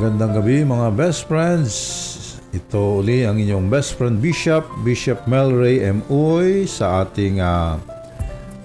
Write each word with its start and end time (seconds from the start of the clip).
Magandang 0.00 0.40
gabi 0.40 0.64
mga 0.64 0.96
best 0.96 1.28
friends. 1.28 1.74
Ito 2.56 3.04
uli 3.04 3.28
ang 3.28 3.36
inyong 3.36 3.68
best 3.68 4.00
friend 4.00 4.16
Bishop, 4.16 4.64
Bishop 4.80 5.28
Melray 5.28 5.84
M. 5.84 6.00
Uy 6.08 6.64
sa 6.64 7.04
ating 7.04 7.36
uh, 7.36 7.76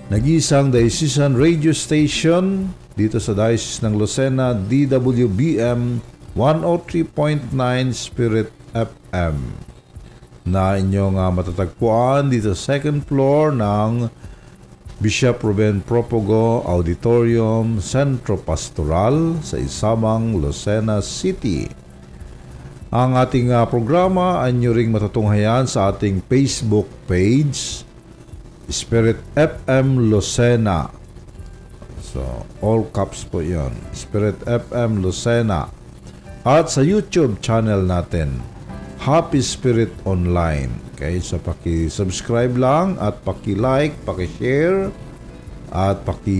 nag-iisang 0.08 0.72
diocesan 0.72 1.36
radio 1.36 1.76
station 1.76 2.72
dito 2.96 3.20
sa 3.20 3.36
Diocese 3.36 3.84
ng 3.84 4.00
Lucena, 4.00 4.56
DWBM 4.56 6.00
103.9 6.40 7.52
Spirit 7.92 8.56
FM 8.72 9.36
na 10.48 10.80
inyong 10.80 11.20
uh, 11.20 11.36
matatagpuan 11.36 12.32
dito 12.32 12.56
sa 12.56 12.80
second 12.80 13.04
floor 13.04 13.52
ng 13.52 14.08
Bishop 14.96 15.44
Ruben 15.44 15.84
Propogo 15.84 16.64
Auditorium 16.64 17.84
Centro 17.84 18.40
Pastoral 18.40 19.44
sa 19.44 19.60
Isamang, 19.60 20.40
Lucena 20.40 21.04
City. 21.04 21.68
Ang 22.96 23.20
ating 23.20 23.52
uh, 23.52 23.68
programa 23.68 24.40
ay 24.40 24.56
nyo 24.56 24.72
ring 24.72 24.96
matutunghayan 24.96 25.68
sa 25.68 25.92
ating 25.92 26.24
Facebook 26.32 26.88
page, 27.12 27.84
Spirit 28.72 29.20
FM 29.36 30.08
Lucena. 30.08 30.88
So, 32.00 32.48
all 32.64 32.88
caps 32.96 33.28
po 33.28 33.44
yon 33.44 33.76
Spirit 33.92 34.40
FM 34.48 35.04
Lucena. 35.04 35.68
At 36.48 36.72
sa 36.72 36.80
YouTube 36.80 37.44
channel 37.44 37.84
natin, 37.84 38.40
Happy 39.04 39.44
Spirit 39.44 39.92
Online. 40.08 40.85
Okay, 40.96 41.20
so 41.20 41.36
paki-subscribe 41.36 42.56
lang 42.56 42.96
at 43.04 43.20
paki-like, 43.28 44.00
paki-share 44.08 44.96
at 45.68 46.00
paki 46.08 46.40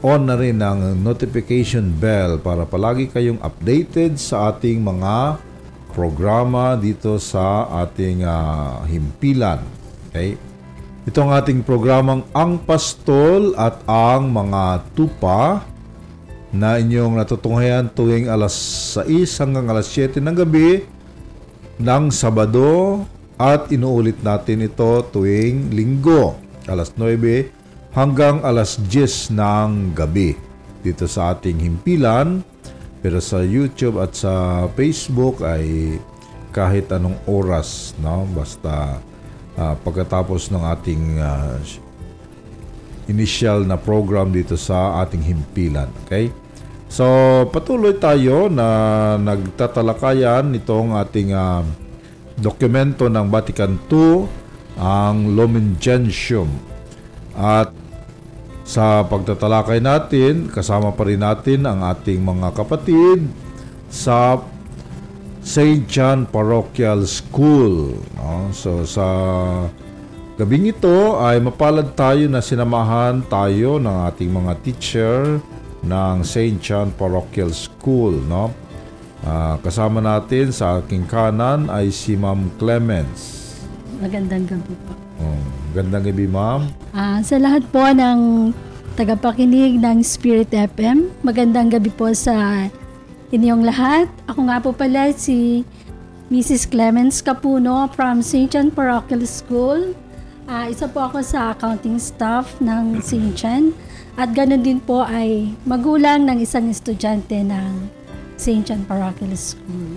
on 0.00 0.24
na 0.24 0.32
rin 0.40 0.56
ang 0.64 0.96
notification 0.96 1.92
bell 1.92 2.40
para 2.40 2.64
palagi 2.64 3.12
kayong 3.12 3.36
updated 3.44 4.16
sa 4.16 4.48
ating 4.48 4.80
mga 4.80 5.36
programa 5.92 6.72
dito 6.72 7.20
sa 7.20 7.68
ating 7.84 8.24
uh, 8.24 8.80
himpilan. 8.88 9.60
Okay? 10.08 10.40
Ito 11.04 11.20
ang 11.20 11.36
ating 11.36 11.60
programang 11.60 12.24
Ang 12.32 12.64
Pastol 12.64 13.60
at 13.60 13.84
ang 13.84 14.32
mga 14.32 14.88
tupa 14.96 15.68
na 16.48 16.80
inyong 16.80 17.20
natutunghayan 17.20 17.92
tuwing 17.92 18.32
alas 18.32 18.56
6 18.96 19.36
hanggang 19.36 19.68
alas 19.68 19.84
7 19.92 20.16
ng 20.16 20.36
gabi 20.48 20.99
ng 21.80 22.12
Sabado 22.12 23.02
at 23.40 23.72
inuulit 23.72 24.20
natin 24.20 24.68
ito 24.68 25.00
tuwing 25.08 25.72
linggo, 25.72 26.36
alas 26.68 26.92
9 26.92 27.96
hanggang 27.96 28.44
alas 28.44 28.76
10 28.76 29.32
ng 29.32 29.96
gabi 29.96 30.36
dito 30.84 31.08
sa 31.08 31.32
ating 31.32 31.56
himpilan. 31.56 32.44
Pero 33.00 33.16
sa 33.16 33.40
YouTube 33.40 33.96
at 33.96 34.12
sa 34.12 34.68
Facebook 34.76 35.40
ay 35.40 35.96
kahit 36.52 36.92
anong 36.92 37.16
oras, 37.24 37.96
no? 37.96 38.28
Basta 38.28 39.00
uh, 39.56 39.74
pagkatapos 39.80 40.52
ng 40.52 40.60
ating 40.60 41.04
uh, 41.16 41.56
initial 43.08 43.64
na 43.64 43.80
program 43.80 44.28
dito 44.28 44.54
sa 44.60 45.00
ating 45.00 45.24
himpilan, 45.24 45.88
okay? 46.04 46.28
So, 46.90 47.06
patuloy 47.54 48.02
tayo 48.02 48.50
na 48.50 49.14
nagtatalakayan 49.14 50.50
nitong 50.50 50.98
ating 50.98 51.30
uh, 51.30 51.62
dokumento 52.34 53.06
ng 53.06 53.30
Vatican 53.30 53.78
II, 53.86 54.26
ang 54.74 55.38
Lumen 55.38 55.78
Gentium. 55.78 56.50
At 57.38 57.70
sa 58.66 59.06
pagtatalakay 59.06 59.78
natin, 59.78 60.50
kasama 60.50 60.90
pa 60.90 61.06
rin 61.06 61.22
natin 61.22 61.62
ang 61.62 61.86
ating 61.86 62.26
mga 62.26 62.58
kapatid 62.58 63.22
sa 63.86 64.42
St. 65.46 65.86
John 65.86 66.26
Parochial 66.26 67.06
School. 67.06 67.98
No? 68.18 68.50
So 68.50 68.82
sa 68.82 69.06
gabing 70.38 70.74
ito 70.74 71.22
ay 71.22 71.38
mapalad 71.38 71.94
tayo 71.94 72.26
na 72.26 72.42
sinamahan 72.42 73.22
tayo 73.30 73.78
ng 73.78 73.96
ating 74.10 74.30
mga 74.30 74.52
teacher 74.62 75.42
ng 75.84 76.24
St. 76.24 76.60
John 76.60 76.92
Parochial 76.92 77.52
School. 77.52 78.20
No? 78.28 78.52
Uh, 79.20 79.60
kasama 79.60 80.00
natin 80.00 80.48
sa 80.48 80.80
aking 80.80 81.04
kanan 81.04 81.68
ay 81.68 81.92
si 81.92 82.16
Ma'am 82.16 82.48
Clemens. 82.56 83.40
Magandang 84.00 84.48
gabi 84.48 84.74
po. 84.88 84.92
Oh, 85.20 85.40
gandang 85.76 86.08
gabi, 86.08 86.24
Ma'am. 86.24 86.72
Uh, 86.96 87.20
sa 87.20 87.36
lahat 87.36 87.60
po 87.68 87.84
ng 87.84 88.50
tagapakinig 88.96 89.76
ng 89.76 90.00
Spirit 90.00 90.48
FM, 90.48 91.12
magandang 91.20 91.68
gabi 91.68 91.92
po 91.92 92.08
sa 92.16 92.64
inyong 93.28 93.62
lahat. 93.68 94.08
Ako 94.24 94.40
nga 94.48 94.56
po 94.64 94.72
pala 94.72 95.12
si 95.12 95.68
Mrs. 96.32 96.64
Clemens 96.64 97.20
Capuno 97.20 97.92
from 97.92 98.24
St. 98.24 98.48
John 98.48 98.72
Parochial 98.72 99.20
School. 99.28 99.92
Uh, 100.48 100.66
isa 100.72 100.88
po 100.88 101.04
ako 101.04 101.20
sa 101.20 101.52
accounting 101.52 102.00
staff 102.00 102.56
ng 102.64 103.04
St. 103.04 103.36
John. 103.36 103.76
At 104.20 104.36
ganoon 104.36 104.60
din 104.60 104.84
po 104.84 105.00
ay 105.00 105.56
magulang 105.64 106.28
ng 106.28 106.44
isang 106.44 106.68
estudyante 106.68 107.40
ng 107.40 107.88
St. 108.36 108.68
John 108.68 108.84
Parochial 108.84 109.32
School. 109.32 109.96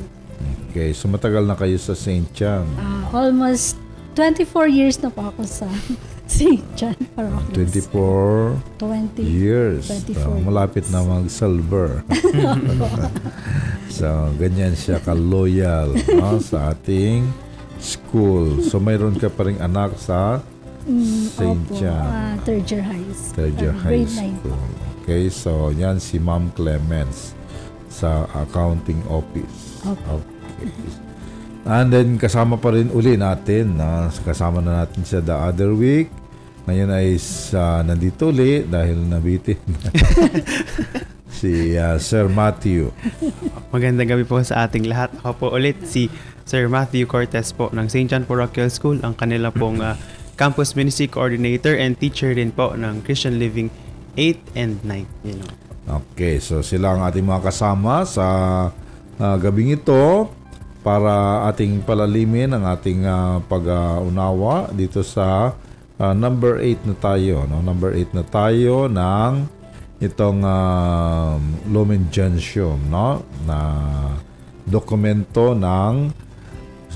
Okay, 0.71 0.95
so 0.95 1.11
matagal 1.11 1.43
na 1.43 1.59
kayo 1.59 1.75
sa 1.75 1.91
St. 1.91 2.31
John? 2.31 2.63
Uh, 2.79 3.03
almost 3.11 3.75
24 4.15 4.71
years 4.71 4.95
na 5.03 5.11
po 5.11 5.27
ako 5.27 5.43
sa 5.43 5.67
St. 6.39 6.63
John 6.79 6.95
Parochial 7.19 7.51
24 7.51 8.79
20 8.79 9.27
years. 9.27 9.91
24 9.91 10.15
so, 10.15 10.39
malapit 10.39 10.87
na 10.87 11.03
mag-silver. 11.03 12.07
so, 13.99 14.07
ganyan 14.39 14.71
siya 14.71 15.03
ka-loyal 15.03 15.99
no, 16.15 16.39
sa 16.39 16.71
ating 16.71 17.27
school. 17.75 18.63
So, 18.63 18.79
mayroon 18.79 19.19
ka 19.19 19.27
pa 19.27 19.51
rin 19.51 19.59
anak 19.59 19.99
sa 19.99 20.39
Mm, 20.83 21.31
St. 21.31 21.63
John. 21.79 22.07
Uh, 22.11 22.35
third 22.43 22.65
year 22.67 22.83
high 22.83 23.11
school. 23.15 23.35
Third 23.39 23.55
year 23.61 23.75
high 23.75 24.05
school. 24.05 24.59
Okay, 25.03 25.27
so 25.31 25.71
yan 25.71 25.99
si 25.99 26.19
Ma'am 26.19 26.51
Clemens 26.55 27.35
sa 27.87 28.27
accounting 28.35 28.99
office. 29.07 29.83
Okay. 29.83 30.11
okay. 30.11 30.31
And 31.63 31.87
then 31.95 32.19
kasama 32.19 32.59
pa 32.59 32.75
rin 32.75 32.91
uli 32.91 33.15
natin, 33.15 33.79
na 33.79 34.11
kasama 34.11 34.59
na 34.59 34.83
natin 34.83 35.07
sa 35.07 35.23
the 35.23 35.31
other 35.31 35.71
week. 35.71 36.11
Ngayon 36.67 36.89
ay 36.91 37.19
sa 37.19 37.83
nandito 37.83 38.31
uli 38.31 38.63
dahil 38.63 38.95
nabitin 38.95 39.59
si 41.39 41.75
uh, 41.75 41.99
Sir 41.99 42.27
Matthew. 42.31 42.91
Magandang 43.71 44.11
gabi 44.15 44.23
po 44.23 44.39
sa 44.43 44.67
ating 44.67 44.87
lahat. 44.87 45.11
Ako 45.23 45.31
po 45.35 45.47
ulit 45.55 45.79
si 45.87 46.07
Sir 46.43 46.67
Matthew 46.67 47.07
Cortez 47.07 47.51
po 47.55 47.71
ng 47.71 47.87
St. 47.87 48.07
John 48.11 48.27
Parochial 48.27 48.67
School, 48.67 48.99
ang 49.03 49.15
kanila 49.15 49.51
pong 49.51 49.79
uh, 49.79 49.95
Campus 50.43 50.75
Ministry 50.75 51.07
Coordinator 51.07 51.71
and 51.79 51.95
teacher 51.95 52.35
din 52.35 52.51
po 52.51 52.75
ng 52.75 52.99
Christian 53.07 53.39
Living 53.39 53.71
8 54.19 54.59
and 54.59 54.75
9. 54.83 55.07
You 55.23 55.39
know. 55.39 55.47
Okay, 56.03 56.43
so 56.43 56.59
sila 56.59 56.99
ang 56.99 57.07
ating 57.07 57.23
mga 57.23 57.47
kasama 57.47 58.03
sa 58.03 58.27
uh, 59.23 59.35
gabing 59.39 59.71
ito 59.71 60.27
para 60.83 61.47
ating 61.47 61.87
palalimin 61.87 62.51
ang 62.51 62.67
ating 62.67 63.07
uh, 63.07 63.39
pag-unawa 63.47 64.67
dito 64.75 64.99
sa 64.99 65.55
uh, 65.95 66.11
number 66.11 66.59
8 66.59 66.91
na 66.91 66.95
tayo. 66.99 67.47
No? 67.47 67.63
Number 67.63 67.95
8 67.95 68.11
na 68.11 68.27
tayo 68.27 68.91
ng 68.91 69.47
itong 70.03 70.43
uh, 70.43 71.39
Lumen 71.71 72.11
Gentium 72.11 72.83
no? 72.91 73.23
na 73.47 73.59
dokumento 74.67 75.55
ng 75.55 76.11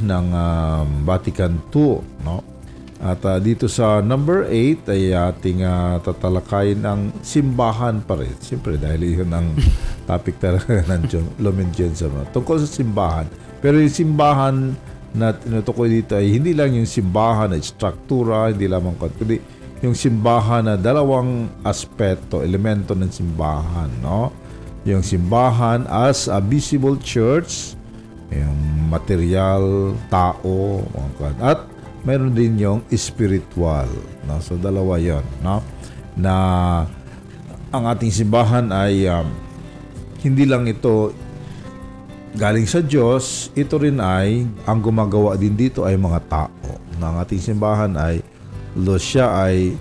ng 0.03 0.27
um, 0.35 0.87
Vatican 1.07 1.63
II 1.71 2.03
no 2.27 2.56
at 2.97 3.21
uh, 3.29 3.37
dito 3.37 3.69
sa 3.69 4.01
number 4.01 4.49
8 4.49 4.89
ay 4.89 5.13
ating 5.13 5.61
uh, 5.61 6.01
tatalakayin 6.01 6.81
ang 6.81 7.13
simbahan 7.21 8.01
pa 8.01 8.17
rin. 8.17 8.33
Siyempre 8.41 8.81
dahil 8.81 9.21
yun 9.21 9.29
ang 9.29 9.53
topic 10.09 10.41
talaga 10.41 10.81
ng 10.89 11.01
John, 11.05 11.29
Lumen 11.37 11.69
Gentium. 11.69 12.25
Tungkol 12.33 12.57
sa 12.65 12.69
simbahan. 12.69 13.29
Pero 13.61 13.77
yung 13.77 13.93
simbahan 13.93 14.73
na 15.13 15.33
tinutukoy 15.33 15.93
dito 15.93 16.17
ay 16.17 16.33
hindi 16.33 16.57
lang 16.57 16.73
yung 16.73 16.89
simbahan 16.89 17.53
na 17.53 17.61
struktura, 17.61 18.49
hindi 18.49 18.65
lamang 18.65 18.97
kundi 18.97 19.37
yung 19.85 19.93
simbahan 19.93 20.65
na 20.65 20.73
dalawang 20.73 21.53
aspeto, 21.61 22.41
elemento 22.41 22.97
ng 22.97 23.13
simbahan. 23.13 23.93
No? 24.01 24.33
Yung 24.89 25.05
simbahan 25.05 25.85
as 25.85 26.25
a 26.25 26.41
visible 26.41 26.97
church, 26.97 27.77
yung 28.33 28.89
material, 28.89 29.93
tao, 30.09 30.81
at 31.37 31.76
meron 32.03 32.33
din 32.33 32.59
yung 32.59 32.79
spiritual. 32.93 33.87
No? 34.27 34.37
So, 34.43 34.59
dalawa 34.59 34.99
yon 35.01 35.25
no? 35.41 35.63
Na 36.17 36.33
ang 37.71 37.83
ating 37.89 38.13
simbahan 38.13 38.69
ay 38.73 39.07
um, 39.09 39.27
hindi 40.21 40.45
lang 40.45 40.65
ito 40.65 41.13
galing 42.37 42.69
sa 42.69 42.85
Diyos, 42.85 43.49
ito 43.57 43.81
rin 43.81 43.97
ay 43.97 44.45
ang 44.69 44.79
gumagawa 44.79 45.33
din 45.39 45.57
dito 45.57 45.83
ay 45.83 45.97
mga 45.97 46.21
tao. 46.29 46.53
Na 47.01 47.13
ang 47.13 47.17
ating 47.21 47.41
simbahan 47.41 47.93
ay 47.97 48.21
lo 48.77 48.97
siya 49.01 49.49
ay 49.49 49.73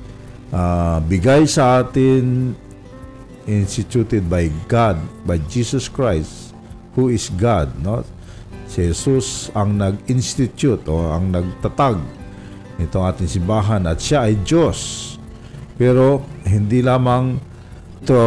uh, 0.56 0.98
bigay 1.04 1.44
sa 1.44 1.84
atin 1.84 2.56
instituted 3.46 4.26
by 4.26 4.50
God, 4.66 4.98
by 5.22 5.38
Jesus 5.46 5.86
Christ, 5.86 6.56
who 6.98 7.12
is 7.12 7.30
God, 7.38 7.70
no? 7.78 8.02
Si 8.66 8.82
Jesus 8.84 9.48
ang 9.54 9.78
nag-institute 9.78 10.84
o 10.90 11.14
ang 11.14 11.30
nagtatag 11.30 11.98
nitong 12.76 13.04
ating 13.08 13.30
simbahan 13.30 13.82
at 13.88 13.98
siya 14.02 14.28
ay 14.28 14.36
Diyos. 14.44 15.14
Pero 15.76 16.24
hindi 16.44 16.84
lamang 16.84 17.40
ito 18.06 18.22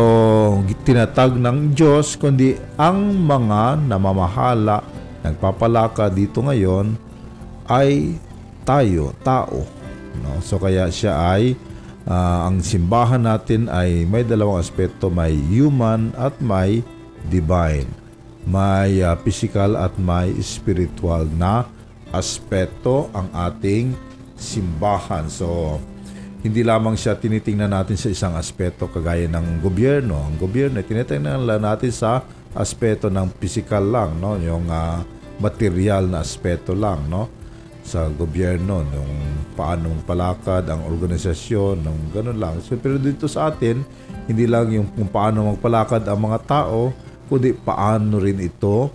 tinatag 0.83 1.39
ng 1.39 1.71
Diyos, 1.71 2.19
kundi 2.19 2.51
ang 2.75 3.15
mga 3.15 3.80
namamahala, 3.88 4.83
nagpapalaka 5.24 6.12
dito 6.12 6.44
ngayon 6.44 7.00
ay 7.71 8.19
tayo, 8.68 9.15
tao. 9.24 9.63
No? 10.19 10.44
So 10.44 10.59
kaya 10.59 10.91
siya 10.91 11.15
ay 11.15 11.56
ah, 12.03 12.51
ang 12.51 12.59
simbahan 12.59 13.24
natin 13.24 13.71
ay 13.71 14.03
may 14.03 14.27
dalawang 14.27 14.59
aspeto, 14.59 15.07
may 15.07 15.31
human 15.31 16.12
at 16.19 16.36
may 16.44 16.83
divine. 17.31 17.88
May 18.47 19.03
ah, 19.03 19.19
physical 19.19 19.75
at 19.75 19.95
may 20.00 20.31
spiritual 20.39 21.27
na 21.36 21.68
aspeto 22.13 23.12
ang 23.12 23.27
ating 23.33 23.94
simbahan. 24.39 25.27
So 25.27 25.80
hindi 26.39 26.63
lamang 26.63 26.95
siya 26.95 27.19
tinitingnan 27.19 27.75
natin 27.75 28.00
sa 28.00 28.07
isang 28.07 28.33
aspeto 28.39 28.88
kagaya 28.88 29.27
ng 29.27 29.59
gobyerno. 29.59 30.24
Ang 30.24 30.39
gobyerno 30.39 30.80
tinitingnan 30.80 31.44
lang 31.44 31.68
natin 31.68 31.91
sa 31.91 32.24
aspeto 32.56 33.12
ng 33.12 33.27
physical 33.38 33.83
lang, 33.83 34.15
no? 34.24 34.39
Yung 34.39 34.71
ah, 34.71 35.03
material 35.44 36.07
na 36.07 36.24
aspeto 36.24 36.71
lang, 36.71 37.12
no? 37.12 37.27
Sa 37.83 38.07
gobyerno, 38.07 38.88
nung 38.88 39.13
paano 39.59 39.91
palakad 40.07 40.63
ang 40.71 40.88
organisasyon, 40.88 41.83
nung 41.83 42.01
ganun 42.15 42.39
lang. 42.39 42.56
So, 42.63 42.80
pero 42.80 42.95
dito 42.95 43.27
sa 43.27 43.51
atin, 43.51 43.83
hindi 44.30 44.45
lang 44.47 44.71
yung 44.71 44.88
kung 44.95 45.12
paano 45.12 45.51
magpalakad 45.51 46.07
ang 46.07 46.19
mga 46.24 46.39
tao, 46.47 46.95
kundi 47.29 47.53
paano 47.53 48.17
rin 48.17 48.41
ito 48.41 48.89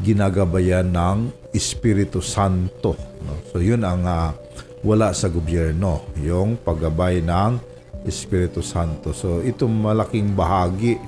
ginagabayan 0.00 0.90
ng 0.90 1.18
Espiritu 1.54 2.18
Santo. 2.18 2.96
No? 3.22 3.38
So 3.52 3.62
yun 3.62 3.86
ang 3.86 4.02
ah, 4.08 4.34
wala 4.82 5.14
sa 5.14 5.30
gobyerno, 5.30 6.02
yung 6.18 6.58
paggabay 6.58 7.22
ng 7.22 7.60
Espiritu 8.08 8.64
Santo. 8.64 9.14
So 9.14 9.44
ito 9.44 9.68
malaking 9.70 10.34
bahagi 10.34 10.98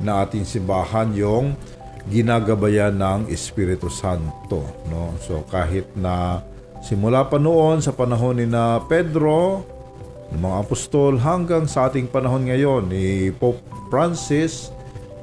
na 0.00 0.24
ating 0.24 0.48
simbahan 0.48 1.12
yung 1.12 1.52
ginagabayan 2.08 2.96
ng 2.96 3.20
Espiritu 3.28 3.92
Santo. 3.92 4.64
No? 4.88 5.18
So 5.20 5.44
kahit 5.50 5.92
na 5.98 6.40
simula 6.80 7.28
pa 7.28 7.36
noon 7.36 7.84
sa 7.84 7.92
panahon 7.92 8.40
ni 8.40 8.46
na 8.48 8.80
Pedro, 8.88 9.66
ng 10.30 10.40
mga 10.40 10.56
apostol 10.62 11.18
hanggang 11.18 11.66
sa 11.66 11.90
ating 11.90 12.06
panahon 12.06 12.46
ngayon 12.46 12.86
ni 12.86 13.34
Pope 13.34 13.60
Francis 13.90 14.70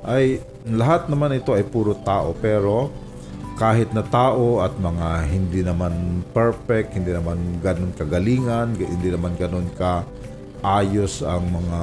ay 0.03 0.43
lahat 0.73 1.07
naman 1.07 1.37
ito 1.37 1.55
ay 1.55 1.63
puro 1.63 1.95
tao 2.03 2.35
pero 2.37 2.91
kahit 3.57 3.89
na 3.89 4.05
tao 4.05 4.61
at 4.61 4.77
mga 4.77 5.25
hindi 5.33 5.65
naman 5.65 6.21
perfect, 6.29 6.93
hindi 6.93 7.09
naman 7.09 7.57
ganun 7.57 7.89
kagalingan, 7.97 8.77
hindi 8.77 9.09
naman 9.09 9.33
ganun 9.33 9.65
ka 9.73 10.05
ayos 10.61 11.25
ang 11.25 11.49
mga 11.49 11.81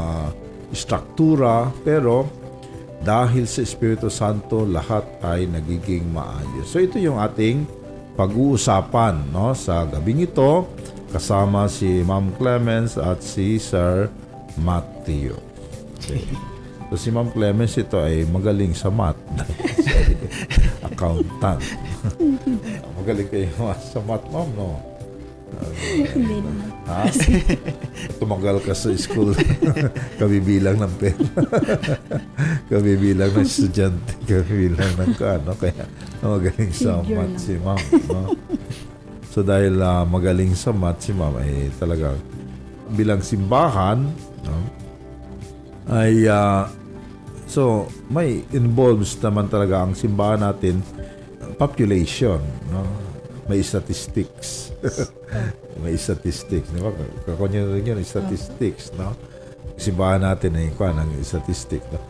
struktura, 0.70 1.75
pero 1.82 2.31
dahil 3.02 3.44
sa 3.44 3.60
Espiritu 3.66 4.08
Santo, 4.08 4.64
lahat 4.64 5.04
ay 5.20 5.50
nagiging 5.50 6.08
maayos. 6.14 6.70
So 6.70 6.78
ito 6.78 6.96
yung 6.96 7.19
ating 7.19 7.66
pag-uusapan 8.14 9.34
no, 9.34 9.52
sa 9.52 9.82
gabing 9.84 10.25
ito 10.25 10.70
kasama 11.10 11.66
si 11.66 12.06
Ma'am 12.06 12.31
Clemens 12.38 12.94
at 12.94 13.19
si 13.20 13.58
Sir 13.58 14.08
Matthew. 14.62 15.34
Okay. 15.98 16.22
So 16.94 17.02
si 17.02 17.11
Ma'am 17.11 17.26
Clemens 17.35 17.75
ito 17.75 17.99
ay 17.99 18.23
magaling 18.23 18.70
sa 18.70 18.87
math. 18.87 19.19
Accountant. 20.87 21.58
magaling 23.02 23.26
kayo 23.35 23.50
sa 23.91 23.99
math, 24.06 24.23
ma'am, 24.31 24.46
no? 24.55 24.79
Hindi 25.91 26.38
naman. 26.38 26.70
Ha? 26.87 27.11
Tumagal 28.23 28.62
ka 28.62 28.79
sa 28.79 28.94
school. 28.94 29.35
kabibilang 30.23 30.87
ng 30.87 30.94
pera. 30.94 31.19
kabibilang 32.70 33.43
ng 33.43 33.43
estudyante. 33.43 34.14
Kabibilang 34.31 34.94
ng 34.94 35.19
ano. 35.19 35.50
Kaya 35.58 35.91
magaling 36.23 36.70
sa 36.70 37.02
Figure 37.02 37.19
math 37.19 37.35
lang. 37.35 37.43
si 37.43 37.55
ma'am. 37.58 37.81
No? 38.06 38.23
So 39.35 39.43
dahil 39.43 39.82
ah, 39.82 40.06
magaling 40.06 40.55
sa 40.55 40.70
math 40.70 41.02
si 41.02 41.11
ma'am 41.11 41.43
ay 41.43 41.75
talaga 41.75 42.14
bilang 42.94 43.19
simbahan 43.19 43.99
no? 44.46 44.62
ay 45.91 46.31
ah, 46.31 46.70
so 47.54 47.86
may 48.10 48.42
involves 48.50 49.14
naman 49.22 49.46
talaga 49.46 49.86
ang 49.86 49.94
simbahan 49.94 50.42
natin 50.42 50.82
population 51.54 52.42
no? 52.74 52.82
May 53.44 53.60
statistics. 53.60 54.72
May 55.84 56.00
statistics 56.00 56.72
di 56.72 56.80
ba? 56.80 56.88
Kakunya 57.28 57.62
yun 57.78 58.00
statistics 58.02 58.90
no? 58.98 59.14
Simbahan 59.78 60.24
natin 60.24 60.58
ay 60.58 60.72
kuha 60.74 60.96
ng 60.96 61.20
statistics 61.22 61.86
no? 61.94 62.00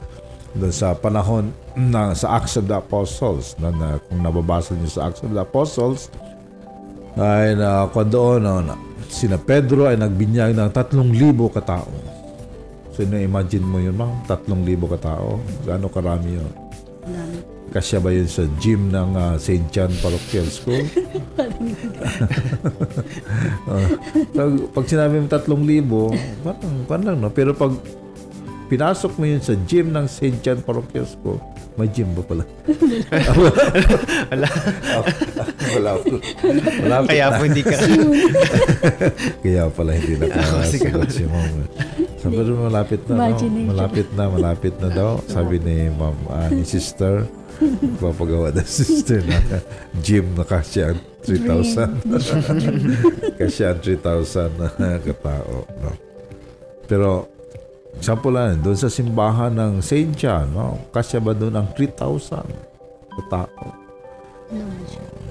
doon 0.54 0.70
sa 0.70 0.94
panahon 0.94 1.50
na 1.74 2.14
sa 2.14 2.38
Acts 2.38 2.54
of 2.54 2.70
the 2.70 2.78
Apostles 2.78 3.58
no, 3.58 3.74
na 3.74 3.98
kung 3.98 4.22
nababasa 4.22 4.78
niyo 4.78 4.86
sa 4.86 5.10
Acts 5.10 5.26
of 5.26 5.34
the 5.34 5.42
Apostles 5.42 6.14
ay 7.18 7.58
na 7.58 7.90
kung 7.90 8.06
doon 8.06 8.38
no, 8.46 8.62
na, 8.62 8.78
sina 9.10 9.34
Pedro 9.34 9.90
ay 9.90 9.98
nagbinyag 9.98 10.54
ng 10.54 10.70
3,000 10.70 10.94
katao 11.50 11.90
so 12.94 13.02
na-imagine 13.02 13.66
mo 13.66 13.82
yun 13.82 13.98
ma'am 13.98 14.22
3,000 14.30 14.54
katao 14.94 15.42
gaano 15.66 15.90
karami 15.90 16.38
yun 16.38 16.52
Dami. 17.04 17.38
Kasya 17.74 17.98
ba 17.98 18.14
yun 18.14 18.30
sa 18.30 18.46
gym 18.62 18.94
ng 18.94 19.10
ah, 19.18 19.34
St. 19.34 19.66
John 19.74 19.90
Parochial 19.98 20.46
School? 20.46 20.86
Pag, 24.34 24.52
pag 24.78 24.84
sinabi 24.86 25.18
mo 25.18 25.26
tatlong 25.26 25.66
libo, 25.66 26.14
parang, 26.46 26.74
parang 26.86 27.06
lang, 27.10 27.18
no? 27.18 27.34
Pero 27.34 27.50
pag 27.50 27.74
pinasok 28.70 29.18
mo 29.18 29.26
yun 29.26 29.42
sa 29.42 29.58
gym 29.66 29.90
ng 29.90 30.06
St. 30.06 30.38
John 30.38 30.62
Parochial 30.62 31.02
School, 31.02 31.42
may 31.74 31.90
gym 31.90 32.14
ba 32.14 32.22
pala? 32.22 32.46
Wala. 34.30 34.48
Wala. 35.74 35.90
Wala. 36.78 36.96
Kaya 37.10 37.26
po 37.34 37.42
hindi 37.42 37.62
ka... 37.66 37.74
Kaya 39.42 39.66
pala 39.74 39.90
hindi 39.98 40.14
na 40.14 40.30
sige, 40.70 40.86
kakasagot 40.86 41.10
si 41.10 41.26
ma'am. 41.26 41.66
Sabi 42.24 42.40
rin 42.40 42.56
malapit 42.56 43.04
na, 43.04 43.14
no? 43.28 43.36
Malapit 43.68 44.08
na, 44.16 44.24
malapit 44.32 44.74
na 44.80 44.88
daw. 44.88 45.20
Sabi 45.36 45.60
ni 45.60 45.92
ma'am, 45.92 46.16
ah, 46.32 46.48
ni 46.48 46.64
sister, 46.64 47.28
papagawa 48.00 48.48
na 48.48 48.64
sister 48.64 49.20
na 49.28 49.60
gym 50.00 50.32
na 50.32 50.48
kasya 50.48 50.96
ang 50.96 51.00
3,000. 51.20 52.00
kasya 53.44 53.76
ang 53.76 53.80
3,000 53.84 54.56
na 54.56 54.96
katao. 55.04 55.68
No? 55.84 55.92
Pero, 56.88 57.28
sample 58.00 58.32
lang, 58.32 58.64
doon 58.64 58.78
sa 58.80 58.88
simbahan 58.88 59.52
ng 59.52 59.84
St. 59.84 60.16
John, 60.16 60.48
no? 60.48 60.80
kasya 60.96 61.20
ba 61.20 61.36
doon 61.36 61.60
ang 61.60 61.68
3,000 61.76 62.40
katao? 63.20 63.84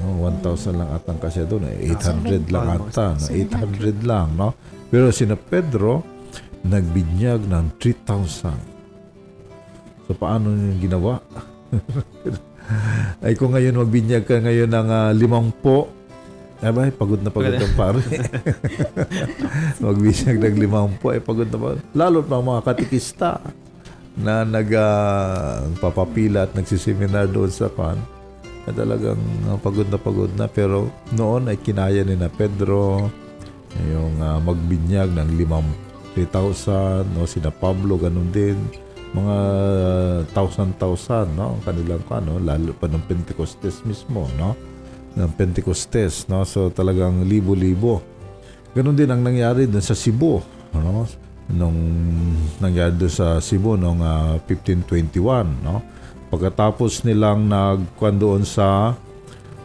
No, 0.03 0.29
1,000 0.29 0.77
lang 0.77 0.89
atang 0.93 1.17
kasya 1.17 1.49
doon. 1.49 1.73
Eh. 1.73 1.95
800 1.95 2.53
lang 2.53 2.65
Almost. 2.69 2.93
ata. 2.93 3.05
No? 3.17 3.25
800 3.33 4.03
lang, 4.05 4.27
no? 4.37 4.49
Pero 4.93 5.09
sina 5.09 5.33
Pedro, 5.39 6.12
nagbinyag 6.63 7.47
ng 7.47 7.65
3,000. 7.79 10.07
So, 10.07 10.15
paano 10.15 10.51
yung 10.51 10.79
ginawa? 10.79 11.19
ay, 13.23 13.35
kung 13.35 13.55
ngayon 13.55 13.83
magbinyag 13.83 14.23
ka 14.23 14.39
ngayon 14.39 14.71
ng 14.71 14.89
uh, 14.89 15.11
limangpo, 15.11 15.91
ay 16.63 16.71
ba, 16.71 16.87
pagod 16.95 17.19
na 17.19 17.27
pagod 17.27 17.59
ang 17.59 17.75
pare. 17.75 17.99
magbinyag 19.83 20.39
ng 20.39 20.57
limangpo, 20.63 21.11
ay 21.11 21.19
pagod 21.19 21.51
na 21.51 21.59
pagod. 21.59 21.83
Lalo 21.91 22.23
pa 22.23 22.39
mga 22.39 22.63
katikista 22.63 23.43
na 24.15 24.47
nagpapapila 24.47 26.47
at 26.47 26.55
nagsiseminar 26.55 27.27
doon 27.27 27.51
sa 27.51 27.67
kan 27.67 27.99
na 28.63 28.71
talagang 28.71 29.19
uh, 29.49 29.59
pagod 29.59 29.89
na 29.91 29.99
pagod 29.99 30.31
na 30.39 30.47
pero 30.47 30.87
noon 31.11 31.51
ay 31.51 31.59
kinaya 31.59 32.07
ni 32.07 32.15
na 32.15 32.31
Pedro 32.31 33.11
yung 33.83 34.23
uh, 34.23 34.39
magbinyag 34.39 35.11
ng 35.11 35.29
limang 35.35 35.67
3,000 36.15 37.09
no? 37.13 37.25
Sina 37.25 37.49
Pablo 37.49 37.97
ganun 37.97 38.29
din. 38.29 38.57
Mga 39.13 39.37
thousand-thousand 40.33 41.37
no? 41.37 41.57
Ang 41.57 41.61
kanilang 41.61 42.03
ano 42.09 42.41
lalo 42.41 42.73
pa 42.73 42.89
ng 42.89 43.03
Pentecostes 43.05 43.85
mismo 43.85 44.25
no? 44.37 44.57
Ng 45.17 45.31
Pentecostes 45.37 46.29
no? 46.29 46.45
So 46.45 46.69
talagang 46.73 47.25
libo-libo. 47.25 48.01
Ganun 48.73 48.97
din 48.97 49.09
ang 49.09 49.21
nangyari 49.21 49.69
dun 49.69 49.85
sa 49.85 49.93
Cebu 49.93 50.41
no? 50.77 51.05
Nung 51.53 51.77
nangyari 52.63 52.95
doon 52.95 53.13
sa 53.13 53.37
Cebu 53.37 53.77
noong 53.77 54.01
ah, 54.01 54.37
1521 54.47 55.65
no? 55.65 55.81
Pagkatapos 56.33 57.05
nilang 57.05 57.45
nagkuan 57.45 58.17
doon 58.17 58.41
sa 58.41 58.97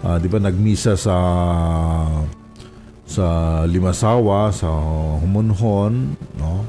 ah, 0.05 0.17
'di 0.21 0.29
ba 0.29 0.39
nagmisa 0.43 0.93
sa 0.99 1.17
sa 3.09 3.25
Limasawa 3.65 4.53
sa 4.53 4.69
Humunhon 5.25 6.13
no 6.37 6.69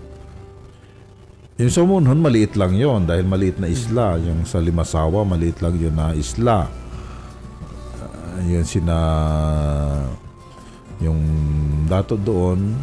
Yung 1.60 1.68
Sumunhon, 1.68 2.24
maliit 2.24 2.56
lang 2.56 2.72
yon 2.72 3.04
dahil 3.04 3.28
maliit 3.28 3.60
na 3.60 3.68
isla. 3.68 4.16
Yung 4.16 4.48
sa 4.48 4.64
Limasawa, 4.64 5.28
maliit 5.28 5.60
lang 5.60 5.76
yun 5.76 5.92
na 5.92 6.16
isla. 6.16 6.72
Ah, 8.00 8.40
yun 8.48 8.64
sina... 8.64 8.96
Yung 11.04 11.20
dato 11.84 12.16
doon, 12.16 12.80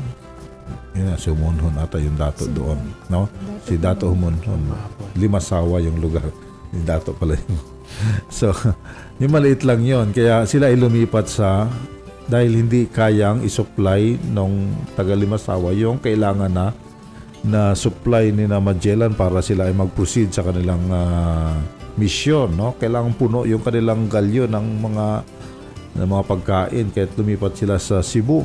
yun 0.92 1.08
na, 1.08 1.16
Sumunhon 1.16 1.72
ata 1.80 1.96
yung 1.96 2.20
dato 2.20 2.44
doon. 2.52 2.76
No? 3.08 3.32
Si 3.64 3.80
Dato 3.80 4.12
Humunhon. 4.12 4.60
Limasawa 5.16 5.80
yung 5.80 5.96
lugar. 5.96 6.28
Yung 6.76 6.84
dato 6.84 7.16
pala 7.16 7.32
yun. 7.32 7.56
so, 8.28 8.52
yung 9.16 9.32
maliit 9.32 9.64
lang 9.64 9.80
yon 9.80 10.12
Kaya 10.12 10.44
sila 10.44 10.68
ay 10.68 10.76
lumipat 10.76 11.32
sa 11.32 11.64
dahil 12.26 12.66
hindi 12.66 12.90
kayang 12.90 13.46
isupply 13.46 14.18
nung 14.34 14.74
taga 14.98 15.14
Limasawa 15.14 15.70
yung 15.78 16.02
kailangan 16.02 16.50
na 16.50 16.66
na 17.46 17.78
supply 17.78 18.34
ni 18.34 18.50
na 18.50 18.58
Magellan 18.58 19.14
para 19.14 19.38
sila 19.38 19.70
ay 19.70 19.74
mag-proceed 19.78 20.34
sa 20.34 20.42
kanilang 20.42 20.82
ah, 20.90 21.54
mission 21.94 22.50
no? 22.50 22.74
Kailangan 22.74 23.14
puno 23.14 23.46
yung 23.46 23.62
kanilang 23.62 24.10
galyo 24.10 24.50
ng 24.50 24.66
mga 24.82 25.06
ng 25.96 26.08
mga 26.10 26.24
pagkain. 26.26 26.86
Kaya 26.90 27.06
lumipat 27.14 27.54
sila 27.54 27.78
sa 27.78 28.02
Cebu. 28.02 28.42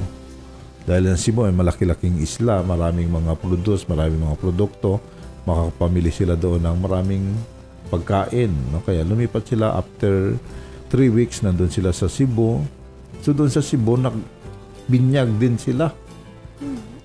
Dahil 0.86 1.10
ang 1.10 1.18
Cebu 1.18 1.50
ay 1.50 1.54
malaki-laking 1.54 2.22
isla 2.22 2.62
maraming 2.62 3.10
mga 3.10 3.34
produce 3.42 3.90
maraming 3.90 4.22
mga 4.22 4.38
produkto. 4.38 5.02
Makakapamili 5.50 6.14
sila 6.14 6.38
doon 6.38 6.62
ng 6.62 6.78
maraming 6.78 7.26
pagkain 7.90 8.54
no? 8.70 8.86
Kaya 8.86 9.02
lumipat 9.02 9.50
sila 9.50 9.74
after 9.74 10.38
3 10.94 11.10
weeks 11.10 11.42
nandun 11.42 11.74
sila 11.74 11.90
sa 11.90 12.06
Cebu 12.06 12.81
so 13.22 13.32
doon 13.32 13.50
sa 13.54 13.62
Cebu 13.62 13.96
nagbinyag 13.96 15.38
din 15.38 15.56
sila 15.56 15.94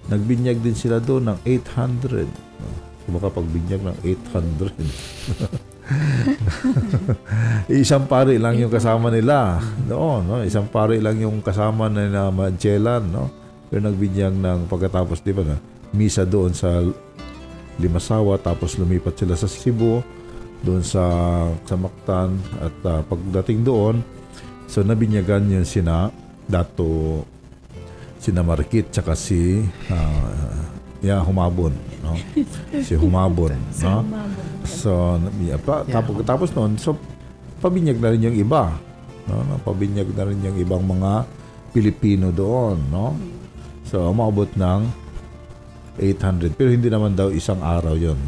Nagbinyag 0.06 0.62
din 0.62 0.76
sila 0.78 1.02
doon 1.02 1.34
ng 1.34 1.38
800. 1.42 2.30
Kung 3.06 3.12
makapagbinyag 3.18 3.82
ng 3.82 3.96
800. 4.06 4.70
Isang 7.82 8.06
pari 8.06 8.38
lang 8.38 8.54
yung 8.54 8.70
kasama 8.70 9.10
nila. 9.10 9.58
Doon, 9.82 10.22
no? 10.26 10.42
Isang 10.46 10.70
pari 10.70 11.02
lang 11.02 11.18
yung 11.18 11.42
kasama 11.42 11.90
na, 11.90 12.06
na 12.06 12.30
Magellan, 12.30 13.02
no? 13.10 13.30
Pero 13.66 13.90
nagbinyag 13.90 14.34
ng 14.38 14.70
pagkatapos, 14.70 15.26
di 15.26 15.34
ba 15.34 15.42
na? 15.42 15.58
Misa 15.90 16.22
doon 16.22 16.54
sa 16.54 16.86
Limasawa, 17.82 18.38
tapos 18.38 18.78
lumipat 18.78 19.18
sila 19.18 19.34
sa 19.34 19.50
Cebu, 19.50 20.00
doon 20.62 20.86
sa, 20.86 21.02
sa 21.66 21.74
Mactan, 21.74 22.38
at 22.62 22.76
ah, 22.86 23.02
pagdating 23.02 23.66
doon, 23.66 24.00
so 24.66 24.82
nabinyagan 24.82 25.46
yun 25.48 25.66
sina 25.66 26.10
Dato 26.46 27.26
sina 28.22 28.42
Marikit 28.42 28.90
tsaka 28.90 29.14
si 29.18 29.62
ah, 29.90 30.30
yeah, 31.02 31.22
Humabon 31.22 31.74
no? 32.02 32.14
Si 32.82 32.94
Humabon 32.94 33.54
no? 33.84 34.02
So 34.66 35.18
yeah, 35.42 35.58
pa, 35.58 35.86
tapos 35.86 36.22
tapos 36.26 36.48
noon 36.54 36.78
so 36.78 36.94
pabinyag 37.62 37.98
na 37.98 38.10
rin 38.14 38.26
yung 38.26 38.36
iba 38.36 38.74
no, 39.30 39.58
pabinyag 39.62 40.10
na 40.14 40.24
rin 40.26 40.38
yung 40.42 40.58
ibang 40.58 40.82
mga 40.82 41.26
Pilipino 41.74 42.30
doon 42.34 42.78
no? 42.90 43.14
So 43.86 44.10
umabot 44.10 44.50
ng 44.54 44.80
800 45.98 46.58
pero 46.58 46.68
hindi 46.68 46.90
naman 46.90 47.16
daw 47.16 47.32
isang 47.32 47.62
araw 47.62 47.96
yon 47.96 48.18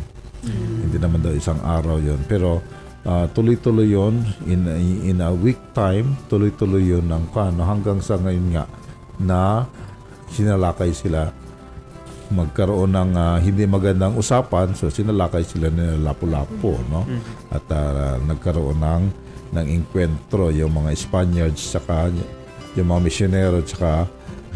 hindi 0.84 0.96
naman 0.96 1.20
daw 1.20 1.34
isang 1.34 1.60
araw 1.60 2.00
yon 2.00 2.20
pero 2.24 2.62
ah, 3.06 3.26
tuloy-tuloy 3.30 3.94
yon 3.94 4.24
in 4.48 4.66
in 5.04 5.18
a 5.22 5.30
week 5.30 5.60
time 5.76 6.18
tuloy-tuloy 6.26 6.82
yon 6.82 7.06
ng 7.06 7.30
kano 7.30 7.62
hanggang 7.62 8.02
sa 8.02 8.18
ngayon 8.18 8.48
nga 8.54 8.64
na 9.18 9.66
sinalakay 10.30 10.94
sila. 10.94 11.32
Magkaroon 12.28 12.92
ng 12.92 13.12
ah, 13.16 13.40
hindi 13.40 13.64
magandang 13.64 14.12
usapan 14.20 14.76
so 14.76 14.92
sinalakay 14.92 15.40
sila 15.48 15.72
ni 15.72 15.96
Lapu-Lapu 16.04 16.76
no? 16.92 17.08
At 17.48 17.64
ah, 17.72 18.20
nagkaroon 18.20 18.76
ng 18.76 19.04
ng 19.48 19.66
enkwentro 19.66 20.52
yung 20.52 20.76
mga 20.76 20.92
Spaniards 20.92 21.72
saka 21.72 22.12
yung 22.76 22.88
mga 22.92 23.00
misyonero 23.00 23.64
saka 23.64 24.04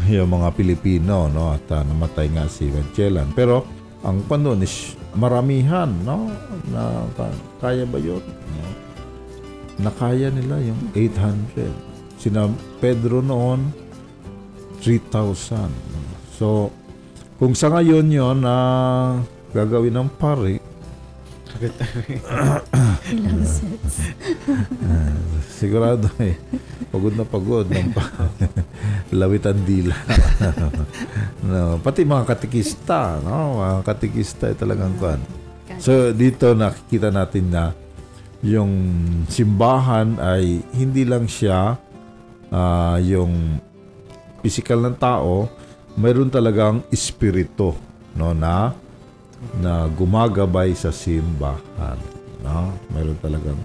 yung 0.05 0.29
mga 0.29 0.53
Pilipino 0.53 1.25
no? 1.33 1.49
At 1.49 1.65
ah, 1.73 1.81
namatay 1.81 2.29
nga 2.29 2.45
si 2.45 2.69
Magellan 2.69 3.33
pero 3.33 3.65
ang 4.05 4.21
pandon 4.29 4.61
is 4.61 4.93
maramihan 5.13 5.89
no 6.03 6.29
na 6.73 7.05
ka- 7.13 7.41
kaya 7.61 7.85
ba 7.85 8.01
yun 8.01 8.21
no? 8.21 8.65
nakaya 9.81 10.29
nila 10.33 10.61
yung 10.61 10.81
800 10.93 11.69
sina 12.17 12.47
Pedro 12.79 13.19
noon 13.19 13.83
3,000. 14.83 15.71
So, 16.35 16.67
kung 17.39 17.55
sa 17.55 17.71
ngayon 17.71 18.11
yon 18.11 18.43
na 18.43 18.55
gagawin 19.55 19.95
ng 19.95 20.11
pari, 21.59 22.15
Ilang 23.13 23.45
sets. 23.45 23.95
sigurado 25.59 26.09
eh, 26.19 26.35
pagod 26.91 27.13
na 27.15 27.23
pagod 27.23 27.65
ng 27.69 27.93
pa- 27.95 28.31
lawitan 29.19 29.55
dila. 29.63 29.95
no, 31.47 31.79
pati 31.79 32.03
mga 32.03 32.25
katikista, 32.27 33.21
no? 33.21 33.63
Mga 33.63 33.77
katikista 33.85 34.43
ay 34.51 34.57
talagang 34.57 34.93
kuan. 34.99 35.21
So, 35.79 36.11
dito 36.11 36.51
nakikita 36.51 37.09
natin 37.13 37.53
na 37.53 37.71
yung 38.43 38.71
simbahan 39.31 40.19
ay 40.19 40.59
hindi 40.75 41.07
lang 41.07 41.31
siya 41.31 41.79
ah, 42.51 42.97
yung 42.99 43.57
physical 44.43 44.83
ng 44.83 44.99
tao, 44.99 45.47
mayroon 45.95 46.27
talagang 46.27 46.83
espiritu 46.91 47.71
no 48.13 48.35
na 48.35 48.75
na 49.59 49.87
gumagabay 49.91 50.73
sa 50.75 50.91
simbahan 50.91 51.99
no 52.43 52.73
mayroon 52.91 53.19
talagang 53.23 53.59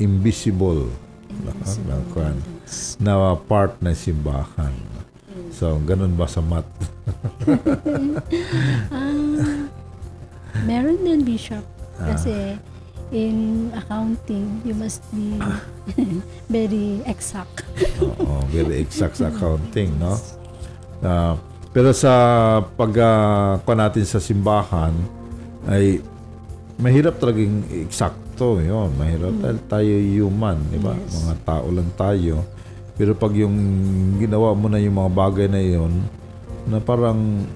invisible 0.00 0.88
na, 1.44 1.52
na, 1.86 2.32
na 3.00 3.36
part 3.36 3.76
ng 3.80 3.96
simbahan 3.96 4.72
so 5.52 5.76
ganun 5.84 6.16
ba 6.16 6.26
sa 6.28 6.40
mat 6.40 6.66
Meron 10.66 10.98
din, 11.02 11.24
Bishop. 11.24 11.64
Kasi 12.00 12.56
in 13.10 13.68
accounting, 13.74 14.62
you 14.64 14.74
must 14.74 15.02
be 15.12 15.36
very 16.52 17.02
exact. 17.04 17.66
Oo, 18.00 18.46
very 18.54 18.80
exact 18.80 19.18
sa 19.20 19.28
accounting, 19.28 19.92
no? 19.98 20.16
Ah, 21.00 21.32
pero 21.70 21.94
sa 21.94 22.12
pag 22.74 22.92
uh, 23.62 23.74
natin 23.78 24.02
sa 24.02 24.18
simbahan 24.18 24.90
ay 25.70 26.02
mahirap 26.82 27.22
talagang 27.22 27.62
eksakto 27.70 28.58
yon 28.58 28.90
mahirap 28.98 29.34
dahil 29.38 29.58
tayo 29.70 29.92
human 30.00 30.58
di 30.72 30.80
ba? 30.82 30.96
Yes. 30.96 31.22
mga 31.22 31.36
tao 31.46 31.66
lang 31.70 31.90
tayo. 31.94 32.42
Pero 32.98 33.14
pag 33.16 33.32
yung 33.32 33.56
ginawa 34.18 34.52
mo 34.52 34.66
na 34.66 34.82
yung 34.82 34.98
mga 34.98 35.12
bagay 35.14 35.46
na 35.46 35.62
yon 35.62 35.92
na 36.66 36.82
parang 36.82 37.46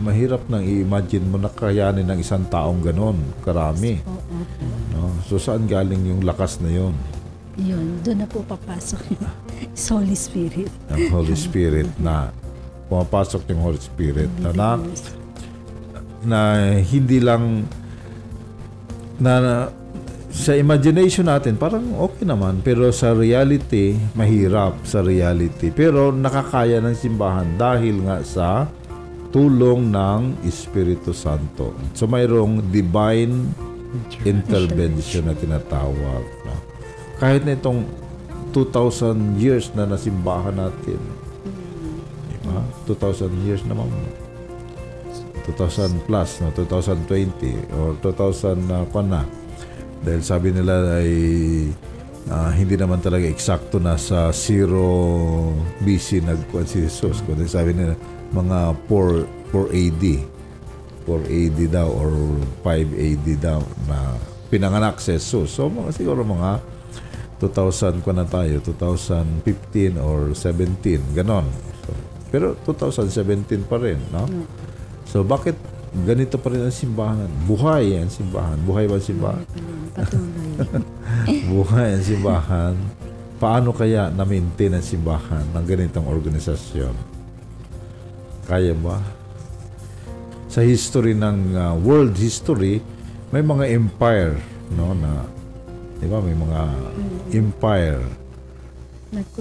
mahirap 0.00 0.42
nang 0.48 0.64
i-imagine 0.64 1.22
mo 1.28 1.36
na 1.36 1.52
kayanin 1.52 2.08
ng 2.08 2.18
isang 2.18 2.48
taong 2.48 2.80
ganon 2.80 3.20
karami. 3.44 4.00
Oo. 4.08 4.36
no? 4.96 5.12
So 5.28 5.36
saan 5.36 5.68
galing 5.68 6.08
yung 6.08 6.24
lakas 6.24 6.56
na 6.64 6.72
yon 6.72 6.96
Yun, 7.60 8.00
doon 8.00 8.24
na 8.24 8.26
po 8.26 8.40
papasok 8.48 9.12
yung 9.12 9.28
Holy 9.76 10.16
Spirit. 10.16 10.72
ng 10.88 11.12
Holy 11.12 11.36
Spirit 11.46 11.90
na 12.00 12.32
pumapasok 12.92 13.48
yung 13.48 13.64
Holy 13.64 13.80
Spirit 13.80 14.28
na, 14.36 14.52
na, 14.52 14.68
na 16.20 16.40
hindi 16.84 17.24
lang 17.24 17.64
na, 19.16 19.32
na 19.40 19.54
sa 20.28 20.52
imagination 20.52 21.24
natin 21.24 21.56
parang 21.56 21.96
okay 21.96 22.28
naman 22.28 22.60
pero 22.60 22.92
sa 22.92 23.16
reality 23.16 23.96
mahirap 24.12 24.84
sa 24.84 25.00
reality. 25.00 25.72
Pero 25.72 26.12
nakakaya 26.12 26.84
ng 26.84 26.92
simbahan 26.92 27.56
dahil 27.56 28.04
nga 28.04 28.20
sa 28.20 28.68
tulong 29.32 29.88
ng 29.88 30.44
Espiritu 30.44 31.16
Santo. 31.16 31.72
So 31.96 32.04
mayroong 32.04 32.68
divine 32.68 33.48
intervention. 34.28 35.32
na 35.32 35.36
tinatawag 35.36 36.24
no? 36.44 36.56
kahit 37.20 37.44
na 37.44 37.56
itong 37.56 37.88
2,000 38.52 39.40
years 39.40 39.72
na 39.72 39.88
nasimbahan 39.88 40.56
natin 40.56 41.21
diba? 42.42 42.62
2,000 42.90 43.46
years 43.46 43.62
naman. 43.64 43.88
2,000 45.46 46.06
plus 46.06 46.38
no? 46.38 46.54
2020 46.54 47.74
or 47.74 47.98
2,000 47.98 48.70
na 48.70 48.86
kwan 48.90 49.10
na. 49.10 49.22
Dahil 50.02 50.22
sabi 50.22 50.54
nila 50.54 51.02
ay 51.02 51.10
ah, 52.30 52.50
hindi 52.54 52.78
naman 52.78 53.02
talaga 53.02 53.26
eksakto 53.26 53.82
na 53.82 53.98
sa 53.98 54.30
0 54.30 55.82
BC 55.82 56.22
nagkuhan 56.22 56.66
si 56.66 56.86
Jesus. 56.86 57.22
Kundi 57.26 57.46
sabi 57.50 57.74
nila 57.74 57.98
mga 58.30 58.74
4 58.86 59.52
4 59.52 59.68
AD 59.82 60.04
4 61.02 61.26
AD 61.26 61.58
daw 61.68 61.88
or 61.90 62.12
5 62.62 62.94
AD 62.94 63.26
daw 63.42 63.60
na 63.90 64.14
pinanganak 64.46 65.02
si 65.02 65.18
Jesus. 65.18 65.50
So 65.50 65.66
mga, 65.66 65.90
siguro 65.90 66.22
mga 66.22 66.62
2000 67.42 68.06
ko 68.06 68.14
na 68.14 68.22
tayo 68.22 68.62
2015 68.62 69.98
or 69.98 70.30
17 70.30 71.18
ganon 71.18 71.42
pero 72.32 72.56
2017 72.64 73.68
pa 73.68 73.76
rin 73.76 74.00
no 74.08 74.24
so 75.04 75.20
bakit 75.20 75.54
ganito 75.92 76.40
pa 76.40 76.48
rin 76.48 76.64
ang 76.64 76.72
simbahan. 76.72 77.28
Buhay 77.44 78.00
ang 78.00 78.08
simbahan. 78.08 78.56
Buhay 78.64 78.88
ba 78.88 78.96
ang 78.96 79.04
simbahan? 79.04 79.44
Patuloy. 79.92 80.52
Buhay 81.52 81.88
ang 82.00 82.04
simbahan. 82.04 82.74
Paano 83.36 83.76
kaya 83.76 84.08
na-maintain 84.08 84.72
ang 84.72 84.84
simbahan 84.84 85.44
ng 85.52 85.64
ganitong 85.68 86.08
organisasyon? 86.08 86.94
Kaya 88.48 88.72
ba? 88.72 88.96
Sa 90.48 90.64
history 90.64 91.12
ng 91.12 91.56
uh, 91.56 91.74
world 91.76 92.16
history, 92.16 92.80
may 93.28 93.44
mga 93.44 93.68
empire, 93.76 94.36
no, 94.72 94.96
na, 94.96 95.24
di 96.00 96.08
ba, 96.08 96.20
may 96.20 96.36
mga 96.36 96.60
empire 97.32 98.04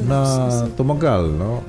na 0.03 0.19
tumagal, 0.75 1.31
no? 1.31 1.63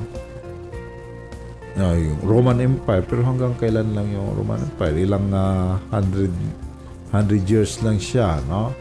Ah, 1.81 1.97
yung 1.97 2.21
Roman 2.21 2.61
Empire, 2.61 3.01
pero 3.09 3.25
hanggang 3.25 3.57
kailan 3.57 3.97
lang 3.97 4.13
yung 4.13 4.37
Roman 4.37 4.61
Empire? 4.61 4.97
Ilang 5.01 5.33
ah, 5.33 5.81
hundred, 5.89 6.33
hundred 7.09 7.43
years 7.49 7.81
lang 7.81 7.97
siya, 7.97 8.45
no? 8.45 8.77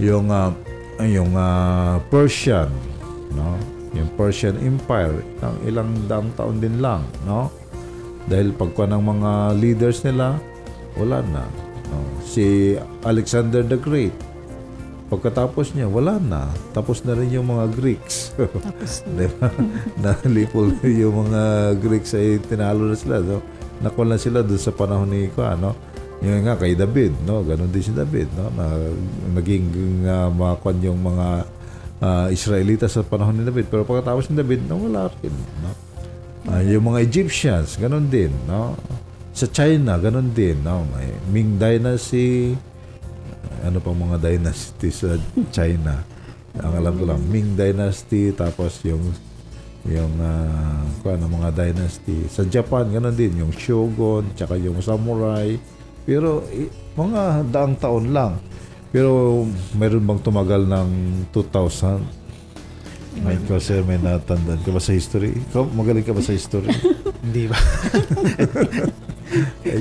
Yung, 0.00 0.32
ah, 0.32 0.56
yung 1.04 1.36
ah, 1.36 2.00
Persian, 2.08 2.72
no? 3.36 3.60
Yung 3.92 4.08
Persian 4.16 4.56
Empire, 4.64 5.20
ilang, 5.20 5.56
ilang 5.68 5.90
daang 6.08 6.30
taon 6.32 6.56
din 6.64 6.80
lang, 6.80 7.04
no? 7.28 7.52
Dahil 8.24 8.56
pagka 8.56 8.88
ng 8.88 9.04
mga 9.04 9.30
leaders 9.60 10.00
nila, 10.00 10.40
wala 10.96 11.20
na. 11.28 11.44
No? 11.92 11.98
Si 12.24 12.76
Alexander 13.04 13.60
the 13.60 13.76
Great, 13.76 14.16
pagkatapos 15.08 15.76
niya, 15.76 15.86
wala 15.86 16.16
na. 16.16 16.48
Tapos 16.72 17.04
na 17.04 17.12
rin 17.12 17.32
yung 17.32 17.48
mga 17.48 17.70
Greeks. 17.76 18.32
Tapos 18.36 19.04
Di 19.16 19.28
ba? 19.38 19.48
Nalipol 20.00 20.72
yung 20.84 21.28
mga 21.28 21.42
Greeks 21.78 22.16
ay 22.16 22.40
tinalo 22.40 22.88
na 22.88 22.96
sila. 22.96 23.20
No? 23.20 23.44
Nakuha 23.84 24.04
na 24.08 24.18
sila 24.20 24.40
doon 24.40 24.60
sa 24.60 24.72
panahon 24.72 25.10
ni 25.10 25.28
ko, 25.32 25.44
ano? 25.44 25.76
Yung 26.24 26.40
nga 26.46 26.56
kay 26.56 26.72
David, 26.72 27.12
no? 27.28 27.44
Ganon 27.44 27.68
din 27.68 27.84
si 27.84 27.92
David, 27.92 28.32
no? 28.32 28.48
Na, 28.56 28.64
naging 29.36 29.68
uh, 30.08 30.32
makon 30.32 30.80
yung 30.80 31.00
mga 31.04 31.44
ah, 32.00 32.26
Israelita 32.32 32.88
sa 32.88 33.04
panahon 33.04 33.36
ni 33.36 33.44
David. 33.44 33.68
Pero 33.68 33.84
pagkatapos 33.84 34.32
ni 34.32 34.40
David, 34.40 34.64
nawala 34.64 35.12
rin, 35.20 35.34
no? 35.60 35.70
Ah, 36.44 36.60
yung 36.60 36.92
mga 36.92 37.04
Egyptians, 37.04 37.76
ganon 37.80 38.08
din, 38.08 38.32
no? 38.48 38.76
Sa 39.34 39.48
China, 39.50 40.00
ganon 40.00 40.32
din, 40.32 40.60
no? 40.64 40.84
May 40.92 41.12
Ming 41.28 41.60
Dynasty, 41.60 42.56
ano 43.64 43.80
pang 43.80 43.96
mga 43.96 44.20
dynasty 44.20 44.92
sa 44.92 45.16
China. 45.48 46.04
Ang 46.54 46.72
alam 46.78 46.94
ko 46.94 47.04
lang, 47.08 47.20
Ming 47.26 47.58
Dynasty, 47.58 48.30
tapos 48.30 48.78
yung 48.86 49.02
yung 49.84 50.16
uh, 50.16 50.84
ano, 51.04 51.24
mga 51.28 51.50
dynasty. 51.52 52.24
Sa 52.32 52.46
Japan, 52.48 52.88
ganun 52.88 53.12
din, 53.12 53.36
yung 53.36 53.52
Shogun, 53.52 54.32
tsaka 54.32 54.56
yung 54.56 54.80
Samurai. 54.80 55.60
Pero 56.08 56.44
eh, 56.48 56.72
mga 56.96 57.44
daang 57.52 57.76
taon 57.76 58.12
lang. 58.12 58.40
Pero 58.94 59.44
meron 59.76 60.06
bang 60.06 60.20
tumagal 60.22 60.64
ng 60.64 60.88
2000? 61.34 62.24
May 63.22 63.38
ikaw, 63.38 63.62
sir, 63.62 63.82
may 63.86 63.98
natandaan 64.00 64.58
ka 64.62 64.70
ba 64.74 64.82
sa 64.82 64.90
history? 64.90 65.34
Ikaw, 65.50 65.70
magaling 65.70 66.02
ka 66.02 66.14
ba 66.14 66.22
sa 66.22 66.34
history? 66.34 66.70
Hindi 67.24 67.46
ba? 67.46 67.58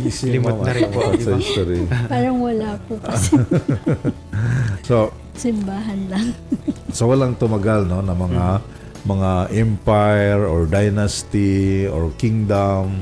Si 0.09 0.31
Limot 0.31 0.63
na 0.63 0.71
rin 0.71 0.87
po, 0.89 1.03
sa 1.03 1.13
di 1.13 1.25
ba? 1.25 1.35
history. 1.35 1.81
parang 2.07 2.37
wala 2.39 2.79
po 2.87 2.95
kasi 2.97 3.35
So, 4.87 5.11
simbahan 5.35 6.07
lang. 6.07 6.27
So 6.95 7.09
walang 7.09 7.33
tumagal 7.35 7.89
no 7.89 8.05
na 8.05 8.13
mga 8.13 8.61
mga 9.03 9.31
empire 9.51 10.45
or 10.45 10.69
dynasty 10.69 11.89
or 11.89 12.13
kingdom 12.15 13.01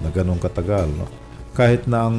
na 0.00 0.08
ganong 0.08 0.40
katagal 0.40 0.88
no. 0.88 1.04
Kahit 1.52 1.84
na 1.84 2.08
ang 2.08 2.16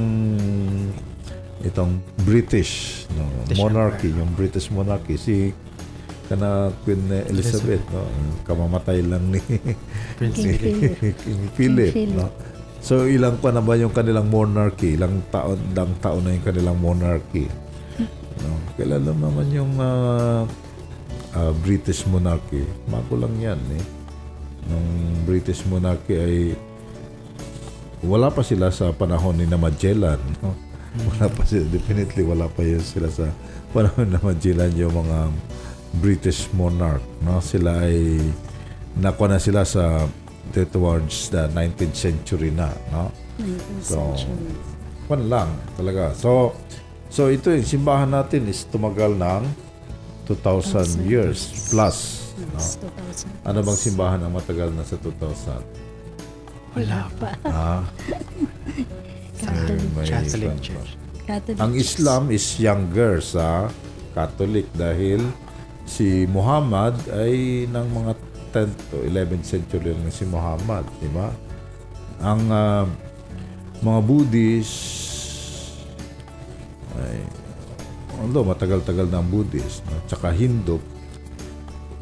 itong 1.62 1.97
British 2.21 3.03
no, 3.12 3.25
British 3.43 3.57
monarchy, 3.57 4.09
yung 4.13 4.31
British 4.38 4.69
monarchy 4.69 5.17
si 5.17 5.36
kana 6.27 6.69
Queen 6.84 7.01
Elizabeth, 7.32 7.82
no, 7.89 8.03
kamamatay 8.43 8.99
lang 9.01 9.32
ni 9.32 9.41
Prince 10.19 10.38
King 10.43 10.60
Philip. 10.60 10.93
Philip. 11.01 11.17
King 11.17 11.41
Philip, 11.56 11.91
Philip. 11.91 12.17
no. 12.19 12.27
So 12.81 13.09
ilang 13.09 13.41
pa 13.41 13.51
na 13.51 13.59
ba 13.59 13.75
yung 13.75 13.91
kanilang 13.91 14.29
monarchy? 14.29 14.95
Ilang 14.95 15.25
taon, 15.33 15.59
ilang 15.73 15.93
taon 15.99 16.21
na 16.23 16.35
yung 16.37 16.45
kanilang 16.45 16.77
monarchy? 16.79 17.45
No? 18.45 18.57
Kailan 18.77 19.03
lang 19.03 19.19
naman 19.19 19.47
yung 19.49 19.73
ah, 19.81 20.45
ah, 21.33 21.51
British 21.65 22.05
monarchy? 22.05 22.63
Bago 22.87 23.17
lang 23.17 23.33
yan 23.41 23.59
eh. 23.73 23.83
Nung 24.67 24.87
British 25.25 25.65
monarchy 25.65 26.15
ay 26.15 26.37
wala 28.05 28.29
pa 28.29 28.45
sila 28.45 28.69
sa 28.69 28.93
panahon 28.93 29.41
ni 29.41 29.49
na 29.49 29.57
Magellan. 29.57 30.21
No? 30.43 30.53
Wala 31.13 31.29
pa 31.29 31.45
sila, 31.45 31.65
definitely 31.69 32.25
wala 32.25 32.49
pa 32.49 32.65
yun 32.65 32.81
sila 32.81 33.09
sa 33.09 33.29
panahon 33.69 34.09
na 34.09 34.21
Magellan 34.21 34.73
yung 34.73 34.93
mga 34.93 35.29
British 35.97 36.49
monarch. 36.53 37.03
No? 37.25 37.41
Sila 37.41 37.85
ay 37.85 38.21
nakuha 38.97 39.33
na 39.33 39.41
sila 39.41 39.61
sa 39.65 40.05
towards 40.51 41.27
the 41.29 41.47
19th 41.51 41.95
century 41.95 42.51
na. 42.51 42.71
No? 42.91 43.12
19th 43.39 43.83
So, 43.83 43.97
century. 44.15 44.55
Kwan 45.07 45.23
lang 45.27 45.49
talaga. 45.75 46.12
So, 46.13 46.51
so 47.07 47.27
ito 47.27 47.51
yung 47.51 47.63
simbahan 47.63 48.12
natin 48.12 48.47
is 48.47 48.67
tumagal 48.67 49.15
ng 49.15 49.43
2,000 50.27 51.07
years 51.07 51.71
plus. 51.71 52.27
No? 52.38 52.60
Yes, 52.60 52.77
2000. 52.77 53.47
Ano 53.47 53.60
bang 53.63 53.79
simbahan 53.79 54.19
ang 54.21 54.33
matagal 54.36 54.69
na 54.75 54.83
sa 54.83 54.99
2,000? 54.99 55.63
Wala 56.75 57.10
pa. 57.17 57.29
Ah, 57.47 57.81
Catholic. 59.41 59.81
may 59.95 60.05
Catholic. 60.05 60.51
Church. 60.62 60.91
Catholic. 61.25 61.57
Ang 61.57 61.71
Islam 61.73 62.23
is 62.29 62.45
younger 62.57 63.19
sa 63.19 63.71
Catholic 64.13 64.65
dahil 64.73 65.23
si 65.88 66.27
Muhammad 66.27 66.93
ay 67.10 67.65
ng 67.65 67.88
mga 67.95 68.12
10th 68.49 68.77
to 68.91 68.97
11th 69.05 69.45
century 69.45 69.91
lang 69.93 70.12
si 70.12 70.25
Muhammad, 70.27 70.88
di 70.99 71.10
ba? 71.12 71.29
Ang 72.23 72.41
ah, 72.49 72.86
mga 73.83 73.99
Buddhist 74.01 74.75
ay 76.97 77.21
although 78.17 78.49
matagal-tagal 78.49 79.05
na 79.13 79.21
ang 79.21 79.29
Buddhist, 79.29 79.86
no? 79.86 80.01
tsaka 80.10 80.33
Hindu, 80.33 80.81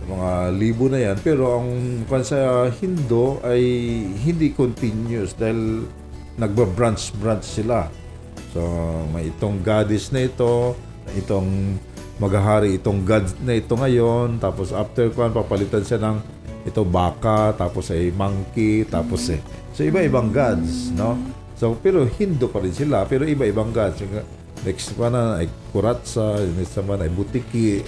mga 0.05 0.53
libo 0.55 0.86
na 0.88 0.99
yan. 1.01 1.17
Pero 1.19 1.60
ang 1.60 1.67
kung 2.05 2.23
sa 2.23 2.69
Hindu 2.71 3.41
ay 3.43 3.62
hindi 4.23 4.53
continuous 4.53 5.36
dahil 5.36 5.84
nagba-branch-branch 6.39 7.45
sila. 7.45 7.89
So, 8.55 8.63
may 9.12 9.27
itong 9.34 9.65
goddess 9.65 10.15
na 10.15 10.23
ito, 10.23 10.77
itong 11.19 11.79
maghahari 12.15 12.79
itong 12.79 13.03
god 13.03 13.27
na 13.43 13.60
ito 13.60 13.75
ngayon, 13.75 14.39
tapos 14.39 14.71
after 14.71 15.12
kwan, 15.12 15.36
papalitan 15.36 15.84
siya 15.84 15.99
ng 15.99 16.35
ito 16.65 16.82
baka, 16.82 17.54
tapos 17.54 17.93
ay 17.93 18.10
monkey, 18.10 18.89
tapos 18.89 19.30
eh. 19.30 19.38
So, 19.78 19.86
iba-ibang 19.86 20.34
gods, 20.34 20.89
no? 20.97 21.13
So, 21.54 21.78
pero 21.78 22.01
Hindu 22.10 22.49
pa 22.49 22.58
rin 22.58 22.73
sila, 22.73 23.06
pero 23.06 23.21
iba-ibang 23.21 23.69
gods. 23.69 24.01
Next 24.65 24.97
pa 24.97 25.13
na 25.13 25.38
ay 25.38 25.47
kuratsa, 25.69 26.41
next 26.58 26.73
naman 26.82 27.06
ay 27.06 27.13
butiki. 27.13 27.86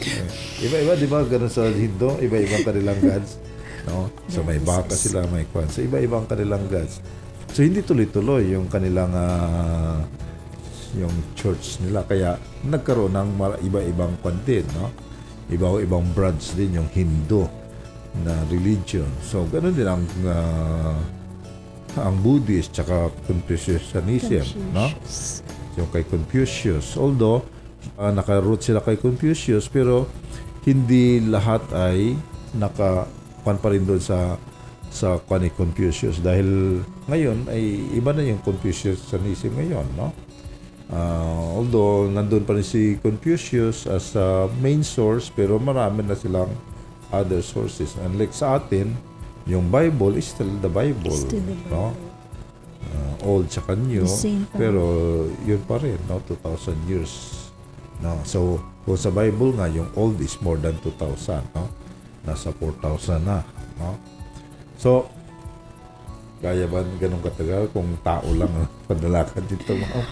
Iba-iba, 0.62 0.94
di 0.94 1.10
ba? 1.10 1.26
Ganun 1.26 1.50
sa 1.50 1.66
Hindu, 1.66 2.22
iba-ibang 2.22 2.62
kanilang 2.62 3.02
gods. 3.02 3.42
No? 3.90 4.14
So, 4.30 4.46
may 4.46 4.62
baka 4.62 4.94
sila, 4.94 5.26
may 5.34 5.50
kwan. 5.50 5.66
So, 5.74 5.82
iba-ibang 5.82 6.30
kanilang 6.30 6.70
gods. 6.70 7.02
So, 7.50 7.66
hindi 7.66 7.82
tuloy-tuloy 7.82 8.54
yung 8.54 8.70
kanilang 8.70 9.10
ah, 9.18 10.06
yung 10.94 11.34
church 11.34 11.82
nila. 11.82 12.06
Kaya 12.06 12.38
nagkaroon 12.62 13.18
ng 13.18 13.30
iba-ibang 13.66 14.22
kwan 14.22 14.38
din, 14.46 14.70
no? 14.78 14.94
Iba-ibang 15.50 16.14
branch 16.14 16.54
din 16.54 16.78
yung 16.78 16.92
Hindu 16.94 17.67
na 18.24 18.34
religion. 18.50 19.08
So, 19.22 19.46
ganun 19.50 19.74
din 19.76 19.88
ang 19.90 20.04
ah, 20.26 20.98
ang 21.98 22.16
Buddhist 22.22 22.78
tsaka 22.78 23.10
Confucianism, 23.26 24.46
no? 24.74 24.90
Confucius. 24.94 25.42
Yung 25.78 25.90
kay 25.90 26.06
Confucius. 26.06 26.88
Although, 26.98 27.42
ah, 27.98 28.14
naka-root 28.14 28.62
sila 28.62 28.82
kay 28.86 28.98
Confucius, 28.98 29.66
pero 29.70 30.06
hindi 30.68 31.24
lahat 31.24 31.64
ay 31.74 32.14
naka 32.58 33.08
kwan 33.42 33.58
pa 33.58 33.72
rin 33.72 33.88
doon 33.88 34.02
sa 34.02 34.36
sa 34.88 35.20
kwan 35.20 35.44
ni 35.44 35.52
Confucius 35.52 36.24
dahil 36.24 36.80
ngayon 37.12 37.48
ay 37.52 37.92
iba 37.96 38.12
na 38.16 38.24
yung 38.24 38.40
Confucianism 38.44 39.52
ngayon, 39.56 39.88
no? 39.96 40.12
Ah, 40.88 41.60
although 41.60 42.08
nandun 42.08 42.48
pa 42.48 42.56
rin 42.56 42.64
si 42.64 42.96
Confucius 43.04 43.84
as 43.92 44.16
a 44.16 44.48
main 44.64 44.80
source 44.88 45.28
pero 45.28 45.60
marami 45.60 46.08
na 46.08 46.16
silang 46.16 46.48
other 47.12 47.40
sources. 47.40 47.96
Unlike 47.98 48.34
sa 48.34 48.58
atin, 48.58 48.96
yung 49.46 49.72
Bible 49.72 50.20
is 50.20 50.28
still 50.28 50.52
the 50.60 50.68
Bible, 50.68 51.16
Still 51.16 51.44
the 51.44 51.56
no? 51.72 51.96
Ah, 52.88 53.28
old 53.28 53.52
tsaka 53.52 53.76
new, 53.76 54.08
pero 54.56 54.84
yun 55.44 55.60
pa 55.68 55.80
rin, 55.80 56.00
no? 56.08 56.20
2,000 56.24 56.76
years. 56.88 57.48
No? 58.00 58.20
So, 58.24 58.62
kung 58.84 58.96
sa 58.96 59.12
Bible 59.12 59.56
nga, 59.58 59.68
yung 59.68 59.92
old 59.96 60.20
is 60.20 60.40
more 60.40 60.56
than 60.60 60.76
2,000, 60.84 61.44
no? 61.52 61.68
Nasa 62.24 62.52
4,000 62.52 63.24
na, 63.24 63.44
no? 63.80 63.96
So, 64.76 65.12
Kaya 66.38 66.70
ba 66.70 66.86
ganun 67.02 67.18
katagal 67.26 67.74
kung 67.74 67.98
tao 68.06 68.30
lang 68.30 68.54
ang 68.54 68.70
padalakan 68.90 69.42
dito, 69.50 69.74
ma'am? 69.74 70.06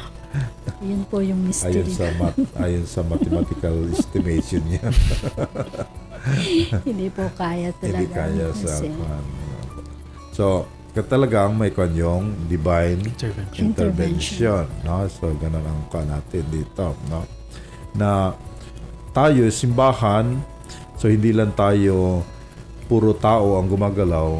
Yun 0.81 1.01
po 1.05 1.21
yung 1.21 1.45
Ayon 1.45 1.85
mystery. 1.85 1.93
sa 1.93 2.09
mat, 2.17 2.33
ayon 2.59 2.83
sa 2.83 3.05
mathematical 3.13 3.77
estimation 3.93 4.65
niya. 4.65 4.89
Hindi 6.87 7.07
po 7.09 7.29
kaya 7.33 7.69
talaga. 7.77 7.99
Hindi 7.99 8.05
kaya 8.09 8.47
sa 8.53 8.73
kwan. 8.81 9.25
So, 10.31 10.45
talagang 10.95 11.55
may 11.55 11.71
kanyang 11.71 12.47
divine 12.47 13.03
Intervention. 13.03 13.63
intervention, 13.63 14.65
no? 14.83 15.05
So, 15.07 15.31
ganun 15.35 15.63
ang 15.63 15.81
kwan 15.87 16.07
natin 16.07 16.43
dito, 16.47 16.95
no? 17.07 17.23
Na 17.93 18.31
tayo, 19.11 19.47
simbahan, 19.47 20.39
so 20.99 21.07
hindi 21.07 21.31
lang 21.31 21.55
tayo 21.55 22.23
puro 22.85 23.15
tao 23.15 23.55
ang 23.55 23.67
gumagalaw. 23.67 24.39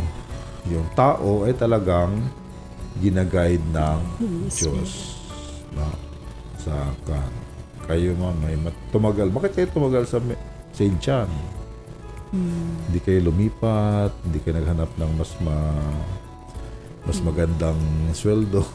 Yung 0.67 0.87
tao 0.93 1.45
ay 1.45 1.53
talagang 1.53 2.11
ginaguide 2.99 3.63
ng 3.71 3.99
Holy 4.17 4.49
Diyos. 4.49 5.19
No? 5.75 5.91
Sa 6.59 6.91
kan. 7.03 7.29
Kayo 7.85 8.17
ma'am, 8.17 8.33
may 8.41 8.57
tumagal. 8.89 9.29
Bakit 9.29 9.51
kayo 9.53 9.67
tumagal 9.69 10.09
sa 10.09 10.17
Me- 10.17 10.39
St. 10.73 10.97
John? 10.97 11.29
Hindi 12.31 12.99
kayo 13.03 13.29
lumipat, 13.29 14.11
hindi 14.25 14.39
kayo 14.41 14.57
naghanap 14.61 14.89
ng 14.97 15.11
mas 15.17 15.31
ma 15.43 15.57
mas 17.05 17.21
magandang 17.21 17.77
sweldo. 18.17 18.65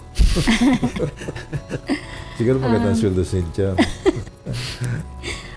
Siguro 2.39 2.63
magandang 2.63 2.95
sweldo 2.95 3.27
sa 3.27 3.37
St. 3.37 3.51
John. 3.51 3.77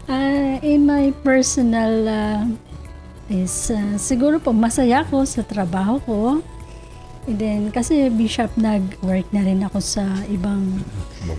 Ah, 0.10 0.58
in 0.66 0.84
my 0.90 1.14
personal 1.24 1.94
ah, 2.10 2.44
is 3.32 3.72
ah, 3.72 3.96
siguro 3.96 4.42
po 4.42 4.52
masaya 4.52 5.06
ako 5.06 5.24
sa 5.24 5.46
trabaho 5.46 6.02
ko. 6.04 6.20
And 7.24 7.40
then 7.40 7.62
kasi 7.72 8.12
bishop 8.12 8.52
nag-work 8.60 9.32
na 9.32 9.48
rin 9.48 9.64
ako 9.64 9.80
sa 9.80 10.04
ibang 10.28 10.84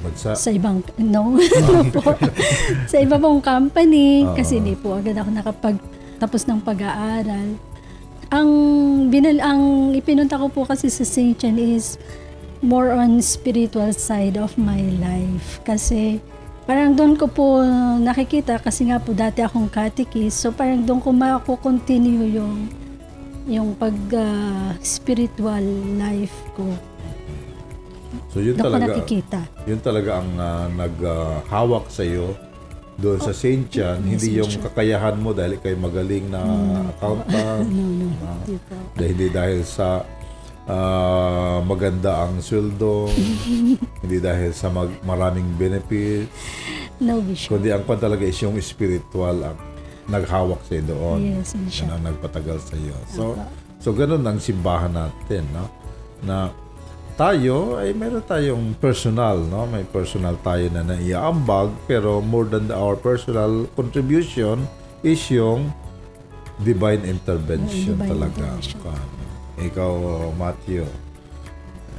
bansa. 0.00 0.32
sa 0.32 0.48
ibang 0.48 0.80
no 0.96 1.36
po. 1.94 2.16
sa 2.90 2.96
iba 2.96 3.20
pong 3.20 3.44
company 3.44 4.24
Oo. 4.24 4.32
kasi 4.32 4.64
hindi 4.64 4.80
po 4.80 4.96
agad 4.96 5.20
ako 5.20 5.28
nakapag 5.28 5.76
tapos 6.18 6.46
ng 6.46 6.60
pag-aaral. 6.60 7.58
Ang 8.32 8.50
binal 9.08 9.38
ang 9.38 9.62
ipinunta 9.92 10.40
ko 10.40 10.50
po 10.50 10.66
kasi 10.66 10.90
sa 10.90 11.06
St. 11.06 11.36
John 11.36 11.54
is 11.54 12.00
more 12.64 12.90
on 12.90 13.20
spiritual 13.20 13.92
side 13.92 14.40
of 14.40 14.56
my 14.56 14.80
life 14.98 15.60
kasi 15.62 16.18
parang 16.64 16.96
doon 16.96 17.12
ko 17.14 17.28
po 17.28 17.60
nakikita 18.00 18.56
kasi 18.56 18.88
nga 18.88 18.96
po 18.96 19.12
dati 19.12 19.44
akong 19.44 19.68
catechist 19.68 20.40
so 20.40 20.48
parang 20.48 20.80
doon 20.80 20.96
ko 20.98 21.12
mako-continue 21.12 22.40
yung 22.40 22.72
yung 23.44 23.76
pag 23.76 23.92
ah, 24.16 24.72
spiritual 24.80 25.60
life 26.00 26.32
ko. 26.56 26.64
So 28.32 28.40
yun 28.40 28.56
Doon 28.56 28.64
talaga, 28.66 28.92
nakikita. 28.96 29.40
yun 29.68 29.80
talaga 29.84 30.10
ang 30.24 30.30
ah, 30.40 30.66
naghawak 30.72 31.92
sa 31.92 32.02
iyo 32.02 32.32
doon 32.96 33.18
sa 33.18 33.30
St. 33.30 33.66
John, 33.68 34.00
hindi 34.00 34.38
yung 34.38 34.50
kakayahan 34.60 35.16
mo 35.16 35.30
dahil 35.30 35.58
kayo 35.58 35.74
magaling 35.76 36.28
na 36.28 36.40
accountant, 36.88 37.66
No, 37.66 37.82
no. 38.06 38.08
Hindi 38.40 38.56
po. 38.60 38.74
dahil 38.94 39.10
hindi 39.10 39.28
dahil 39.28 39.60
sa 39.62 40.06
ah, 40.64 41.58
maganda 41.60 42.24
ang 42.24 42.38
sweldo, 42.38 43.10
hindi 44.02 44.18
dahil 44.18 44.50
sa 44.50 44.68
mag- 44.68 45.02
maraming 45.02 45.54
benefit, 45.54 46.30
No 46.96 47.18
vision. 47.18 47.50
kundi 47.50 47.68
ang 47.68 47.82
kwan 47.82 47.98
talaga 47.98 48.22
is 48.22 48.38
yung 48.38 48.54
spiritual 48.58 49.42
ang 49.42 49.58
naghawak 50.06 50.62
sa 50.62 50.78
doon. 50.78 51.20
Yes, 51.34 51.52
in 51.52 51.66
Yan 51.66 51.98
ang 51.98 52.04
nagpatagal 52.06 52.62
sa 52.62 52.74
iyo. 52.76 52.94
So, 53.08 53.34
so 53.76 53.90
ganun 53.90 54.22
ang 54.22 54.38
simbahan 54.38 54.92
natin, 54.92 55.44
no? 55.50 55.66
Na 56.20 56.52
tayo 57.14 57.78
ay 57.78 57.94
meron 57.94 58.20
tayong 58.20 58.74
personal, 58.76 59.38
no? 59.38 59.64
May 59.64 59.84
personal 59.84 60.34
tayo 60.42 60.66
na 60.68 60.82
naiaambag, 60.82 61.70
pero 61.86 62.18
more 62.18 62.44
than 62.44 62.68
our 62.70 62.94
personal 62.94 63.64
contribution 63.72 64.66
is 65.00 65.22
yung 65.30 65.70
divine 66.60 67.02
intervention 67.02 67.94
Divine 67.94 68.10
talaga. 68.10 68.44
intervention. 68.58 69.06
Ikaw, 69.54 69.92
Matthew, 70.34 70.82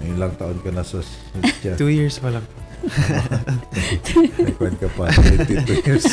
ilang 0.04 0.36
taon 0.36 0.60
ka 0.60 0.70
na 0.72 0.84
sa 0.84 1.00
Sitya? 1.00 1.76
Two 1.80 1.88
years 1.88 2.20
pa 2.20 2.36
lang. 2.36 2.44
Nagkwan 4.38 4.76
ka 4.78 4.88
pa, 4.94 5.10
22 5.10 5.88
years. 5.88 6.06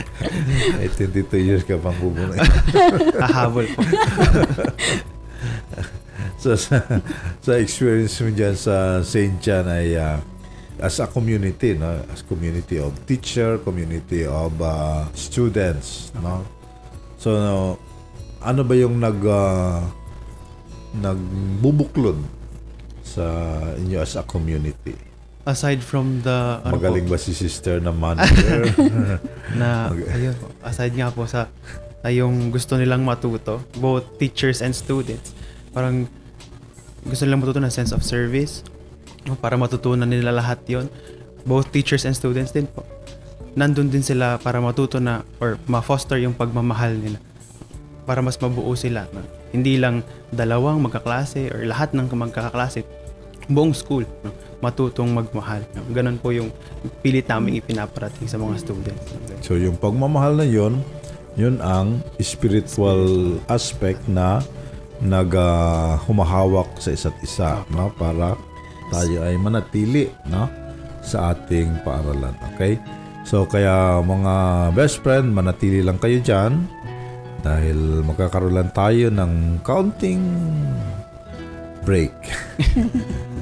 Ay, 0.80 0.88
22 0.88 1.28
years 1.38 1.62
ka 1.62 1.76
pang 1.76 1.94
bubunay. 2.00 2.40
Hahabol 3.20 3.68
po. 3.68 3.80
so, 6.38 6.56
sa, 6.64 6.80
sa 7.40 7.52
experience 7.58 8.18
mo 8.22 8.30
dyan 8.30 8.54
sa 8.54 9.00
St. 9.04 9.38
John 9.42 9.66
ay 9.68 9.98
ah, 9.98 10.18
as 10.78 10.98
a 10.98 11.06
community, 11.06 11.78
no? 11.78 12.02
as 12.10 12.22
community 12.26 12.82
of 12.82 12.94
teacher, 13.06 13.58
community 13.62 14.26
of 14.26 14.54
ah, 14.58 15.06
students. 15.14 16.10
No? 16.18 16.42
So, 17.18 17.30
ano 18.42 18.60
ba 18.66 18.74
yung 18.74 18.98
nag 19.00 19.20
ah, 19.26 19.86
nagbubuklod 20.94 22.18
sa 23.02 23.24
inyo 23.78 23.98
as 24.02 24.14
a 24.14 24.22
community? 24.22 24.94
Aside 25.44 25.84
from 25.84 26.24
the... 26.24 26.64
ano 26.64 26.72
po, 26.72 26.80
Magaling 26.80 27.04
ba 27.04 27.20
si 27.20 27.36
sister 27.36 27.76
na 27.76 27.92
manager? 27.92 28.64
na 29.60 29.92
ayun 29.92 30.32
po, 30.40 30.48
aside 30.64 30.96
nga 30.96 31.12
po 31.12 31.28
sa 31.28 31.52
ay 32.04 32.20
yung 32.20 32.52
gusto 32.52 32.76
nilang 32.76 33.00
matuto 33.00 33.64
both 33.80 34.04
teachers 34.20 34.60
and 34.60 34.76
students 34.76 35.32
parang 35.72 36.04
gusto 37.04 37.22
nilang 37.24 37.40
matuto 37.44 37.60
ng 37.60 37.72
sense 37.72 37.92
of 37.92 38.04
service 38.04 38.64
no, 39.28 39.36
para 39.36 39.56
matutunan 39.56 40.08
nila 40.08 40.32
lahat 40.32 40.60
yon 40.68 40.86
both 41.44 41.68
teachers 41.72 42.08
and 42.08 42.16
students 42.16 42.52
din 42.52 42.64
po 42.68 42.84
nandun 43.54 43.92
din 43.92 44.02
sila 44.02 44.40
para 44.40 44.58
matuto 44.58 44.98
na 44.98 45.22
or 45.38 45.60
ma-foster 45.70 46.18
yung 46.18 46.34
pagmamahal 46.34 46.96
nila 46.96 47.18
para 48.04 48.20
mas 48.20 48.36
mabuo 48.36 48.74
sila 48.74 49.08
no? 49.14 49.22
hindi 49.54 49.78
lang 49.78 50.02
dalawang 50.34 50.82
magkaklase 50.82 51.48
or 51.52 51.62
lahat 51.64 51.94
ng 51.94 52.10
magkakaklase 52.10 52.82
buong 53.46 53.76
school 53.76 54.02
no? 54.24 54.32
matutong 54.64 55.12
magmahal 55.12 55.62
no? 55.76 55.86
ganun 55.92 56.18
po 56.18 56.34
yung 56.34 56.50
pilit 57.04 57.28
namin 57.28 57.60
ipinaparating 57.60 58.26
sa 58.26 58.40
mga 58.40 58.60
students 58.60 59.04
So 59.44 59.60
yung 59.60 59.76
pagmamahal 59.76 60.40
na 60.40 60.48
yon, 60.48 60.80
yun 61.36 61.60
ang 61.60 62.00
spiritual 62.16 63.36
aspect 63.52 64.00
na 64.08 64.40
nag 65.02 65.30
ah, 65.34 65.98
humahawak 66.06 66.78
sa 66.78 66.94
isa't 66.94 67.16
isa, 67.24 67.66
no? 67.74 67.90
Para 67.94 68.38
tayo 68.92 69.26
ay 69.26 69.34
manatili, 69.40 70.12
no? 70.30 70.46
Sa 71.02 71.34
ating 71.34 71.82
paaralan, 71.82 72.34
okay? 72.54 72.78
So 73.24 73.48
kaya 73.48 74.04
mga 74.04 74.34
best 74.76 75.00
friend, 75.00 75.32
manatili 75.32 75.80
lang 75.80 75.96
kayo 75.96 76.20
dyan 76.20 76.68
dahil 77.40 78.04
magkakaroon 78.04 78.56
lang 78.56 78.70
tayo 78.72 79.08
ng 79.12 79.60
counting 79.64 80.22
break. 81.84 82.14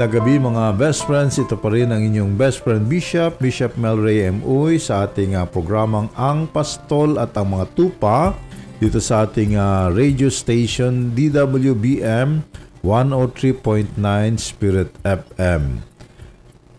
Magandang 0.00 0.24
gabi 0.24 0.40
mga 0.40 0.64
best 0.80 1.04
friends. 1.04 1.36
Ito 1.36 1.60
pa 1.60 1.68
rin 1.68 1.92
ang 1.92 2.00
inyong 2.00 2.32
best 2.32 2.64
friend 2.64 2.88
Bishop, 2.88 3.36
Bishop 3.36 3.76
Melray 3.76 4.32
M. 4.32 4.40
Uy 4.40 4.80
sa 4.80 5.04
ating 5.04 5.36
ah, 5.36 5.44
programang 5.44 6.08
Ang 6.16 6.48
Pastol 6.48 7.20
at 7.20 7.36
ang 7.36 7.52
mga 7.52 7.68
tupa 7.76 8.32
dito 8.80 8.96
sa 8.96 9.28
ating 9.28 9.60
ah, 9.60 9.92
radio 9.92 10.32
station 10.32 11.12
DWBM 11.12 12.40
103.9 12.80 14.00
Spirit 14.40 14.88
FM 15.04 15.84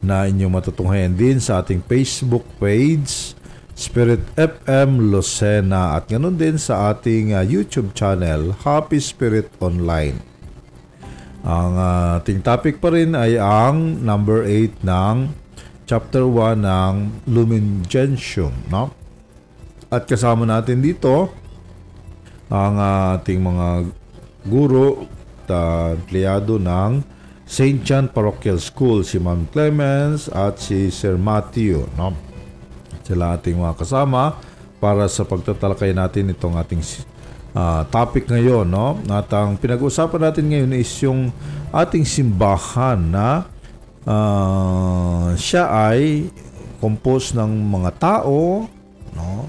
na 0.01 0.25
inyong 0.25 0.57
matutunghayan 0.57 1.13
din 1.13 1.37
sa 1.37 1.61
ating 1.61 1.85
Facebook 1.85 2.49
page 2.57 3.37
Spirit 3.77 4.25
FM 4.33 5.13
Lucena 5.13 5.93
at 5.93 6.09
ganoon 6.09 6.41
din 6.41 6.57
sa 6.57 6.89
ating 6.89 7.37
ah, 7.37 7.45
YouTube 7.45 7.93
channel 7.93 8.57
Happy 8.65 8.97
Spirit 8.97 9.53
Online. 9.61 10.30
Ang 11.41 11.73
ah, 11.73 12.21
ating 12.21 12.45
topic 12.45 12.77
pa 12.77 12.93
rin 12.93 13.17
ay 13.17 13.41
ang 13.41 13.97
number 14.05 14.45
8 14.45 14.85
ng 14.85 15.15
chapter 15.89 16.29
1 16.29 16.61
ng 16.61 16.93
Lumen 17.25 17.81
Gentium, 17.89 18.53
no? 18.69 18.93
At 19.89 20.05
kasama 20.05 20.45
natin 20.45 20.85
dito 20.85 21.33
ang 22.53 22.77
ah, 22.77 23.17
ating 23.17 23.41
mga 23.41 23.67
guro 24.45 25.09
at 25.51 25.97
empleyado 25.97 26.61
ng 26.61 27.01
St. 27.51 27.83
John 27.83 28.07
Parochial 28.07 28.61
School, 28.61 29.03
si 29.03 29.19
Ma'am 29.19 29.43
Clemens 29.51 30.31
at 30.31 30.61
si 30.61 30.87
Sir 30.87 31.19
Matthew, 31.19 31.83
no? 31.99 32.15
Sila 33.03 33.35
ating 33.35 33.59
mga 33.59 33.75
kasama 33.81 34.39
para 34.79 35.09
sa 35.11 35.27
pagtatalakay 35.27 35.91
natin 35.91 36.31
itong 36.31 36.55
ating 36.55 36.79
ah, 37.55 37.83
topic 37.87 38.27
ngayon. 38.27 38.67
No? 38.67 38.99
At 39.09 39.31
ang 39.33 39.57
pinag-uusapan 39.57 40.21
natin 40.31 40.45
ngayon 40.51 40.71
is 40.75 40.91
yung 41.03 41.31
ating 41.71 42.03
simbahan 42.03 42.99
na 42.99 43.47
ah, 44.05 45.31
siya 45.35 45.71
ay 45.71 46.27
composed 46.81 47.37
ng 47.37 47.51
mga 47.69 47.91
tao, 48.01 48.65
no? 49.13 49.45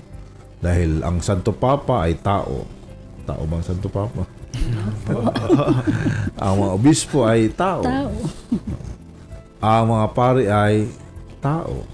Dahil 0.63 1.01
ang 1.03 1.19
Santo 1.25 1.51
Papa 1.51 2.05
ay 2.07 2.21
tao. 2.21 2.69
Tao 3.25 3.43
bang 3.49 3.65
Santo 3.65 3.89
Papa? 3.89 4.23
ang 6.45 6.55
mga 6.61 6.73
obispo 6.77 7.25
ay 7.25 7.51
tao. 7.57 7.83
Tao. 7.83 8.13
Ang 9.63 9.85
mga 9.95 10.07
pari 10.13 10.45
ay 10.47 10.87
tao. 11.41 11.87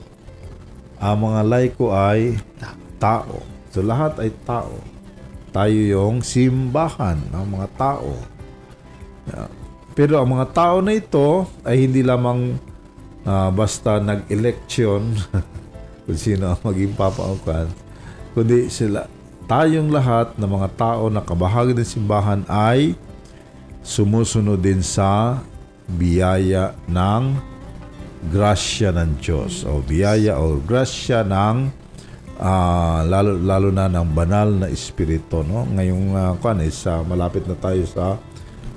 Ang 0.99 1.17
mga 1.31 1.41
laiko 1.47 1.95
ay 1.95 2.37
tao. 2.99 3.41
So 3.71 3.81
lahat 3.81 4.19
ay 4.19 4.35
tao. 4.43 4.98
Tayo 5.51 5.79
yung 5.79 6.21
simbahan 6.21 7.19
ng 7.33 7.45
mga 7.49 7.69
tao. 7.77 8.13
Pero 9.99 10.23
ang 10.23 10.31
mga 10.31 10.47
tao 10.55 10.77
na 10.79 10.95
ito 10.95 11.49
ay 11.67 11.89
hindi 11.89 12.07
lamang 12.07 12.55
ah, 13.27 13.51
basta 13.51 13.99
nag-election 13.99 15.19
kung 16.09 16.19
sino 16.19 16.55
ang 16.55 16.61
maging 16.65 16.97
papaukan, 16.97 17.69
kundi 18.33 18.73
sila, 18.73 19.05
tayong 19.45 19.93
lahat 19.93 20.33
ng 20.41 20.49
mga 20.49 20.69
tao 20.77 21.13
na 21.13 21.21
kabahagi 21.21 21.77
ng 21.77 21.85
simbahan 21.85 22.41
ay 22.49 22.97
sumusunod 23.85 24.57
din 24.61 24.81
sa 24.81 25.41
biyaya 25.89 26.77
ng 26.89 27.37
grasya 28.29 28.93
ng 28.93 29.21
Diyos 29.21 29.65
o 29.65 29.81
biyaya 29.81 30.37
o 30.37 30.61
grasya 30.61 31.25
ng 31.25 31.73
ah, 32.39 33.03
lalo 33.03 33.35
lalo 33.39 33.69
na 33.75 33.91
ng 33.91 34.09
banal 34.15 34.49
na 34.65 34.67
espiritu 34.71 35.43
no? 35.43 35.67
Ngayong 35.67 36.07
uh, 36.15 36.33
kan 36.39 36.63
is 36.63 36.79
ah, 36.87 37.03
malapit 37.03 37.45
na 37.45 37.59
tayo 37.59 37.83
sa 37.85 38.19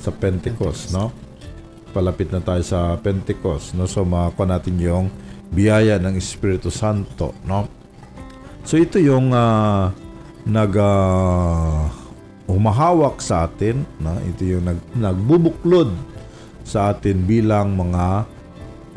sa 0.01 0.09
Pentecost 0.09 0.91
no? 0.91 1.13
Palapit 1.93 2.33
na 2.33 2.41
tayo 2.41 2.65
sa 2.65 2.97
Pentecost 2.97 3.77
no? 3.77 3.85
So 3.85 4.01
makuha 4.01 4.57
natin 4.57 4.81
yung 4.81 5.13
biyaya 5.53 6.01
ng 6.01 6.17
Espiritu 6.17 6.73
Santo 6.73 7.37
no? 7.45 7.69
So 8.65 8.81
ito 8.81 8.97
yung 8.97 9.29
ah, 9.33 9.93
nag 10.49 10.73
ah, 10.81 11.85
humahawak 12.49 13.21
sa 13.21 13.45
atin 13.45 13.85
no? 14.01 14.17
Ito 14.17 14.41
yung 14.41 14.65
nag, 14.65 14.79
nagbubuklod 14.97 15.93
sa 16.65 16.93
atin 16.93 17.29
bilang 17.29 17.77
mga 17.77 18.25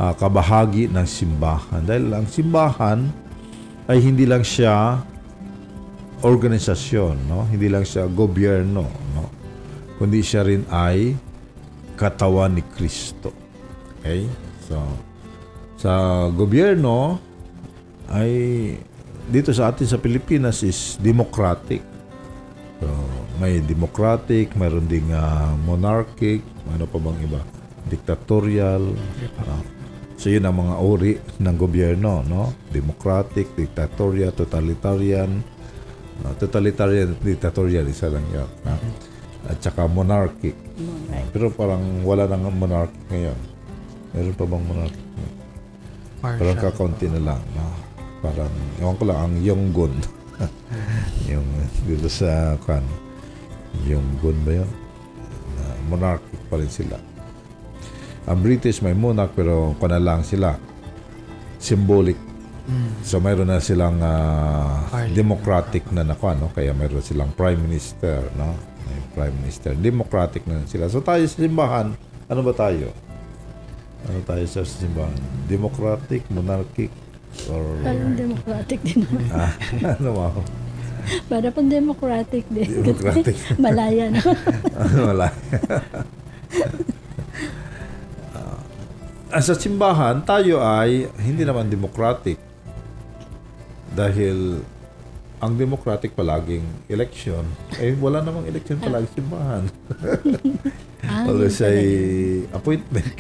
ah, 0.00 0.14
kabahagi 0.16 0.88
ng 0.88 1.04
simbahan. 1.04 1.84
Dahil 1.84 2.14
ang 2.16 2.26
simbahan 2.30 3.23
ay 3.88 3.98
hindi 4.00 4.24
lang 4.24 4.40
siya 4.40 5.00
organisasyon 6.24 7.28
no? 7.28 7.44
Hindi 7.44 7.68
lang 7.68 7.84
siya 7.84 8.08
gobyerno 8.08 8.84
no? 9.12 9.24
Kundi 10.00 10.24
siya 10.24 10.42
rin 10.44 10.64
ay 10.72 11.12
katawan 11.94 12.56
ni 12.56 12.64
Kristo. 12.64 13.30
Okay? 14.00 14.24
So 14.64 14.80
sa 15.76 16.26
gobyerno 16.32 17.20
ay 18.08 18.32
dito 19.28 19.52
sa 19.52 19.72
atin 19.72 19.84
sa 19.84 20.00
Pilipinas 20.00 20.64
is 20.64 20.96
democratic. 21.00 21.84
So 22.80 22.88
may 23.36 23.60
democratic 23.60 24.56
mayroon 24.56 24.88
ding 24.88 25.12
ah, 25.12 25.52
monarchic 25.68 26.40
ano 26.72 26.88
pa 26.88 26.96
bang 26.96 27.18
iba? 27.28 27.40
Dictatorial 27.84 28.96
ah, 29.44 29.60
So 30.14 30.30
yun 30.30 30.46
ang 30.46 30.56
mga 30.56 30.74
uri 30.78 31.12
ng 31.18 31.56
gobyerno, 31.58 32.22
no? 32.24 32.54
Democratic, 32.70 33.52
dictatorial, 33.58 34.30
totalitarian. 34.32 35.42
No, 36.22 36.30
totalitarian, 36.38 37.18
dictatorial, 37.18 37.86
isa 37.90 38.06
lang 38.06 38.24
yun. 38.30 38.48
no? 38.62 38.74
At 39.50 39.60
saka 39.60 39.84
monarchic. 39.90 40.54
Pero 41.34 41.50
parang 41.52 42.06
wala 42.06 42.30
nang 42.30 42.48
monarchic 42.54 43.02
ngayon. 43.10 43.38
Meron 44.14 44.34
pa 44.38 44.44
bang 44.46 44.64
monarchic? 44.64 45.04
Parang 46.24 46.40
Marshall. 46.40 46.62
kakaunti 46.62 47.06
na 47.10 47.20
lang. 47.20 47.42
No? 47.52 47.66
Parang, 48.24 48.52
ewan 48.80 48.96
ko 48.96 49.04
lang, 49.04 49.18
ang 49.20 49.34
Yonggun. 49.42 49.94
yung 51.30 51.44
dito 51.84 52.08
sa, 52.08 52.56
kan, 52.64 52.80
Yonggun 53.84 54.38
ba 54.46 54.62
yun? 54.62 54.70
Na 55.58 55.64
monarchic 55.92 56.40
pa 56.48 56.56
rin 56.56 56.70
sila. 56.70 56.96
Ang 58.24 58.38
British 58.40 58.80
may 58.80 58.92
monarch 58.92 59.32
pero 59.32 59.76
kuna 59.76 60.00
lang 60.00 60.24
sila 60.24 60.56
symbolic. 61.58 62.16
So 63.04 63.20
mayroon 63.20 63.52
na 63.52 63.60
silang 63.60 64.00
Parliament. 64.00 65.12
democratic 65.12 65.84
na 65.92 66.00
nakuha, 66.00 66.32
no? 66.32 66.48
Kaya 66.48 66.72
mayroon 66.72 67.04
silang 67.04 67.28
prime 67.36 67.60
minister, 67.60 68.24
no? 68.40 68.56
May 68.88 69.00
prime 69.12 69.36
minister. 69.36 69.76
Democratic 69.76 70.48
na 70.48 70.64
sila. 70.64 70.88
So 70.88 71.04
tayo 71.04 71.20
sa 71.28 71.36
simbahan, 71.36 71.92
ano 72.24 72.40
ba 72.40 72.56
tayo? 72.56 72.88
Ano 74.08 74.18
tayo 74.24 74.44
sa 74.48 74.64
simbahan? 74.64 75.12
Democratic, 75.44 76.24
monarchic, 76.32 76.88
or 77.52 77.60
Parang 77.84 78.16
democratic 78.16 78.78
din 78.80 79.04
naman. 79.12 79.28
ah, 79.28 79.52
ano 80.00 80.10
ba? 80.16 80.26
Para 81.28 81.52
pang 81.52 81.68
democratic 81.68 82.48
din. 82.48 82.68
Democratic. 82.80 83.36
Malaya 83.60 84.08
na. 84.08 84.20
Ano 84.72 85.12
Ah, 89.34 89.42
sa 89.42 89.58
simbahan, 89.58 90.22
tayo 90.22 90.62
ay 90.62 91.10
hindi 91.18 91.42
naman 91.42 91.66
democratic. 91.66 92.38
Dahil 93.90 94.62
ang 95.42 95.58
democratic 95.58 96.14
palaging 96.14 96.62
election. 96.86 97.42
Eh, 97.82 97.98
wala 97.98 98.22
namang 98.22 98.46
election 98.46 98.78
palagi 98.78 99.10
simbahan. 99.18 99.66
Ah, 101.04 101.28
Always 101.28 101.60
ay 101.60 101.84
appointment. 102.48 103.12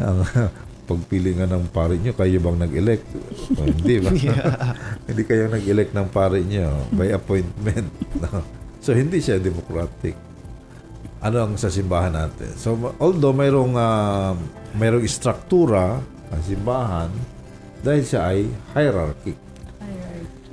ang 0.00 0.24
pagpili 0.88 1.36
nga 1.36 1.44
ng 1.44 1.68
pare 1.68 2.00
nyo, 2.00 2.16
kayo 2.16 2.40
bang 2.40 2.56
nag-elect? 2.56 3.04
O, 3.60 3.68
hindi 3.68 4.00
ba? 4.00 4.16
hindi 5.12 5.22
kayo 5.28 5.52
nag-elect 5.52 5.92
ng 5.92 6.08
pare 6.08 6.40
nyo 6.40 6.88
by 6.96 7.12
appointment. 7.12 7.84
So, 8.80 8.96
hindi 8.96 9.20
siya 9.20 9.44
democratic. 9.44 10.16
Ano 11.22 11.36
ang 11.46 11.54
sa 11.54 11.70
simbahan 11.70 12.12
natin? 12.12 12.50
So, 12.58 12.74
although 12.98 13.30
mayroong, 13.30 13.78
ah, 13.78 14.34
mayroong 14.74 15.06
struktura 15.06 16.02
ang 16.02 16.42
simbahan, 16.42 17.10
dahil 17.82 18.02
siya 18.06 18.20
ay 18.30 18.46
hierarchy. 18.78 19.34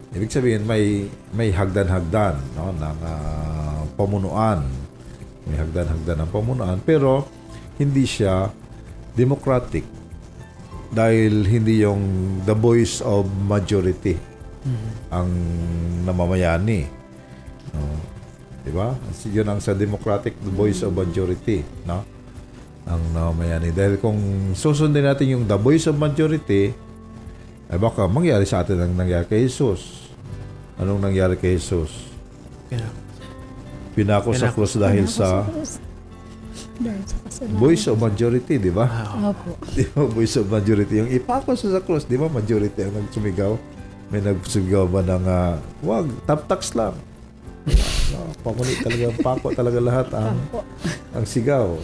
Ibig 0.09 0.33
sabihin 0.33 0.65
may 0.65 1.05
may 1.37 1.53
hagdan-hagdan 1.53 2.57
no 2.57 2.73
ng 2.73 2.97
ah, 3.05 3.85
pamunuan. 3.93 4.65
May 5.45 5.57
hagdan-hagdan 5.61 6.25
ng 6.25 6.29
pamunuan 6.33 6.77
pero 6.81 7.29
hindi 7.77 8.09
siya 8.09 8.49
democratic 9.13 9.85
dahil 10.89 11.45
hindi 11.45 11.85
yung 11.85 12.01
the 12.49 12.57
voice 12.57 13.01
of 13.05 13.29
majority 13.45 14.17
ang 15.13 15.29
namamayani. 16.05 16.89
No? 17.73 17.81
'Di 18.61 18.71
ba? 18.71 18.93
Yun 19.25 19.47
ang 19.47 19.59
sa 19.59 19.71
democratic 19.71 20.35
the 20.39 20.51
voice 20.51 20.83
of 20.83 20.91
majority, 20.91 21.63
no? 21.83 22.03
Ang 22.83 23.01
namamayani 23.13 23.69
dahil 23.69 24.01
kung 24.01 24.17
susundin 24.53 25.05
natin 25.05 25.37
yung 25.37 25.43
the 25.45 25.55
voice 25.55 25.85
of 25.85 25.95
majority 25.95 26.73
ay 27.69 27.77
baka 27.77 28.09
mangyari 28.09 28.49
sa 28.49 28.65
atin 28.65 28.81
ang 28.81 28.93
nangyari 28.93 29.25
kay 29.25 29.45
Jesus. 29.45 30.09
Anong 30.75 30.97
nangyari 30.97 31.37
kay 31.37 31.53
Jesus? 31.53 32.09
Pinako 33.93 34.33
sa 34.33 34.49
Pinako. 34.49 34.55
krus 34.55 34.73
dahil 34.73 35.05
sa 35.05 35.45
Dahil 36.79 37.03
sa 37.03 37.17
kasalanan. 37.19 37.59
voice 37.59 37.85
of 37.85 37.99
majority, 37.99 38.55
di 38.55 38.71
ba? 38.71 38.87
Opo. 39.29 39.51
Di 39.75 39.83
ba 39.85 40.07
voice 40.07 40.39
of 40.39 40.47
majority? 40.47 41.03
Yung 41.03 41.11
ipako 41.11 41.51
sa 41.53 41.67
sa 41.69 41.83
krus, 41.83 42.07
di 42.07 42.15
ba 42.15 42.31
majority 42.31 42.79
ang 42.79 42.95
nagsumigaw? 42.95 43.53
May 44.09 44.23
nagsumigaw 44.23 44.87
ba 44.87 45.03
ng, 45.03 45.23
uh, 45.27 45.53
wag, 45.83 46.07
taptax 46.23 46.71
lang. 46.73 46.95
No, 48.09 48.33
pamulit 48.41 48.81
talaga, 48.81 49.05
pako 49.21 49.53
talaga 49.53 49.79
lahat 49.81 50.07
ang, 50.17 50.37
ang 51.13 51.25
sigaw. 51.25 51.77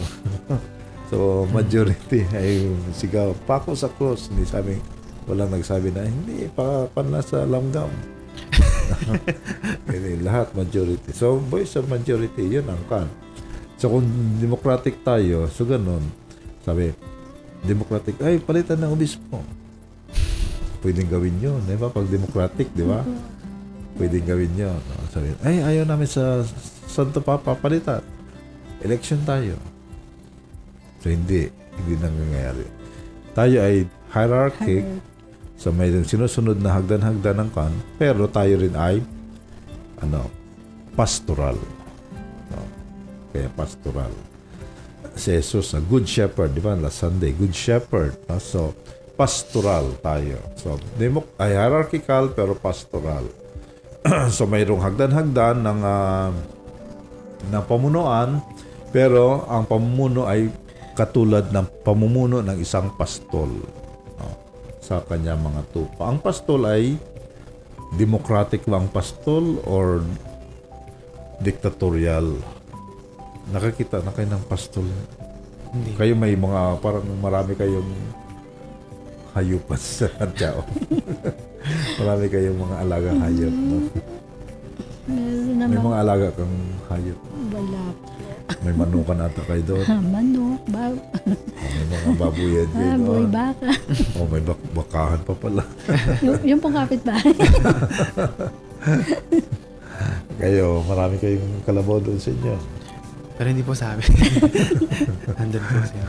so, 1.10 1.46
majority 1.54 2.26
ay 2.34 2.66
sigaw. 2.90 3.30
Pako 3.46 3.78
sa 3.78 3.86
krus. 3.86 4.26
Hindi 4.30 4.42
sabi, 4.42 4.74
walang 5.30 5.54
nagsabi 5.54 5.94
na, 5.94 6.06
hindi, 6.06 6.50
pa, 6.50 6.90
panla 6.90 7.22
sa 7.22 7.46
langgam. 7.46 7.90
Hindi, 9.86 10.22
lahat 10.28 10.50
majority. 10.54 11.10
So, 11.14 11.38
voice 11.38 11.78
of 11.78 11.86
majority, 11.86 12.58
yun 12.58 12.66
ang 12.66 12.82
kan. 12.90 13.06
So, 13.78 13.92
kung 13.92 14.06
democratic 14.42 15.02
tayo, 15.06 15.46
so 15.52 15.62
ganun, 15.62 16.02
sabi, 16.66 16.90
democratic, 17.62 18.18
ay, 18.22 18.42
palitan 18.42 18.82
ng 18.82 18.94
obispo. 18.94 19.42
Pwedeng 20.82 21.10
gawin 21.10 21.36
yun, 21.38 21.60
di 21.66 21.78
ba? 21.78 21.90
Pag 21.90 22.10
democratic, 22.10 22.70
di 22.74 22.86
ba? 22.86 23.02
Pwedeng 23.96 24.28
gawin 24.28 24.52
yun. 24.56 24.76
No? 24.76 24.94
Sabi, 25.08 25.32
ay, 25.42 25.64
ayaw 25.64 25.84
namin 25.88 26.08
sa 26.08 26.44
Santo 26.86 27.20
Papa, 27.24 27.56
palitan. 27.56 28.04
Election 28.84 29.20
tayo. 29.24 29.56
So, 31.00 31.08
hindi. 31.08 31.48
Hindi 31.76 31.92
nangyayari. 32.00 32.66
Tayo 33.36 33.56
ay 33.60 33.84
hierarchic, 34.12 34.84
So 35.56 35.72
may 35.72 35.88
sinusunod 35.88 36.60
na 36.60 36.76
hagdan-hagdan 36.76 37.48
ng 37.48 37.50
kan, 37.56 37.72
pero 37.96 38.28
tayo 38.28 38.60
rin 38.60 38.76
ay 38.76 39.00
ano, 40.04 40.28
pastoral. 40.92 41.56
No? 42.52 42.60
Kaya 43.32 43.48
pastoral. 43.56 44.12
Si 45.16 45.32
Jesus 45.32 45.72
na 45.72 45.80
good 45.80 46.04
shepherd, 46.04 46.52
di 46.52 46.60
ba? 46.60 46.76
Last 46.76 47.00
Sunday, 47.00 47.32
good 47.32 47.56
shepherd. 47.56 48.20
no? 48.28 48.36
So, 48.36 48.76
pastoral 49.16 49.96
tayo. 50.04 50.36
So, 50.60 50.76
demo, 51.00 51.24
ay 51.40 51.56
hierarchical 51.56 52.36
pero 52.36 52.52
pastoral. 52.52 53.24
so, 54.34 54.46
mayroong 54.46 54.82
hagdan-hagdan 54.82 55.62
ng, 55.62 55.80
ah, 55.82 56.30
ng 57.46 57.64
pamunuan, 57.66 58.42
pero 58.94 59.44
ang 59.50 59.66
pamumuno 59.66 60.26
ay 60.26 60.48
katulad 60.96 61.52
ng 61.52 61.84
pamumuno 61.84 62.40
ng 62.40 62.56
isang 62.56 62.88
pastol 62.96 63.52
no? 64.16 64.28
sa 64.80 65.04
kanya 65.04 65.36
mga 65.36 65.62
tupa. 65.74 66.08
Ang 66.08 66.24
pastol 66.24 66.64
ay 66.64 66.96
democratic 68.00 68.64
ba 68.64 68.80
ang 68.80 68.88
pastol 68.88 69.60
or 69.68 70.00
dictatorial? 71.44 72.40
Nakakita 73.52 74.00
na 74.00 74.10
kayo 74.16 74.28
ng 74.32 74.44
pastol. 74.48 74.88
Hindi. 75.70 75.92
Kayo 75.94 76.16
may 76.16 76.32
mga, 76.32 76.80
parang 76.80 77.04
marami 77.20 77.52
kayong 77.52 77.92
hayupan 79.36 79.76
sa 79.78 80.08
tao. 80.32 80.64
marami 81.96 82.24
kayong 82.28 82.58
mga 82.58 82.76
alaga 82.80 83.10
hayop. 83.16 83.54
No? 83.54 83.76
Meron 85.06 85.44
May 85.46 85.54
naman 85.54 85.82
mga 85.82 85.98
alaga 86.02 86.28
kang 86.34 86.56
hayop. 86.90 87.18
wala. 87.50 87.82
May 88.62 88.74
manukan 88.74 89.18
ata 89.20 89.42
kayo 89.42 89.62
doon. 89.66 89.84
Ha, 89.86 89.98
manok, 89.98 90.62
ba, 90.70 90.90
O 90.90 91.66
may 91.66 91.86
mga 91.90 92.10
babuyan 92.14 92.68
kayo 92.70 92.90
ah, 92.94 92.98
doon. 92.98 93.26
baka. 93.26 93.70
O 94.14 94.26
may 94.30 94.42
bak- 94.42 94.70
bakahan 94.70 95.20
pa 95.22 95.34
pala. 95.34 95.62
yung, 96.26 96.38
yung 96.46 96.60
pong 96.62 96.74
kapitbahay. 96.74 97.34
Kayo, 100.36 100.84
marami 100.84 101.16
kayong 101.16 101.64
kalabaw 101.64 101.96
doon 101.98 102.20
sa 102.20 102.28
inyo. 102.28 102.54
Pero 103.36 103.46
hindi 103.48 103.64
po 103.64 103.72
sa 103.72 103.96
amin. 103.96 104.04
Po 105.36 105.80
siya. 105.84 106.04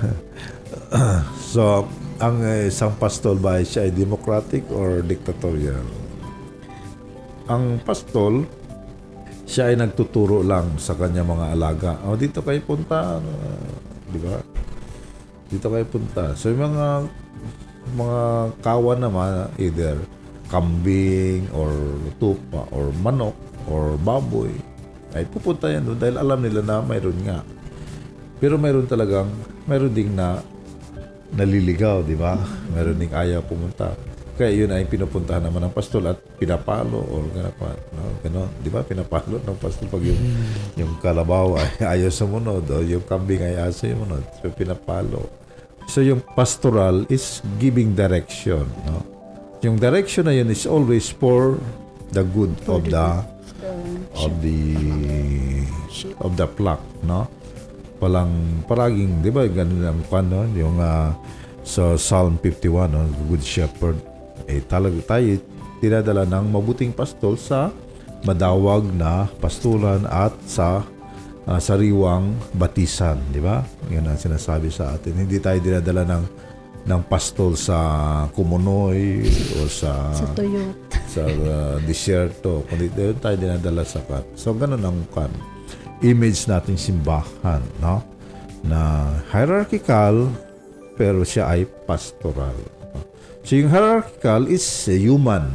So, 1.51 1.87
ang 2.17 2.41
eh, 2.41 2.73
isang 2.73 2.97
pastol 2.97 3.37
ba 3.37 3.61
siya 3.61 3.85
ay 3.85 3.93
democratic 3.93 4.65
or 4.73 5.05
dictatorial? 5.05 5.85
Ang 7.47 7.79
pastol, 7.85 8.43
siya 9.47 9.71
ay 9.71 9.77
nagtuturo 9.77 10.41
lang 10.41 10.75
sa 10.81 10.97
kanya 10.97 11.23
mga 11.23 11.47
alaga. 11.53 11.91
O, 12.09 12.17
dito 12.17 12.41
kayo 12.41 12.59
punta. 12.65 13.21
ano, 13.21 13.31
di 14.09 14.19
ba? 14.19 14.35
Dito 15.47 15.67
kayo 15.69 15.85
punta. 15.87 16.33
So, 16.35 16.51
yung 16.51 16.73
mga 16.73 16.87
mga 17.95 18.21
kawan 18.59 18.99
naman, 18.99 19.47
either 19.55 19.95
kambing 20.51 21.47
or 21.55 21.71
tupa 22.19 22.67
or 22.75 22.91
manok 22.99 23.35
or 23.69 23.95
baboy, 24.03 24.51
ay 25.15 25.23
pupunta 25.23 25.71
yan 25.71 25.87
doon 25.87 25.99
dahil 25.99 26.17
alam 26.19 26.39
nila 26.43 26.59
na 26.65 26.83
mayroon 26.83 27.19
nga. 27.23 27.45
Pero 28.43 28.59
mayroon 28.59 28.89
talagang, 28.89 29.31
mayroon 29.63 29.93
ding 29.95 30.11
na 30.11 30.43
naliligaw, 31.33 32.05
di 32.05 32.15
ba? 32.15 32.39
Mayroon 32.71 32.99
ding 32.99 33.13
ayaw 33.13 33.43
pumunta. 33.43 33.91
Kaya 34.37 34.53
yun 34.53 34.69
ay 34.69 34.85
pinupuntahan 34.85 35.41
naman 35.41 35.65
ng 35.65 35.73
pastol 35.73 36.13
at 36.13 36.21
pinapalo 36.37 37.01
or 37.01 37.25
gano'n, 37.33 37.79
no? 37.97 38.01
gano'n, 38.21 38.49
di 38.61 38.69
ba? 38.69 38.85
Pinapalo 38.85 39.41
ng 39.41 39.57
pastol 39.57 39.89
pag 39.89 40.05
yung, 40.05 40.21
yung 40.77 40.93
kalabaw 41.01 41.57
ay 41.57 41.69
ayaw 41.97 42.13
sumunod 42.13 42.69
o 42.69 42.85
yung 42.85 43.01
kambing 43.01 43.41
ay 43.41 43.57
ayaw 43.57 43.73
sumunod. 43.73 44.21
So, 44.37 44.53
pinapalo. 44.53 45.25
So, 45.89 46.05
yung 46.05 46.21
pastoral 46.37 47.09
is 47.09 47.41
giving 47.57 47.97
direction, 47.97 48.69
no? 48.85 49.01
Yung 49.65 49.81
direction 49.81 50.29
na 50.29 50.37
yun 50.37 50.53
is 50.53 50.69
always 50.69 51.09
for 51.09 51.57
the 52.13 52.21
good 52.21 52.53
of 52.69 52.85
the 52.85 53.25
of 54.13 54.31
the 54.45 54.61
of 56.21 56.37
the 56.37 56.45
flock, 56.45 56.77
no? 57.01 57.25
Palang 57.97 58.63
paraging, 58.69 59.25
'di 59.25 59.31
ba? 59.33 59.43
Ganun 59.49 59.83
ang 59.83 60.01
ano, 60.05 60.45
yung 60.53 60.77
ah, 60.77 61.13
sa 61.67 61.99
Psalm 61.99 62.39
51, 62.39 62.93
no? 62.93 63.03
Good 63.27 63.43
Shepherd. 63.43 63.97
Eh 64.47 64.63
talaga 64.63 65.17
tayo 65.17 65.37
tinadala 65.77 66.25
ng 66.25 66.45
mabuting 66.53 66.95
pastol 66.95 67.37
sa 67.37 67.69
madawag 68.25 68.87
na 68.97 69.29
pastulan 69.37 70.05
at 70.09 70.33
sa 70.45 70.81
ah, 71.45 71.59
sariwang 71.59 72.33
batisan, 72.55 73.19
di 73.33 73.41
ba? 73.41 73.61
Yan 73.91 74.07
ang 74.07 74.19
sinasabi 74.19 74.71
sa 74.71 74.95
atin. 74.95 75.17
Hindi 75.17 75.37
tayo 75.41 75.57
dinadala 75.59 76.05
ng 76.05 76.23
ng 76.87 77.01
pastol 77.11 77.59
sa 77.59 77.77
Kumunoy 78.31 79.27
o 79.59 79.67
sa 79.67 80.07
sa 80.15 80.31
tuyot. 80.31 80.75
sa 81.11 81.27
uh, 81.27 81.75
disyerto, 81.83 82.63
kundi 82.71 82.87
doon 82.95 83.19
tayo 83.19 83.35
dinadala 83.35 83.83
sa 83.83 83.99
kan. 84.07 84.23
So, 84.39 84.55
ganun 84.55 84.79
ang 84.79 85.03
kan. 85.11 85.27
Image 86.05 86.45
nating 86.45 86.77
simbahan, 86.77 87.63
no? 87.81 88.05
Na 88.61 89.09
hierarchical, 89.33 90.29
pero 90.93 91.25
siya 91.25 91.49
ay 91.49 91.65
pastoral. 91.89 92.53
So, 93.41 93.55
yung 93.55 93.71
hierarchical 93.71 94.45
is 94.51 94.65
human 94.85 95.47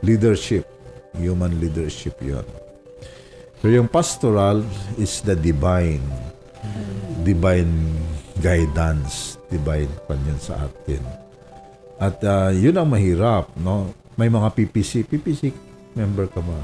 leadership. 0.00 0.64
Human 1.18 1.52
leadership 1.58 2.14
yon. 2.22 2.46
Pero 3.58 3.82
yung 3.82 3.90
pastoral 3.90 4.62
is 4.94 5.24
the 5.24 5.34
divine. 5.34 6.04
Divine 7.26 7.72
guidance. 8.38 9.40
Divine 9.50 9.90
pan 10.06 10.20
yun 10.28 10.38
sa 10.38 10.68
atin. 10.68 11.02
At 11.96 12.20
ah, 12.22 12.52
yun 12.52 12.76
ang 12.76 12.86
mahirap, 12.86 13.50
no? 13.58 13.90
May 14.14 14.28
mga 14.28 14.52
PPC. 14.52 15.08
PPC 15.08 15.65
member 15.96 16.28
ka 16.28 16.44
ba? 16.44 16.60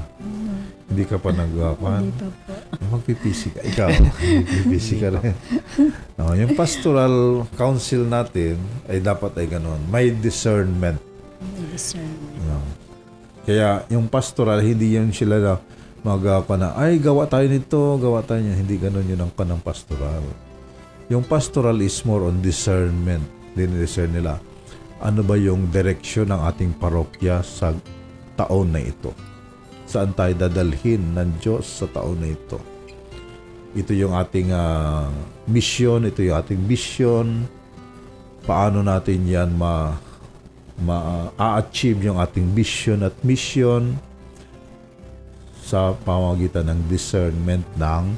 Hindi 0.87 1.03
ka 1.09 1.17
pa 1.17 1.33
nagwapan? 1.33 1.99
Hindi 2.05 2.13
pa 2.21 2.29
po. 2.29 2.53
Mag-PPC 2.93 3.41
ka. 3.57 3.59
Ikaw, 3.65 3.89
PPC 4.45 4.87
ka 5.01 5.07
rin. 5.17 5.33
No, 6.21 6.37
yung 6.37 6.53
pastoral 6.53 7.43
council 7.57 8.05
natin 8.05 8.61
ay 8.85 9.01
dapat 9.01 9.33
ay 9.41 9.49
ganun. 9.49 9.81
May 9.89 10.13
discernment. 10.13 11.01
May 11.41 11.65
discernment. 11.73 12.37
No? 12.45 12.61
Kaya 13.43 13.83
yung 13.89 14.05
pastoral, 14.07 14.61
hindi 14.61 14.93
yun 14.95 15.09
sila 15.09 15.41
na 15.41 15.53
magapa 16.05 16.53
na, 16.55 16.77
ay 16.77 17.01
gawa 17.01 17.25
tayo 17.25 17.49
nito, 17.49 17.97
gawa 17.97 18.21
tayo 18.21 18.39
niyan. 18.39 18.57
Hindi 18.63 18.75
ganun 18.77 19.09
yun 19.09 19.19
ang 19.19 19.33
kanang 19.33 19.65
pastoral. 19.65 20.23
Yung 21.09 21.25
pastoral 21.25 21.81
is 21.81 21.97
more 22.05 22.29
on 22.29 22.39
discernment. 22.39 23.25
Dinidiscern 23.57 24.13
nila 24.13 24.37
ano 25.03 25.19
ba 25.19 25.35
yung 25.35 25.67
direksyon 25.67 26.31
ng 26.31 26.41
ating 26.47 26.71
parokya 26.79 27.43
sa 27.43 27.75
taon 28.33 28.73
na 28.73 28.81
ito. 28.81 29.13
Saan 29.85 30.15
tayo 30.15 30.33
dadalhin 30.33 31.13
ng 31.13 31.37
Diyos 31.37 31.83
sa 31.83 31.85
taon 31.89 32.21
na 32.23 32.33
ito. 32.33 32.57
Ito 33.73 33.91
yung 33.93 34.13
ating 34.13 34.53
ah, 34.53 35.09
mission, 35.49 36.05
ito 36.05 36.21
yung 36.21 36.37
ating 36.37 36.61
vision. 36.65 37.49
Paano 38.45 38.85
natin 38.85 39.25
yan 39.25 39.53
ma 39.53 39.97
ma-achieve 40.73 42.09
yung 42.09 42.17
ating 42.17 42.49
vision 42.57 43.05
at 43.05 43.13
mission 43.21 43.93
sa 45.61 45.93
pamamagitan 46.01 46.65
ng 46.65 46.79
discernment 46.89 47.63
ng 47.77 48.17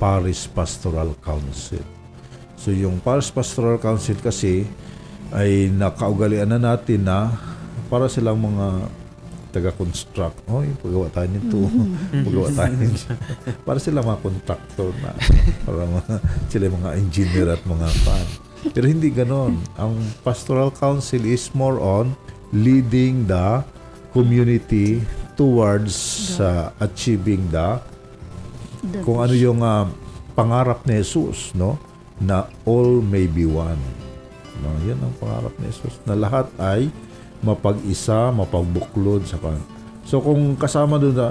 Paris 0.00 0.48
Pastoral 0.48 1.12
Council. 1.20 1.84
So 2.56 2.72
yung 2.72 3.00
Paris 3.00 3.28
Pastoral 3.28 3.76
Council 3.80 4.16
kasi 4.20 4.64
ay 5.32 5.68
nakaugalian 5.72 6.48
na 6.56 6.60
natin 6.60 7.04
na 7.06 7.32
para 7.86 8.10
silang 8.10 8.38
mga 8.38 8.90
taga-construct. 9.56 10.36
Oy, 10.52 10.68
pagawa 10.84 11.08
tayo 11.08 11.28
nito. 11.32 11.58
pagawa 12.12 12.48
tayo 12.52 12.74
nito. 12.82 13.08
para 13.64 13.78
sila 13.80 14.04
mga 14.04 14.20
contractor 14.20 14.92
na. 15.00 15.16
Para 15.64 15.82
mga, 15.88 16.14
sila 16.52 16.68
mga 16.68 16.90
engineer 17.00 17.48
at 17.56 17.62
mga 17.64 17.88
fan. 18.04 18.26
Pero 18.76 18.84
hindi 18.84 19.08
ganon. 19.08 19.56
Ang 19.80 19.96
pastoral 20.20 20.68
council 20.76 21.24
is 21.24 21.48
more 21.56 21.80
on 21.80 22.12
leading 22.52 23.24
the 23.24 23.64
community 24.12 25.00
towards 25.36 25.96
uh, 26.40 26.72
achieving 26.80 27.44
the 27.52 27.80
The 28.86 29.02
kung 29.02 29.24
ano 29.24 29.34
yung 29.34 29.60
ah, 29.64 29.88
pangarap 30.36 30.84
ni 30.84 31.00
Jesus, 31.00 31.56
no? 31.56 31.80
Na 32.20 32.48
all 32.68 33.00
may 33.00 33.24
be 33.24 33.48
one. 33.48 33.80
No, 34.60 34.72
yan 34.84 35.00
ang 35.00 35.12
pangarap 35.20 35.52
ni 35.58 35.68
Jesus. 35.68 35.96
Na 36.04 36.16
lahat 36.16 36.48
ay 36.60 36.92
mapag-isa, 37.46 38.34
mapagbuklod 38.34 39.22
sa 39.22 39.38
kan. 39.38 39.62
So 40.02 40.18
kung 40.18 40.58
kasama 40.58 40.98
doon 40.98 41.14
na, 41.14 41.30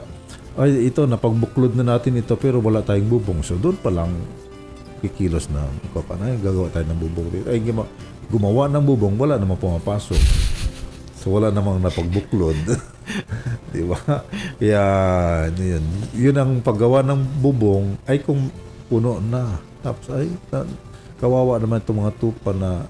ay 0.55 0.87
ito, 0.87 1.03
napagbuklod 1.03 1.75
na 1.75 1.95
natin 1.95 2.15
ito 2.15 2.39
pero 2.39 2.63
wala 2.63 2.79
tayong 2.79 3.11
bubong. 3.11 3.43
So 3.43 3.59
doon 3.59 3.75
pa 3.75 3.91
lang 3.91 4.15
kikilos 5.03 5.51
na 5.51 5.67
ikaw 5.91 6.03
pa 6.07 6.15
na, 6.15 6.31
gagawa 6.39 6.71
tayo 6.71 6.87
ng 6.87 6.99
bubong 7.03 7.27
dito. 7.29 7.47
Ay, 7.51 7.59
gima- 7.59 7.91
gumawa 8.31 8.71
ng 8.71 8.83
bubong, 8.87 9.19
wala 9.19 9.35
namang 9.35 9.59
pumapasok. 9.59 10.17
So 11.19 11.35
wala 11.35 11.51
namang 11.51 11.83
napagbuklod. 11.83 12.57
Di 13.75 13.83
ba? 13.83 13.99
Kaya 14.57 14.83
yun, 15.51 15.85
yun 16.15 16.35
ang 16.39 16.51
paggawa 16.63 17.03
ng 17.03 17.43
bubong 17.43 17.99
ay 18.07 18.23
kung 18.23 18.49
puno 18.87 19.19
na. 19.19 19.59
Tapos 19.83 20.07
ay 20.15 20.31
na, 20.49 20.65
kawawa 21.19 21.59
naman 21.59 21.81
itong 21.83 21.99
mga 22.01 22.15
tupa 22.17 22.51
na 22.55 22.85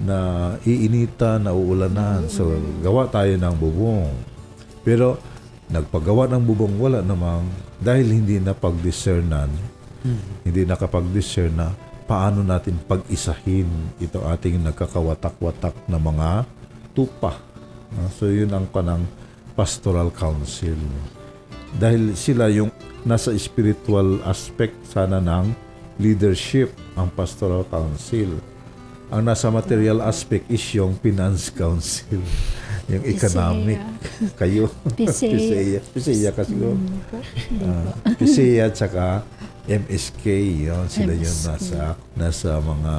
na 0.00 0.52
iinita, 0.66 1.38
na 1.38 1.54
uulanan. 1.54 2.26
So, 2.26 2.54
gawa 2.82 3.06
tayo 3.10 3.34
ng 3.34 3.54
bubong. 3.54 4.14
Pero, 4.82 5.18
nagpagawa 5.70 6.28
ng 6.30 6.42
bubong, 6.44 6.74
wala 6.76 7.00
namang, 7.00 7.46
dahil 7.80 8.10
hindi 8.10 8.38
na 8.38 8.52
pag-discernan, 8.52 9.50
hindi 10.44 10.62
nakapag-discern 10.68 11.54
na 11.56 11.72
paano 12.04 12.44
natin 12.44 12.76
pag-isahin 12.84 13.68
ito 13.96 14.20
ating 14.20 14.60
nagkakawatak-watak 14.60 15.72
na 15.88 15.96
mga 15.96 16.44
tupa. 16.92 17.40
Ah, 17.96 18.08
So, 18.12 18.28
yun 18.28 18.52
ang 18.52 18.68
kanang 18.68 19.08
pastoral 19.56 20.12
council. 20.12 20.76
Dahil 21.80 22.12
sila 22.14 22.52
yung 22.52 22.68
nasa 23.08 23.32
spiritual 23.40 24.20
aspect 24.28 24.76
sana 24.92 25.18
ng 25.18 25.56
leadership, 25.96 26.74
ang 26.98 27.08
pastoral 27.14 27.64
council. 27.72 28.43
Ang 29.08 29.22
nasa 29.24 29.48
material 29.48 30.00
aspect 30.00 30.48
is 30.48 30.64
yung 30.72 30.96
finance 30.98 31.52
council, 31.52 32.20
yung 32.92 33.04
economic. 33.04 33.80
Kayo. 34.34 34.72
Pisea. 34.96 35.30
Pisea. 35.30 35.80
Pisea 35.92 36.30
kasi 36.32 36.54
ko. 36.56 36.72
Mm, 36.72 36.98
Ah. 37.62 37.92
Pisea 38.16 38.68
at 38.68 38.74
saka 38.74 39.22
MSK. 39.64 40.24
Yun, 40.68 40.88
sila 40.88 41.12
MSK. 41.12 41.44
nasa, 41.46 41.80
nasa 42.14 42.50
mga 42.58 42.94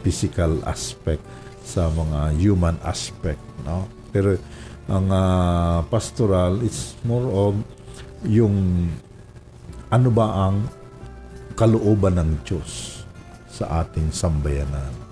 physical 0.00 0.60
aspect, 0.64 1.24
sa 1.66 1.90
mga 1.90 2.36
human 2.38 2.76
aspect. 2.80 3.40
No? 3.66 3.90
Pero 4.14 4.38
ang 4.86 5.06
ah, 5.10 5.82
pastoral, 5.88 6.62
it's 6.62 6.94
more 7.02 7.26
of 7.26 7.52
yung 8.22 8.86
ano 9.86 10.08
ba 10.10 10.46
ang 10.46 10.66
kalooban 11.54 12.16
ng 12.16 12.30
Diyos 12.44 13.02
sa 13.48 13.82
ating 13.82 14.12
sambayanan. 14.12 15.05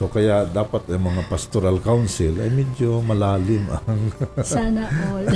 So 0.00 0.08
kaya 0.08 0.48
dapat 0.48 0.88
ang 0.88 1.12
mga 1.12 1.28
pastoral 1.28 1.76
council 1.76 2.40
ay 2.40 2.48
medyo 2.48 3.04
malalim 3.04 3.68
ang 3.68 4.00
Sana 4.40 4.88
all. 4.88 5.28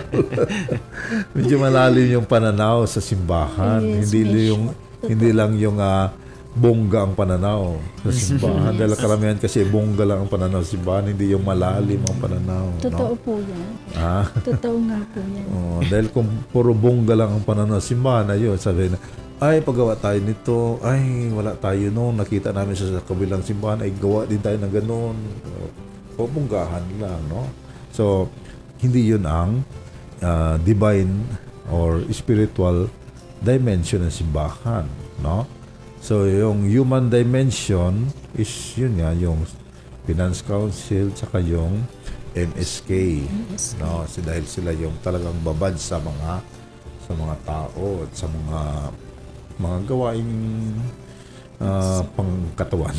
medyo 1.36 1.60
malalim 1.60 2.16
yung 2.16 2.24
pananaw 2.24 2.88
sa 2.88 3.04
simbahan. 3.04 3.84
Yes, 3.84 4.08
hindi 4.08 4.48
yung 4.48 4.72
hindi 5.04 5.28
lang 5.36 5.60
yung 5.60 5.76
ah, 5.76 6.08
bongga 6.50 7.06
ang 7.06 7.14
pananaw 7.14 7.78
sa 8.02 8.10
simbahan. 8.10 8.74
Dahil 8.74 8.98
karamihan 8.98 9.38
kasi 9.38 9.62
bongga 9.62 10.02
lang 10.02 10.26
ang 10.26 10.30
pananaw 10.30 10.66
sa 10.66 10.74
simbahan, 10.74 11.06
hindi 11.06 11.30
yung 11.30 11.46
malalim 11.46 12.02
ang 12.02 12.18
pananaw. 12.18 12.66
Totoo 12.82 13.14
No? 13.14 13.22
po 13.22 13.32
yan. 13.38 13.66
Ah, 13.94 14.26
Totoo 14.42 14.76
nga 14.90 14.98
po 15.14 15.18
yan. 15.22 15.46
oh, 15.54 15.80
dahil 15.86 16.06
kung 16.10 16.26
puro 16.50 16.74
bongga 16.74 17.14
lang 17.14 17.30
ang 17.30 17.44
pananaw 17.46 17.78
sa 17.78 17.94
simbahan, 17.94 18.34
ayun, 18.34 18.58
sabi 18.58 18.90
na, 18.90 18.98
ay, 19.40 19.62
paggawa 19.62 19.96
tayo 19.96 20.18
nito, 20.20 20.76
ay, 20.82 21.30
wala 21.32 21.56
tayo 21.56 21.88
noon, 21.88 22.18
nakita 22.18 22.52
namin 22.52 22.76
sa, 22.76 22.98
sa 22.98 23.00
kabilang 23.00 23.40
simbahan, 23.40 23.80
ay, 23.80 23.94
gawa 23.94 24.26
din 24.26 24.42
tayo 24.42 24.58
ng 24.58 24.72
ganun. 24.74 25.16
O, 26.18 26.26
bonggahan 26.28 26.84
lang, 27.00 27.20
no? 27.30 27.46
So, 27.88 28.28
hindi 28.82 29.06
yun 29.06 29.24
ang 29.24 29.62
ah, 30.20 30.58
divine 30.60 31.24
or 31.70 32.02
spiritual 32.10 32.90
dimension 33.40 34.02
ng 34.02 34.12
simbahan, 34.12 34.84
no? 35.22 35.46
So, 36.00 36.24
yung 36.24 36.64
human 36.64 37.12
dimension 37.12 38.08
is 38.32 38.48
yun 38.72 38.96
nga, 38.96 39.12
yung 39.12 39.44
Finance 40.08 40.40
Council, 40.40 41.12
tsaka 41.12 41.44
yung 41.44 41.84
MSK, 42.32 43.20
MSK. 43.52 43.82
no? 43.84 44.08
Si 44.08 44.24
dahil 44.24 44.48
sila 44.48 44.72
yung 44.72 44.96
talagang 45.04 45.36
babad 45.44 45.76
sa 45.76 45.98
mga 46.00 46.40
sa 47.04 47.12
mga 47.12 47.36
tao 47.42 48.06
at 48.06 48.12
sa 48.14 48.26
mga 48.30 48.60
mga 49.60 49.78
gawaing 49.90 50.34
ah, 51.58 52.06
pangkatawan. 52.14 52.94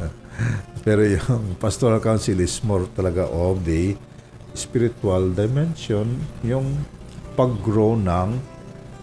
Pero 0.86 1.02
yung 1.02 1.58
pastoral 1.58 1.98
council 1.98 2.38
is 2.38 2.56
more 2.62 2.86
talaga 2.94 3.26
of 3.26 3.66
the 3.66 3.98
spiritual 4.54 5.34
dimension, 5.34 6.06
yung 6.46 6.78
pag-grow 7.34 7.98
ng 7.98 8.38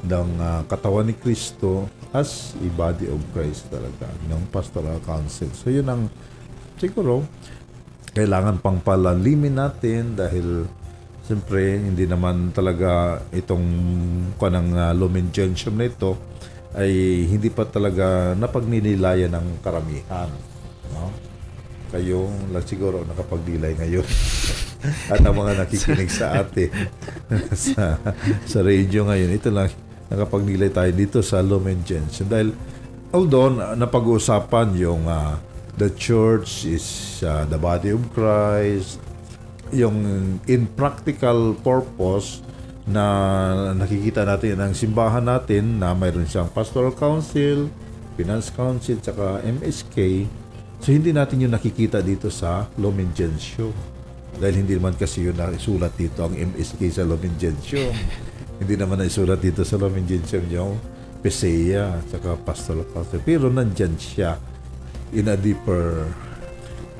ng 0.08 0.30
ah, 0.40 0.64
katawan 0.66 1.12
ni 1.12 1.16
Kristo 1.20 1.91
as 2.12 2.56
a 2.60 2.70
body 2.76 3.08
of 3.08 3.20
Christ 3.32 3.72
talaga 3.72 4.12
ng 4.28 4.52
pastoral 4.52 5.00
council. 5.04 5.48
So 5.56 5.72
yun 5.72 5.88
ang 5.88 6.12
siguro 6.76 7.24
kailangan 8.12 8.60
pang 8.60 8.84
palalimin 8.84 9.56
natin 9.56 10.20
dahil 10.20 10.68
siyempre 11.24 11.80
hindi 11.80 12.04
naman 12.04 12.52
talaga 12.52 13.24
itong 13.32 13.66
kanang 14.36 14.76
uh, 14.76 14.92
lumen 14.92 15.32
gentium 15.32 15.80
na 15.80 15.88
ito 15.88 16.20
ay 16.76 17.24
hindi 17.28 17.48
pa 17.48 17.64
talaga 17.68 18.36
napagninilayan 18.36 19.32
ng 19.32 19.48
karamihan. 19.64 20.28
No? 20.92 21.12
Kayo 21.92 22.28
lang 22.52 22.68
siguro 22.68 23.04
nakapagdilay 23.08 23.76
ngayon. 23.80 24.08
At 25.12 25.24
ang 25.24 25.36
mga 25.36 25.64
nakikinig 25.64 26.12
sa 26.12 26.44
atin 26.44 26.72
sa, 27.72 28.00
sa 28.44 28.60
radio 28.64 29.08
ngayon, 29.08 29.32
ito 29.32 29.52
lang 29.52 29.72
nakapagnilay 30.12 30.68
tayo 30.68 30.92
dito 30.92 31.24
sa 31.24 31.40
Lumen 31.40 31.80
Gentium. 31.88 32.28
Dahil 32.28 32.50
although 33.16 33.48
na- 33.48 33.80
napag-uusapan 33.80 34.76
yung 34.76 35.08
ah, 35.08 35.40
the 35.80 35.88
church 35.96 36.68
is 36.68 36.84
ah, 37.24 37.48
the 37.48 37.56
body 37.56 37.96
of 37.96 38.04
Christ, 38.12 39.00
yung 39.72 39.96
in 40.52 40.68
practical 40.76 41.56
purpose 41.64 42.44
na 42.84 43.72
nakikita 43.72 44.28
natin 44.28 44.60
ng 44.60 44.74
simbahan 44.76 45.24
natin 45.24 45.80
na 45.80 45.96
mayroon 45.96 46.28
siyang 46.28 46.52
pastoral 46.52 46.92
council, 46.92 47.72
finance 48.20 48.52
council, 48.52 49.00
tsaka 49.00 49.40
MSK. 49.48 50.28
So 50.84 50.92
hindi 50.92 51.16
natin 51.16 51.40
yung 51.46 51.56
nakikita 51.56 52.04
dito 52.04 52.28
sa 52.28 52.68
Lumen 52.76 53.16
Gentium. 53.16 53.72
Dahil 54.36 54.66
hindi 54.66 54.76
naman 54.76 54.98
kasi 54.98 55.24
yun 55.24 55.38
naisulat 55.38 55.94
dito 55.96 56.26
ang 56.26 56.36
MSK 56.36 56.82
sa 56.92 57.08
Lumen 57.08 57.32
Gentium. 57.40 57.96
hindi 58.62 58.78
naman 58.78 59.02
naisulat 59.02 59.42
dito 59.42 59.66
sa 59.66 59.82
Lumen 59.82 60.06
Gentium 60.06 60.46
yung 60.54 60.78
PSEA 61.26 61.98
tsaka 62.06 62.38
pastoral 62.46 62.86
council. 62.94 63.18
Pero 63.26 63.50
nandyan 63.50 63.98
siya 63.98 64.38
in 65.10 65.26
a 65.26 65.36
deeper 65.36 66.06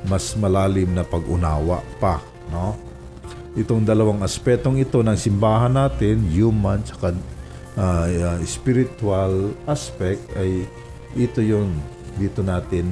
mas 0.10 0.34
malalim 0.34 0.98
na 0.98 1.06
pag-unawa 1.06 1.86
pa, 2.02 2.18
no? 2.50 2.74
Itong 3.54 3.86
dalawang 3.86 4.26
aspetong 4.26 4.82
ito 4.82 5.06
ng 5.06 5.14
simbahan 5.14 5.78
natin, 5.78 6.26
human 6.34 6.82
at 6.82 7.14
spiritual 8.50 9.54
aspect 9.70 10.26
ay 10.34 10.66
ito 11.14 11.46
yung 11.46 11.78
dito 12.18 12.42
natin 12.42 12.90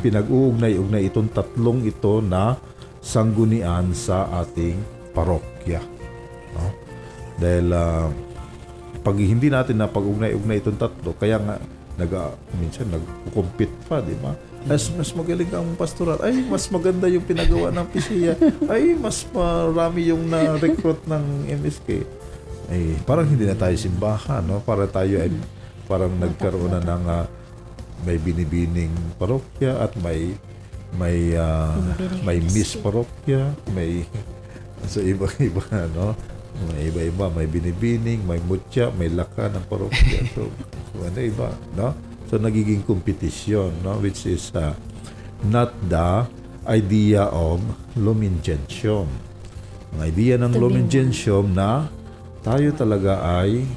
pinag-uugnay-ugnay 0.00 1.06
itong 1.12 1.28
tatlong 1.30 1.84
ito 1.84 2.24
na 2.24 2.56
sanggunian 3.04 3.92
sa 3.92 4.26
ating 4.40 4.80
parokya. 5.12 5.91
Dahil 7.42 7.66
ah, 7.74 8.06
pag 9.02 9.18
hindi 9.18 9.50
natin 9.50 9.82
na 9.82 9.90
pag-ugnay-ugnay 9.90 10.62
itong 10.62 10.78
tatlo, 10.78 11.10
kaya 11.18 11.42
nga 11.42 11.58
nag 11.98 12.12
minsan 12.56 12.88
nagko-compete 12.88 13.74
pa, 13.90 14.00
di 14.00 14.16
ba? 14.16 14.32
Mas 14.62 14.88
mas 14.94 15.10
magaling 15.10 15.50
ang 15.50 15.74
pastoral. 15.74 16.22
Ay, 16.22 16.40
mas 16.46 16.70
maganda 16.70 17.10
yung 17.10 17.26
pinagawa 17.26 17.74
ng 17.74 17.86
PCA. 17.90 18.38
Ay, 18.70 18.94
mas 18.94 19.26
marami 19.34 20.08
yung 20.08 20.30
na-recruit 20.30 21.02
ng 21.04 21.50
MSK. 21.50 21.88
Ay, 22.70 22.94
parang 23.02 23.26
hindi 23.26 23.44
na 23.44 23.58
tayo 23.58 23.74
simbahan, 23.74 24.46
no? 24.46 24.62
Para 24.62 24.86
tayo 24.86 25.18
ay 25.18 25.34
parang 25.90 26.14
nagkaroon 26.14 26.78
na 26.78 26.80
ng 26.80 27.04
ah, 27.10 27.26
may 28.06 28.16
binibining 28.16 28.94
parokya 29.18 29.82
at 29.82 29.92
may 29.98 30.32
may 30.94 31.34
Binibining 31.34 32.22
may 32.22 32.38
miss 32.38 32.78
parokya, 32.78 33.52
may 33.74 34.06
so 34.90 35.02
iba-iba 35.02 35.62
no. 35.92 36.14
May 36.68 36.92
iba-iba, 36.92 37.32
may 37.32 37.48
binibining, 37.48 38.22
may 38.22 38.38
mutya, 38.44 38.92
may 38.94 39.08
laka 39.08 39.48
ng 39.48 39.64
parokya. 39.66 40.20
So, 40.92 41.08
ano 41.08 41.18
iba, 41.24 41.48
no? 41.72 41.96
So 42.28 42.36
nagiging 42.36 42.84
kompetisyon, 42.84 43.84
no, 43.84 43.96
which 44.00 44.28
is 44.28 44.52
ah, 44.52 44.76
not 45.44 45.72
the 45.88 46.28
idea 46.68 47.28
of 47.28 47.60
Lumen 47.96 48.40
Gentium. 48.44 49.08
Ang 49.92 50.00
idea 50.00 50.40
ng 50.40 50.56
Lumen. 50.56 50.88
Gentium 50.88 51.52
na 51.52 51.92
tayo 52.40 52.72
talaga 52.72 53.20
ay 53.40 53.68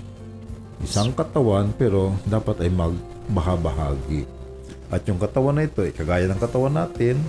isang 0.80 1.12
katawan 1.12 1.76
pero 1.76 2.16
dapat 2.24 2.64
ay 2.64 2.72
magbahabahagi. 2.72 4.24
At 4.88 5.04
yung 5.10 5.20
katawan 5.20 5.60
na 5.60 5.68
ito, 5.68 5.84
ay 5.84 5.92
kagaya 5.92 6.30
ng 6.30 6.40
katawan 6.40 6.80
natin, 6.80 7.20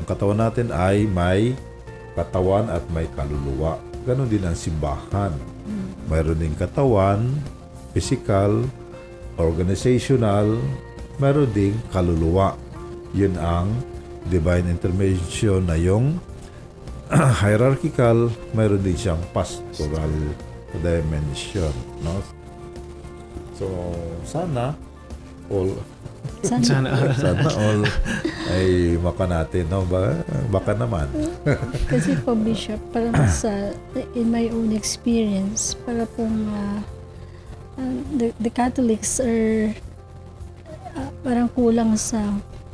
ang 0.00 0.06
katawan 0.08 0.40
natin 0.42 0.74
ay 0.74 1.06
may 1.06 1.54
katawan 2.18 2.66
at 2.72 2.82
may 2.90 3.06
kaluluwa. 3.14 3.78
Ganon 4.02 4.26
din 4.26 4.42
ang 4.42 4.58
simbahan. 4.58 5.30
Mayroon 6.10 6.42
din 6.42 6.54
katawan, 6.58 7.22
physical, 7.94 8.66
organizational, 9.38 10.58
mayroon 11.22 11.50
ding 11.54 11.76
kaluluwa. 11.94 12.58
Yun 13.14 13.38
ang 13.38 13.70
divine 14.26 14.66
intervention 14.66 15.66
na 15.66 15.78
yung 15.78 16.18
hierarchical, 17.42 18.32
mayroon 18.56 18.82
din 18.82 18.98
siyang 18.98 19.22
pastoral 19.30 20.10
dimension. 20.80 21.72
No? 22.00 22.18
So, 23.54 23.68
sana 24.24 24.74
all 25.52 25.76
Sana, 26.42 26.64
Sana 26.66 27.14
sana 27.14 27.48
all 27.54 27.82
ay 28.50 28.98
maka 28.98 29.24
natin, 29.30 29.70
no? 29.70 29.86
Ba, 29.86 30.18
baka 30.50 30.74
naman. 30.74 31.06
Kasi 31.86 32.18
po, 32.18 32.34
Bishop, 32.34 32.82
parang 32.90 33.14
sa, 33.30 33.70
in 34.18 34.26
my 34.28 34.50
own 34.50 34.74
experience, 34.74 35.78
para 35.86 36.02
pong 36.18 36.50
ah, 36.50 36.82
ah, 37.78 37.96
the, 38.18 38.34
the 38.42 38.50
Catholics 38.50 39.22
are 39.22 39.70
ah, 40.98 41.10
parang 41.22 41.46
kulang 41.54 41.94
sa 41.94 42.18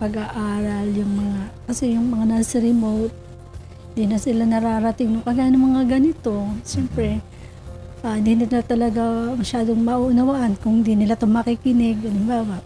pag-aaral 0.00 0.88
yung 0.94 1.12
mga, 1.12 1.40
kasi 1.68 1.92
yung 1.92 2.08
mga 2.08 2.24
nasa 2.38 2.56
remote, 2.62 3.12
hindi 3.92 4.14
na 4.14 4.18
sila 4.22 4.46
nararating 4.46 5.10
no 5.10 5.26
kagaya 5.26 5.50
ng 5.50 5.64
mga 5.74 5.82
ganito. 5.98 6.46
Siyempre, 6.64 7.18
ah, 8.00 8.16
hindi 8.16 8.46
nila 8.46 8.64
talaga 8.64 9.34
masyadong 9.36 9.82
maunawaan 9.82 10.54
kung 10.62 10.80
hindi 10.80 10.94
nila 10.94 11.18
ito 11.18 11.26
makikinig. 11.26 11.98
Halimbawa, 12.00 12.62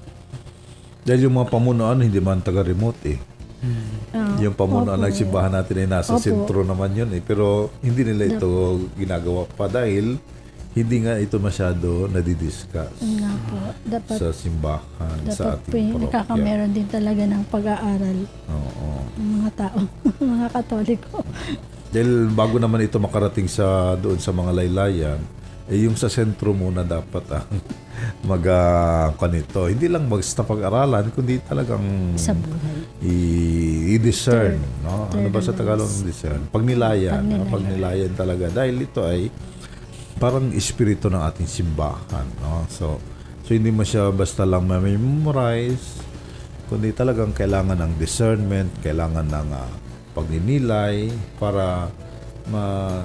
Dahil 1.03 1.27
yung 1.27 1.35
mga 1.35 1.51
pamunuan, 1.51 1.99
hindi 1.99 2.19
man 2.19 2.39
taga-remote 2.39 3.01
eh. 3.07 3.19
ah, 4.15 4.39
Yung 4.39 4.55
pamunuan 4.55 4.97
ng 4.97 5.11
simbahan 5.13 5.51
natin 5.53 5.83
ay 5.83 5.89
nasa 5.89 6.15
Opo. 6.15 6.23
sentro 6.23 6.63
naman 6.63 6.95
yun 6.95 7.11
eh. 7.11 7.19
Pero 7.19 7.71
hindi 7.79 8.03
nila 8.03 8.39
ito 8.39 8.49
ginagawa 8.95 9.47
pa 9.49 9.67
dahil 9.67 10.19
hindi 10.73 11.05
nga 11.05 11.21
ito 11.21 11.37
masyado 11.37 12.09
nadidiscuss 12.09 12.97
nga 12.97 13.33
po, 13.45 13.61
dapat 13.85 14.17
sa 14.17 14.33
simbahan, 14.33 15.19
sa 15.29 15.53
Dapat 15.53 15.59
ating 15.59 15.69
po 15.69 15.77
yung 15.77 15.93
parokya. 15.93 16.07
nakakameron 16.09 16.71
din 16.73 16.89
talaga 16.89 17.23
ng 17.29 17.43
pag-aaral 17.45 18.19
Oo. 18.49 18.89
ng 19.13 19.29
mga 19.37 19.51
tao, 19.53 19.79
mga 20.33 20.47
katoliko. 20.49 21.17
Dahil 21.93 22.11
bago 22.33 22.57
naman 22.57 22.81
ito 22.81 22.97
makarating 22.97 23.53
sa 23.53 23.93
doon 23.95 24.17
sa 24.17 24.33
mga 24.33 24.49
laylayan, 24.55 25.21
eh 25.73 25.89
yung 25.89 25.97
sa 25.97 26.13
sentro 26.13 26.53
muna 26.53 26.85
dapat 26.85 27.25
ang 27.33 27.49
mag 28.29 28.45
uh, 28.45 29.09
kanito. 29.17 29.73
Hindi 29.73 29.89
lang 29.89 30.05
basta 30.05 30.45
pag-aralan, 30.45 31.09
kundi 31.09 31.41
talagang 31.41 31.81
Sa 32.21 32.37
buhay. 32.37 33.01
i- 33.01 33.97
i-discern. 33.97 34.61
no? 34.85 35.09
Ano 35.09 35.33
ba 35.33 35.41
sa 35.41 35.57
third 35.57 35.65
Tagalog 35.65 35.89
discern? 36.05 36.45
Pagnilayan. 36.53 37.25
no? 37.25 37.49
Pagnilayan. 37.49 37.49
Pagnilayan 37.49 38.13
talaga. 38.13 38.53
Dahil 38.53 38.85
ito 38.85 39.01
ay 39.01 39.33
parang 40.21 40.53
espiritu 40.53 41.09
ng 41.09 41.25
ating 41.25 41.49
simbahan. 41.49 42.29
No? 42.39 42.69
So, 42.69 43.01
so 43.41 43.57
hindi 43.57 43.73
mo 43.73 43.81
siya 43.81 44.13
basta 44.13 44.45
lang 44.45 44.69
ma-memorize, 44.69 46.05
kundi 46.69 46.93
talagang 46.93 47.33
kailangan 47.33 47.81
ng 47.81 47.93
discernment, 47.97 48.71
kailangan 48.85 49.25
ng 49.25 49.49
ah, 49.51 49.73
pagninilay 50.13 51.09
para 51.41 51.89
ma 52.45 53.01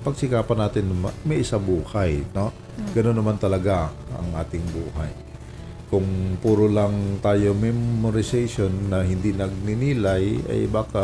pagsikapan 0.00 0.58
natin 0.58 0.84
na 0.86 0.96
ma- 1.02 1.18
may 1.22 1.40
isa 1.40 1.56
buhay, 1.56 2.24
no? 2.30 2.50
Ganun 2.90 3.14
naman 3.14 3.36
talaga 3.36 3.88
ang 4.10 4.28
ating 4.34 4.64
buhay. 4.66 5.12
Kung 5.86 6.06
puro 6.38 6.64
lang 6.64 6.92
tayo 7.18 7.50
memorization 7.52 8.70
na 8.86 9.02
hindi 9.02 9.32
nagninilay, 9.32 10.24
ay 10.46 10.60
baka 10.66 11.02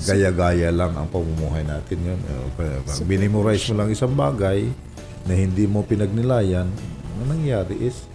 gaya-gaya 0.00 0.72
lang 0.72 0.96
ang 0.96 1.06
pamumuhay 1.06 1.62
natin 1.62 1.98
yun. 2.00 2.20
Eh, 2.20 2.48
Pag 2.56 3.04
minimorize 3.04 3.68
mo 3.68 3.74
lang 3.76 3.92
isang 3.92 4.16
bagay 4.16 4.64
na 5.22 5.32
hindi 5.34 5.68
mo 5.68 5.84
pinagnilayan, 5.84 6.66
ang 7.12 7.26
nangyari 7.28 7.76
is 7.78 8.08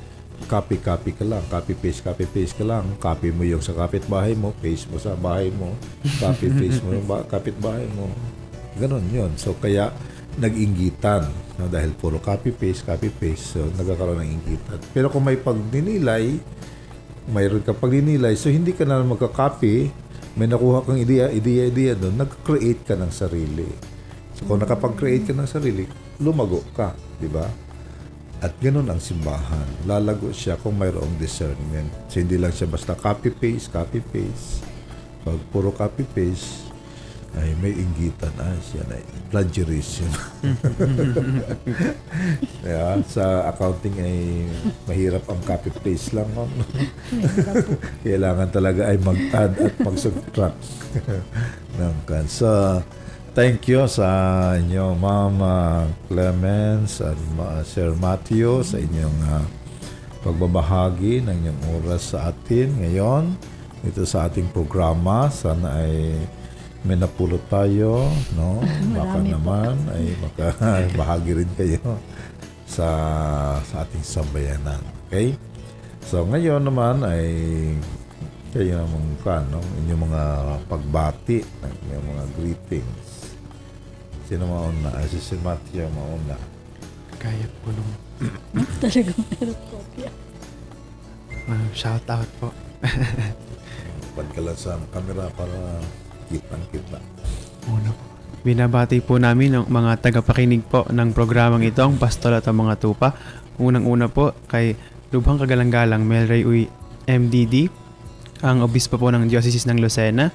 copy-copy 0.44 1.14
ka 1.14 1.24
lang, 1.24 1.46
copy-paste, 1.48 2.04
copy-paste 2.04 2.58
ka 2.58 2.66
lang. 2.66 2.84
Copy 2.98 3.30
mo 3.30 3.46
yung 3.46 3.62
sa 3.62 3.72
kapitbahay 3.72 4.34
mo, 4.34 4.52
paste 4.58 4.90
mo 4.90 4.98
sa 4.98 5.14
bahay 5.16 5.48
mo, 5.50 5.72
copy-paste 6.20 6.82
mo 6.82 6.92
yung 6.92 7.06
ba- 7.06 7.24
kapitbahay 7.24 7.86
mo. 7.94 8.10
Ganon 8.76 9.06
yun. 9.12 9.32
So, 9.40 9.56
kaya 9.56 9.92
nag-inggitan. 10.36 11.32
No? 11.56 11.72
Dahil 11.72 11.96
puro 11.96 12.20
copy-paste, 12.20 12.84
copy-paste. 12.84 13.46
So, 13.56 13.60
nagkakaroon 13.80 14.20
ng 14.24 14.32
inggitan. 14.42 14.80
Pero 14.92 15.08
kung 15.08 15.24
may 15.24 15.40
pagninilay, 15.40 16.40
mayroon 17.32 17.64
ka 17.66 17.74
pagninilay, 17.74 18.38
so 18.38 18.54
hindi 18.54 18.76
ka 18.76 18.86
na 18.86 19.02
magka-copy, 19.02 19.90
may 20.36 20.46
nakuha 20.52 20.84
kang 20.84 21.00
ideya, 21.00 21.32
ideya, 21.32 21.72
ideya 21.72 21.94
doon, 21.96 22.20
nag-create 22.20 22.84
ka 22.84 22.94
ng 23.00 23.10
sarili. 23.10 23.66
So, 24.36 24.52
kung 24.52 24.60
nakapag-create 24.60 25.32
ka 25.32 25.34
ng 25.34 25.48
sarili, 25.48 25.88
lumago 26.20 26.60
ka, 26.76 26.92
di 27.18 27.32
ba? 27.32 27.48
At 28.44 28.52
ganun 28.60 28.92
ang 28.92 29.00
simbahan. 29.00 29.88
Lalago 29.88 30.30
siya 30.36 30.60
kung 30.60 30.76
mayroong 30.76 31.16
discernment. 31.16 31.88
So, 32.12 32.20
hindi 32.20 32.36
lang 32.36 32.52
siya 32.52 32.68
basta 32.68 32.94
copy-paste, 32.94 33.72
copy-paste. 33.72 34.68
Pag 35.24 35.40
puro 35.50 35.72
copy-paste, 35.72 36.65
ay 37.40 37.52
may 37.60 37.76
inggitan. 37.76 38.32
Ah, 38.40 38.56
siya 38.64 38.84
na 38.88 38.96
plagiarism. 39.32 40.08
Kaya 42.64 43.04
sa 43.08 43.52
accounting 43.52 43.96
ay 44.00 44.48
mahirap 44.88 45.28
ang 45.28 45.40
copy-paste 45.44 46.16
lang. 46.16 46.28
ma'am. 46.32 46.52
Kailangan 48.04 48.50
talaga 48.52 48.88
ay 48.88 48.98
mag-add 49.04 49.54
at 49.60 49.76
mag-subtract 49.84 50.60
ng 51.80 51.96
kan. 52.08 52.26
So, 52.32 52.80
thank 53.36 53.68
you 53.68 53.84
sa 53.92 54.08
inyo, 54.56 54.96
Ma'am 54.96 55.36
ah, 55.44 55.84
Clemens 56.08 57.04
at 57.04 57.20
Ma- 57.36 57.68
Sir 57.68 57.92
Matthew 58.00 58.64
sa 58.64 58.80
inyong 58.80 59.20
ah, 59.28 59.46
pagbabahagi 60.24 61.22
ng 61.22 61.36
inyong 61.36 61.62
oras 61.84 62.16
sa 62.16 62.34
atin 62.34 62.82
ngayon 62.82 63.36
ito 63.86 64.02
sa 64.02 64.26
ating 64.26 64.50
programa. 64.50 65.30
Sana 65.30 65.86
ay 65.86 66.18
may 66.86 66.96
napulot 66.96 67.42
tayo, 67.50 68.06
no? 68.38 68.62
Baka 68.96 69.18
Marami 69.18 69.30
po. 69.30 69.34
naman 69.34 69.74
ay 69.92 70.06
makabahagi 70.22 71.32
rin 71.42 71.52
kayo 71.58 71.82
sa 72.66 72.88
sa 73.62 73.82
ating 73.82 74.06
sambayanan. 74.06 74.80
Okay? 75.08 75.34
So 76.06 76.22
ngayon 76.24 76.62
naman 76.62 77.02
ay 77.02 77.26
kayo 78.54 78.86
naman 78.86 79.04
kan, 79.20 79.44
no? 79.52 79.60
inyong 79.84 80.02
mga 80.06 80.24
pagbati, 80.70 81.44
inyong 81.90 82.08
mga 82.08 82.26
greetings. 82.38 83.36
Sino 84.26 84.48
mauna? 84.48 84.90
Ay, 84.96 85.06
si 85.06 85.20
si 85.20 85.36
Matthew 85.38 85.86
mauna. 85.92 86.38
Kaya 87.20 87.46
po 87.62 87.70
nung 87.70 87.94
Talagang 88.82 89.22
meron 89.28 89.60
kopya. 89.68 90.10
uh, 91.46 91.68
shout 91.76 92.06
out 92.08 92.30
po. 92.40 92.50
Pad 94.16 94.28
ka 94.32 94.40
lang 94.40 94.56
sa 94.56 94.80
camera 94.90 95.28
para 95.36 95.84
kitang-kita. 96.30 97.00
Una 97.70 97.90
po. 97.92 98.04
Binabati 98.46 99.02
po 99.02 99.18
namin 99.18 99.58
ang 99.58 99.66
mga 99.66 100.06
tagapakinig 100.06 100.70
po 100.70 100.86
ng 100.86 101.18
programang 101.18 101.66
ito, 101.66 101.82
ang 101.82 101.98
Pastol 101.98 102.38
at 102.38 102.46
ang 102.46 102.62
mga 102.62 102.78
tupa. 102.78 103.18
Unang-una 103.58 104.06
po 104.06 104.38
kay 104.46 104.78
Lubhang 105.10 105.42
Kagalang-galang 105.42 106.06
Melray 106.06 106.46
Uy 106.46 106.70
MDD, 107.10 107.74
ang 108.46 108.62
obispo 108.62 109.02
po 109.02 109.10
ng 109.10 109.26
Diocese 109.26 109.66
ng 109.66 109.82
Lucena, 109.82 110.30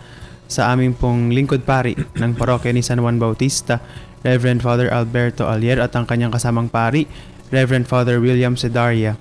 sa 0.50 0.74
aming 0.74 0.98
pong 0.98 1.30
lingkod 1.30 1.62
pari 1.62 1.94
ng 1.94 2.34
parokya 2.34 2.74
ni 2.74 2.82
San 2.82 2.98
Juan 2.98 3.22
Bautista, 3.22 3.78
Reverend 4.26 4.58
Father 4.58 4.90
Alberto 4.90 5.46
Alier 5.46 5.78
at 5.78 5.94
ang 5.94 6.02
kanyang 6.02 6.34
kasamang 6.34 6.66
pari, 6.66 7.06
Reverend 7.54 7.86
Father 7.86 8.18
William 8.18 8.58
Sedaria. 8.58 9.14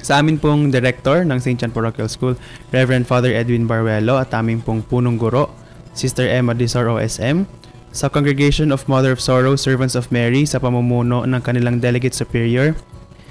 Sa 0.00 0.18
amin 0.18 0.40
pong 0.40 0.72
director 0.72 1.22
ng 1.28 1.36
St. 1.36 1.60
John 1.60 1.70
Parochial 1.76 2.08
School, 2.08 2.40
Reverend 2.72 3.04
Father 3.04 3.36
Edwin 3.36 3.68
Baruelo 3.68 4.16
at 4.16 4.32
aming 4.32 4.64
pong 4.64 4.80
punong 4.80 5.20
guro, 5.20 5.61
Sister 5.92 6.28
Emma 6.28 6.56
Disor 6.56 6.88
OSM, 6.88 7.44
sa 7.92 8.08
Congregation 8.08 8.72
of 8.72 8.88
Mother 8.88 9.12
of 9.12 9.20
Sorrow, 9.20 9.52
Servants 9.52 9.92
of 9.92 10.08
Mary 10.08 10.48
sa 10.48 10.56
pamumuno 10.56 11.28
ng 11.28 11.40
kanilang 11.44 11.76
Delegate 11.76 12.16
Superior, 12.16 12.72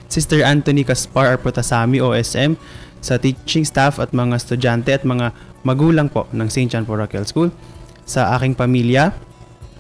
Sister 0.06 0.46
Anthony 0.46 0.86
Caspar 0.86 1.34
Arpotasami 1.34 1.98
OSM, 1.98 2.54
sa 3.02 3.18
teaching 3.18 3.66
staff 3.66 3.98
at 3.98 4.14
mga 4.14 4.38
estudyante 4.38 4.94
at 4.94 5.02
mga 5.02 5.34
magulang 5.66 6.06
po 6.06 6.30
ng 6.30 6.46
St. 6.46 6.70
John 6.70 6.86
Parochial 6.86 7.26
School, 7.26 7.50
sa 8.06 8.38
aking 8.38 8.54
pamilya, 8.54 9.18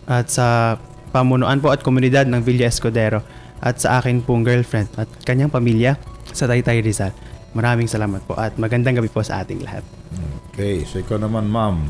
at 0.10 0.34
sa 0.34 0.82
pamunuan 1.14 1.62
po 1.62 1.70
at 1.70 1.86
komunidad 1.86 2.26
ng 2.26 2.42
Villa 2.42 2.66
Escudero, 2.66 3.22
at 3.62 3.78
sa 3.78 4.02
akin 4.02 4.26
pong 4.26 4.42
girlfriend 4.42 4.90
at 4.98 5.06
kanyang 5.22 5.54
pamilya 5.54 6.02
sa 6.34 6.50
Taytay 6.50 6.82
Rizal. 6.82 7.14
Maraming 7.54 7.86
salamat 7.86 8.26
po 8.26 8.34
at 8.34 8.58
magandang 8.58 8.98
gabi 8.98 9.14
po 9.14 9.22
sa 9.22 9.46
ating 9.46 9.62
lahat. 9.62 9.86
Okay, 10.50 10.82
so 10.82 10.98
ikaw 10.98 11.22
naman, 11.22 11.46
ma'am. 11.46 11.86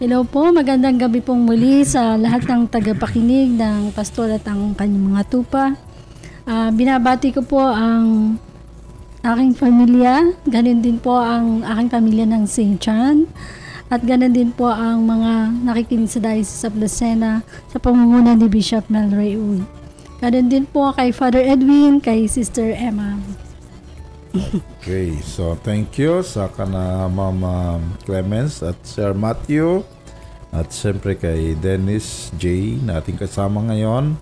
Hello 0.00 0.24
po, 0.24 0.48
magandang 0.48 0.96
gabi 0.96 1.20
pong 1.20 1.44
muli 1.44 1.84
sa 1.84 2.16
lahat 2.16 2.48
ng 2.48 2.72
tagapakinig 2.72 3.52
ng 3.52 3.92
pastol 3.92 4.32
at 4.32 4.40
ang 4.48 4.72
kanyang 4.72 5.12
mga 5.12 5.28
tupa. 5.28 5.76
Ah, 6.48 6.72
binabati 6.72 7.36
ko 7.36 7.44
po 7.44 7.60
ang 7.60 8.40
aking 9.20 9.52
pamilya, 9.60 10.40
ganun 10.48 10.80
din 10.80 10.96
po 10.96 11.20
ang 11.20 11.60
aking 11.60 11.92
pamilya 11.92 12.24
ng 12.32 12.48
St. 12.48 12.80
John, 12.80 13.28
at 13.92 14.00
ganun 14.00 14.32
din 14.32 14.56
po 14.56 14.72
ang 14.72 15.04
mga 15.04 15.68
nakikinig 15.68 16.08
sa 16.08 16.24
Diocese 16.24 16.64
of 16.64 16.80
Lucena 16.80 17.44
sa 17.68 17.76
pamumuno 17.76 18.32
ni 18.32 18.48
Bishop 18.48 18.88
Melroy 18.88 19.36
Uy. 19.36 19.60
Ganun 20.24 20.48
din 20.48 20.64
po 20.64 20.96
kay 20.96 21.12
Father 21.12 21.44
Edwin, 21.44 22.00
kay 22.00 22.24
Sister 22.24 22.72
Emma. 22.72 23.20
Okay, 24.30 25.18
so 25.26 25.58
thank 25.58 25.98
you 25.98 26.22
sa 26.22 26.46
kana 26.46 27.10
Mama 27.10 27.82
Clemens 28.06 28.62
at 28.62 28.78
Sir 28.86 29.10
Matthew 29.10 29.82
at 30.54 30.70
siyempre 30.70 31.18
kay 31.18 31.58
Dennis 31.58 32.30
J 32.38 32.78
na 32.78 33.02
ating 33.02 33.18
kasama 33.18 33.58
ngayon. 33.66 34.14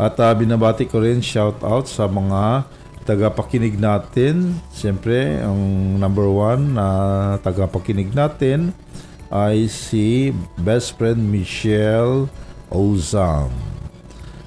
At 0.00 0.16
ah, 0.24 0.32
binabati 0.32 0.88
ko 0.88 1.04
rin 1.04 1.20
shout 1.20 1.60
out 1.60 1.84
sa 1.84 2.08
mga 2.08 2.64
tagapakinig 3.04 3.76
natin. 3.76 4.56
Siyempre, 4.72 5.44
ang 5.44 5.60
number 6.00 6.32
one 6.32 6.72
na 6.80 6.88
tagapakinig 7.44 8.08
natin 8.16 8.72
ay 9.28 9.68
si 9.68 10.32
best 10.56 10.96
friend 10.96 11.28
Michelle 11.28 12.24
Ozam. 12.72 13.52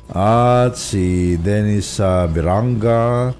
At 0.10 0.82
si 0.82 1.38
Dennis 1.38 2.02
uh, 2.02 2.26
Biranga, 2.26 3.34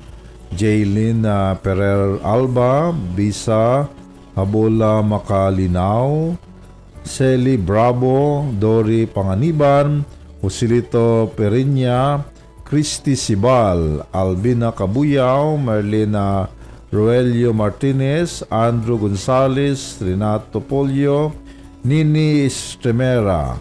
Jaylin 0.56 1.28
uh, 1.28 1.54
Pereira 1.60 2.18
Alba, 2.24 2.96
Bisa 2.96 3.88
Habula 4.36 5.04
Makalinaw, 5.04 6.36
Sally 7.04 7.60
Bravo, 7.60 8.48
Dory 8.56 9.06
Panganiban, 9.06 10.04
Joselito 10.42 11.28
Perinya, 11.36 12.24
Christy 12.64 13.14
Sibal, 13.14 14.08
Albina 14.12 14.72
Cabuyaw, 14.72 15.60
Marlena 15.60 16.50
Roelio 16.92 17.54
Martinez, 17.54 18.42
Andrew 18.50 18.98
Gonzales, 18.98 20.00
Renato 20.02 20.60
Polio, 20.60 21.36
Nini 21.84 22.48
Estremera, 22.48 23.60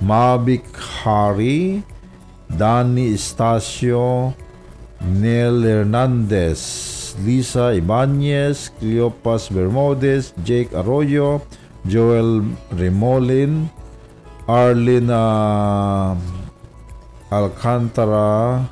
Mavic 0.00 0.70
Hari, 0.76 1.82
Dani 2.48 3.12
Estacio, 3.16 4.34
Nel 5.04 5.62
Hernandez, 5.64 7.16
Lisa 7.24 7.74
Ibanez, 7.74 8.70
Cleopas 8.78 9.50
Bermudez, 9.50 10.32
Jake 10.44 10.72
Arroyo, 10.74 11.42
Joel 11.86 12.42
Remolin, 12.70 13.66
Arlene 14.46 15.10
ah, 15.10 16.16
Alcantara, 17.30 18.62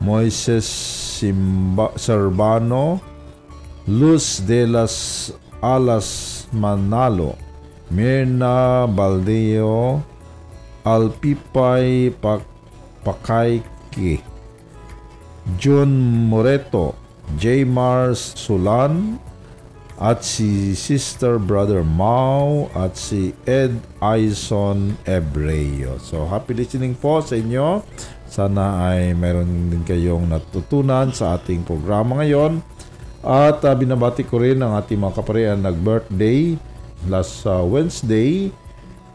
Moises 0.00 0.64
Simba- 0.64 1.92
Serbano, 1.96 3.00
Luz 3.86 4.40
de 4.46 4.66
las 4.66 5.34
Alas 5.60 6.48
Manalo, 6.52 7.36
Mirna 7.90 8.86
Baldeo, 8.86 10.02
Alpipay 10.84 12.10
Pak 12.10 12.42
Pakayki, 13.04 14.22
Jun 15.58 15.90
Moreto, 16.30 16.94
J. 17.38 17.64
Mars 17.66 18.34
Sulan, 18.38 19.18
at 20.02 20.26
si 20.26 20.74
Sister 20.74 21.38
Brother 21.38 21.86
Mau 21.86 22.66
at 22.74 22.98
si 22.98 23.30
Ed 23.46 23.78
Aison 24.02 24.98
Ebreo. 25.06 26.02
So, 26.02 26.26
happy 26.26 26.58
listening 26.58 26.98
po 26.98 27.22
sa 27.22 27.38
inyo. 27.38 27.86
Sana 28.26 28.90
ay 28.90 29.14
meron 29.14 29.70
din 29.70 29.86
kayong 29.86 30.26
natutunan 30.26 31.14
sa 31.14 31.38
ating 31.38 31.62
programa 31.62 32.18
ngayon. 32.18 32.58
At 33.22 33.62
uh, 33.62 33.74
binabati 33.78 34.26
ko 34.26 34.42
rin 34.42 34.58
ang 34.58 34.74
ating 34.74 34.98
mga 34.98 35.22
kaparian 35.22 35.62
nag-birthday 35.62 36.58
last 37.06 37.46
uh, 37.46 37.62
Wednesday, 37.62 38.50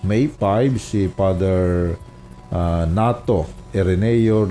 May 0.08 0.32
5, 0.32 0.80
si 0.80 1.12
Father 1.12 2.00
uh, 2.48 2.88
Nato 2.88 3.44
Ireneo 3.76 4.48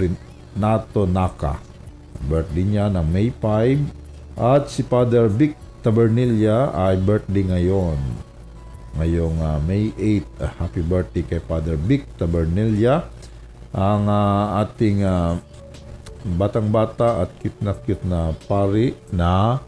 Nato 0.52 1.08
Naka. 1.08 1.65
Birthday 2.24 2.64
niya 2.64 2.86
ng 2.88 3.06
May 3.08 3.28
5. 3.28 4.40
At 4.40 4.72
si 4.72 4.80
Father 4.80 5.28
Vic 5.28 5.56
Tabernilla 5.84 6.72
ay 6.72 6.96
birthday 6.98 7.44
ngayon. 7.44 7.98
Ngayong 8.96 9.36
uh, 9.44 9.60
May 9.64 9.92
8. 9.92 10.24
Uh, 10.40 10.52
happy 10.56 10.82
birthday 10.82 11.24
kay 11.24 11.40
Father 11.44 11.76
Vic 11.76 12.08
Tabernilla. 12.16 13.06
Ang 13.76 14.08
uh, 14.08 14.64
ating 14.64 15.04
uh, 15.04 15.36
batang-bata 16.34 17.22
at 17.22 17.30
cute 17.38 17.60
na 17.62 17.72
cute 17.78 18.02
na 18.02 18.34
pari 18.50 18.98
na 19.14 19.62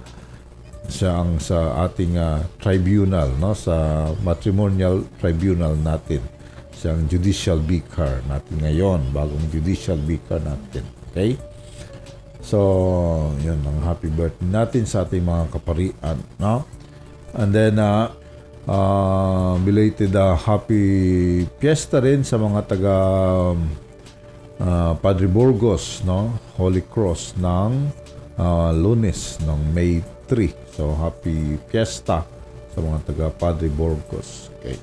siya 0.89 1.21
ang 1.21 1.37
sa 1.39 1.85
ating 1.85 2.17
uh, 2.17 2.43
tribunal 2.59 3.29
no 3.37 3.53
sa 3.53 4.09
matrimonial 4.25 5.05
tribunal 5.21 5.77
natin 5.77 6.25
siyang 6.73 7.05
judicial 7.07 7.61
vicar 7.61 8.25
natin 8.25 8.65
ngayon 8.65 9.13
bagong 9.13 9.47
judicial 9.53 10.01
vicar 10.01 10.41
natin 10.41 10.83
okay 11.13 11.37
so 12.49 13.29
yun 13.45 13.61
ang 13.61 13.85
happy 13.85 14.09
birthday 14.09 14.49
natin 14.49 14.89
sa 14.89 15.05
ating 15.05 15.21
mga 15.21 15.53
kaparian 15.53 16.17
no 16.41 16.65
and 17.37 17.53
then 17.53 17.77
uh, 17.77 18.09
uh, 18.65 19.61
belated 19.61 20.17
uh, 20.17 20.33
happy 20.33 21.45
fiesta 21.61 22.01
rin 22.01 22.25
sa 22.25 22.41
mga 22.41 22.61
taga 22.65 22.97
uh, 24.61 24.93
Padre 24.99 25.27
Burgos, 25.27 26.03
no? 26.05 26.35
Holy 26.59 26.85
Cross 26.85 27.39
ng 27.41 27.89
uh, 28.37 28.71
lunes 28.75 29.39
ng 29.43 29.61
May 29.73 30.03
3. 30.29 30.77
So, 30.77 30.93
happy 30.95 31.57
fiesta 31.73 32.23
sa 32.75 32.79
mga 32.79 32.99
taga 33.09 33.27
Padre 33.33 33.73
Burgos. 33.73 34.53
Okay. 34.59 34.77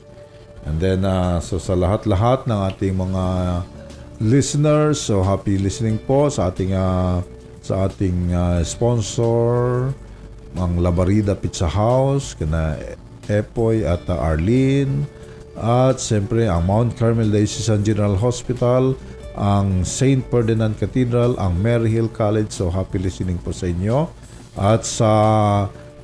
And 0.66 0.82
then, 0.82 1.06
uh, 1.06 1.38
so 1.46 1.62
sa 1.62 1.78
lahat-lahat 1.78 2.50
ng 2.50 2.60
ating 2.74 2.98
mga 2.98 3.24
listeners, 4.18 4.98
so 4.98 5.22
happy 5.22 5.62
listening 5.62 6.02
po 6.02 6.26
sa 6.34 6.50
ating 6.50 6.74
uh, 6.74 7.22
sa 7.66 7.90
ating 7.90 8.30
uh, 8.30 8.62
sponsor, 8.62 9.90
ang 10.54 10.78
Labarida 10.78 11.34
Pizza 11.34 11.66
House, 11.66 12.38
kina 12.38 12.78
Epoy 13.26 13.82
at 13.82 14.06
uh, 14.06 14.22
Arlene, 14.22 15.10
at 15.58 15.98
siyempre 15.98 16.46
ang 16.46 16.70
Mount 16.70 16.94
Carmel 16.94 17.34
Diocesan 17.34 17.82
General 17.82 18.14
Hospital, 18.22 18.94
ang 19.34 19.82
St. 19.82 20.22
Ferdinand 20.30 20.78
Cathedral, 20.78 21.34
ang 21.42 21.58
Mary 21.58 21.90
Hill 21.90 22.08
College. 22.14 22.54
So 22.54 22.70
happy 22.70 23.02
listening 23.02 23.42
po 23.42 23.50
sa 23.50 23.66
inyo. 23.66 24.08
At 24.56 24.86
sa 24.86 25.12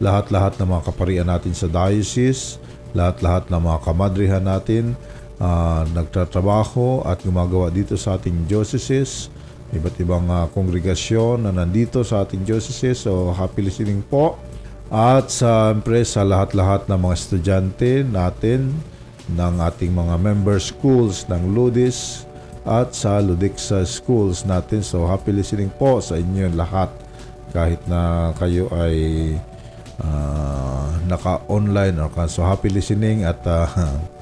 lahat-lahat 0.02 0.60
ng 0.60 0.68
mga 0.68 0.84
kaparian 0.92 1.30
natin 1.30 1.54
sa 1.54 1.70
diocese, 1.70 2.58
lahat-lahat 2.92 3.48
ng 3.48 3.62
mga 3.62 3.80
kamadrihan 3.86 4.44
natin, 4.44 4.98
ah, 5.40 5.88
nagtatrabaho 5.96 7.08
at 7.08 7.24
gumagawa 7.24 7.72
dito 7.72 7.96
sa 7.96 8.20
ating 8.20 8.50
dioceses, 8.52 9.32
iba't 9.72 9.96
ibang 10.04 10.28
ah, 10.28 10.48
kongregasyon 10.52 11.48
na 11.48 11.52
nandito 11.56 12.04
sa 12.04 12.28
ating 12.28 12.44
dioceses. 12.44 13.08
So 13.08 13.32
happy 13.32 13.64
listening 13.64 14.04
po. 14.04 14.36
At 14.92 15.32
siyempre 15.32 16.04
sa 16.04 16.28
lahat-lahat 16.28 16.92
ng 16.92 17.00
mga 17.00 17.16
estudyante 17.16 17.92
natin 18.04 18.76
ng 19.32 19.56
ating 19.64 19.96
mga 19.96 20.20
member 20.20 20.60
schools 20.60 21.24
ng 21.32 21.56
Ludis 21.56 22.28
at 22.68 22.92
sa 22.92 23.24
Ludixa 23.24 23.88
schools 23.88 24.44
natin. 24.44 24.84
So 24.84 25.08
happy 25.08 25.32
listening 25.32 25.72
po 25.80 26.04
sa 26.04 26.20
inyo 26.20 26.52
lahat 26.52 26.92
kahit 27.56 27.80
na 27.88 28.32
kayo 28.36 28.68
ay 28.76 28.96
ah, 30.04 30.92
naka-online 31.08 31.96
or. 32.04 32.12
So 32.28 32.44
happy 32.44 32.68
listening 32.68 33.24
at 33.24 33.40
ah, 33.48 33.72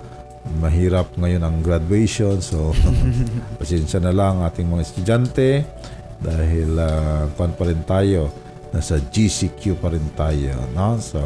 mahirap 0.60 1.14
ngayon 1.20 1.44
ang 1.44 1.58
graduation. 1.60 2.40
So 2.40 2.74
pasensya 3.60 4.00
na 4.00 4.16
lang 4.16 4.42
ating 4.44 4.68
mga 4.68 4.84
estudyante 4.86 5.50
dahil 6.20 6.76
uh, 6.80 7.28
pa 7.34 7.64
rin 7.66 7.82
tayo. 7.84 8.32
Nasa 8.70 9.02
GCQ 9.02 9.82
pa 9.82 9.90
rin 9.90 10.06
tayo. 10.14 10.56
No? 10.76 11.00
So 11.02 11.20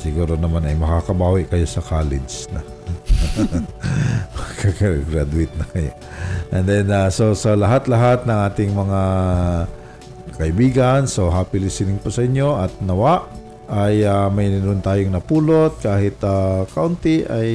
siguro 0.00 0.40
naman 0.40 0.64
ay 0.64 0.76
makakabawi 0.80 1.44
kayo 1.44 1.68
sa 1.68 1.84
college 1.84 2.48
na. 2.50 2.64
Makaka-graduate 4.36 5.54
na 5.60 5.66
kayo. 5.68 5.92
And 6.50 6.64
then, 6.64 6.88
uh, 6.88 7.12
so 7.12 7.36
sa 7.36 7.52
lahat-lahat 7.52 8.24
ng 8.24 8.38
ating 8.48 8.70
mga 8.72 9.00
kaibigan, 10.40 11.04
so 11.04 11.28
happy 11.28 11.60
listening 11.60 12.00
po 12.00 12.08
sa 12.08 12.24
inyo 12.24 12.56
at 12.56 12.72
nawa 12.80 13.28
ay 13.70 14.02
uh, 14.02 14.26
may 14.34 14.50
mayroon 14.50 14.82
tayong 14.82 15.14
napulot 15.14 15.78
kahit 15.78 16.18
uh, 16.26 16.66
kaunti 16.74 17.22
ay 17.22 17.50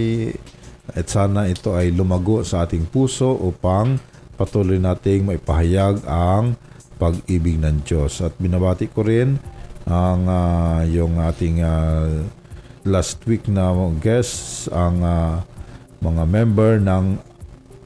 at 0.95 1.11
sana 1.11 1.49
ito 1.49 1.76
ay 1.76 1.91
lumago 1.91 2.45
sa 2.45 2.63
ating 2.63 2.88
puso 2.88 3.36
upang 3.36 3.99
patuloy 4.39 4.78
nating 4.78 5.26
maipahayag 5.26 6.05
ang 6.07 6.55
pag-ibig 6.95 7.59
ng 7.59 7.84
Diyos. 7.84 8.22
At 8.24 8.38
binabati 8.39 8.88
ko 8.91 9.03
rin 9.03 9.36
ang 9.89 10.22
ah, 10.30 10.82
yung 10.86 11.18
ating 11.20 11.66
ah, 11.66 12.07
last 12.86 13.20
week 13.26 13.49
na 13.49 13.74
guests, 13.97 14.70
ang 14.70 15.01
ah, 15.01 15.41
mga 15.99 16.24
member 16.30 16.78
ng 16.80 17.18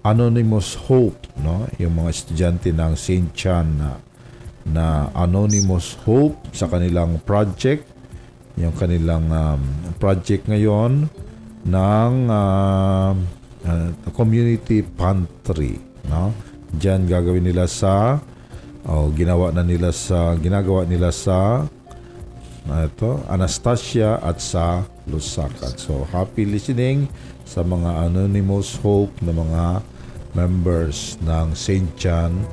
Anonymous 0.04 0.76
Hope, 0.88 1.28
no? 1.44 1.68
Yung 1.76 2.00
mga 2.00 2.10
estudyante 2.12 2.72
ng 2.72 2.94
St. 2.96 3.30
Chan 3.36 3.68
na, 3.76 4.00
na 4.64 4.86
Anonymous 5.12 6.00
Hope 6.08 6.40
sa 6.56 6.72
kanilang 6.72 7.20
project, 7.24 7.84
yung 8.60 8.76
kanilang 8.76 9.32
um, 9.32 9.62
project 9.98 10.52
ngayon 10.52 11.08
ng 11.64 12.14
ah, 12.28 13.16
ah, 13.66 13.90
community 14.12 14.84
pantry, 14.84 15.80
no? 16.12 16.36
Diyan 16.70 17.10
gagawin 17.10 17.48
nila 17.48 17.66
sa 17.66 18.20
oh, 18.86 19.10
ginawa 19.16 19.50
na 19.56 19.64
nila 19.66 19.90
sa 19.96 20.38
ginagawa 20.38 20.86
nila 20.86 21.10
sa 21.10 21.66
na 22.70 22.86
ito, 22.86 23.18
Anastasia 23.26 24.22
at 24.22 24.38
sa 24.38 24.86
Lusakan. 25.10 25.74
So, 25.80 26.06
happy 26.14 26.46
listening 26.46 27.10
sa 27.42 27.66
mga 27.66 28.06
Anonymous 28.06 28.78
Hope 28.86 29.10
na 29.26 29.34
mga 29.34 29.82
members 30.38 31.18
ng 31.26 31.58
St. 31.58 31.90
John 31.98 32.46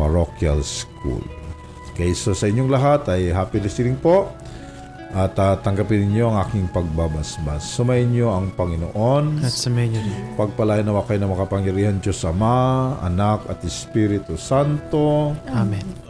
Parochial 0.00 0.64
School. 0.64 1.20
Okay, 1.92 2.16
so 2.16 2.32
sa 2.32 2.48
inyong 2.48 2.72
lahat 2.72 3.04
ay 3.12 3.28
happy 3.34 3.60
listening 3.60 4.00
po 4.00 4.32
at 5.08 5.34
ah, 5.40 5.56
tanggapin 5.56 6.04
ninyo 6.04 6.28
ang 6.28 6.36
aking 6.44 6.68
pagbabasbas. 6.68 7.64
Sumayin 7.64 8.12
niyo 8.12 8.28
ang 8.28 8.52
Panginoon. 8.52 9.40
At 9.40 9.54
sa 9.54 9.72
niyo 9.72 10.00
rin. 10.00 10.36
Pagpalain 10.36 10.84
nawa 10.84 11.04
kayo 11.08 11.24
ng 11.24 11.32
makapangyarihan 11.32 11.96
Diyos 12.00 12.20
Ama, 12.28 13.00
Anak 13.00 13.48
at 13.48 13.64
Espiritu 13.64 14.36
Santo. 14.36 15.32
Amen. 15.48 16.07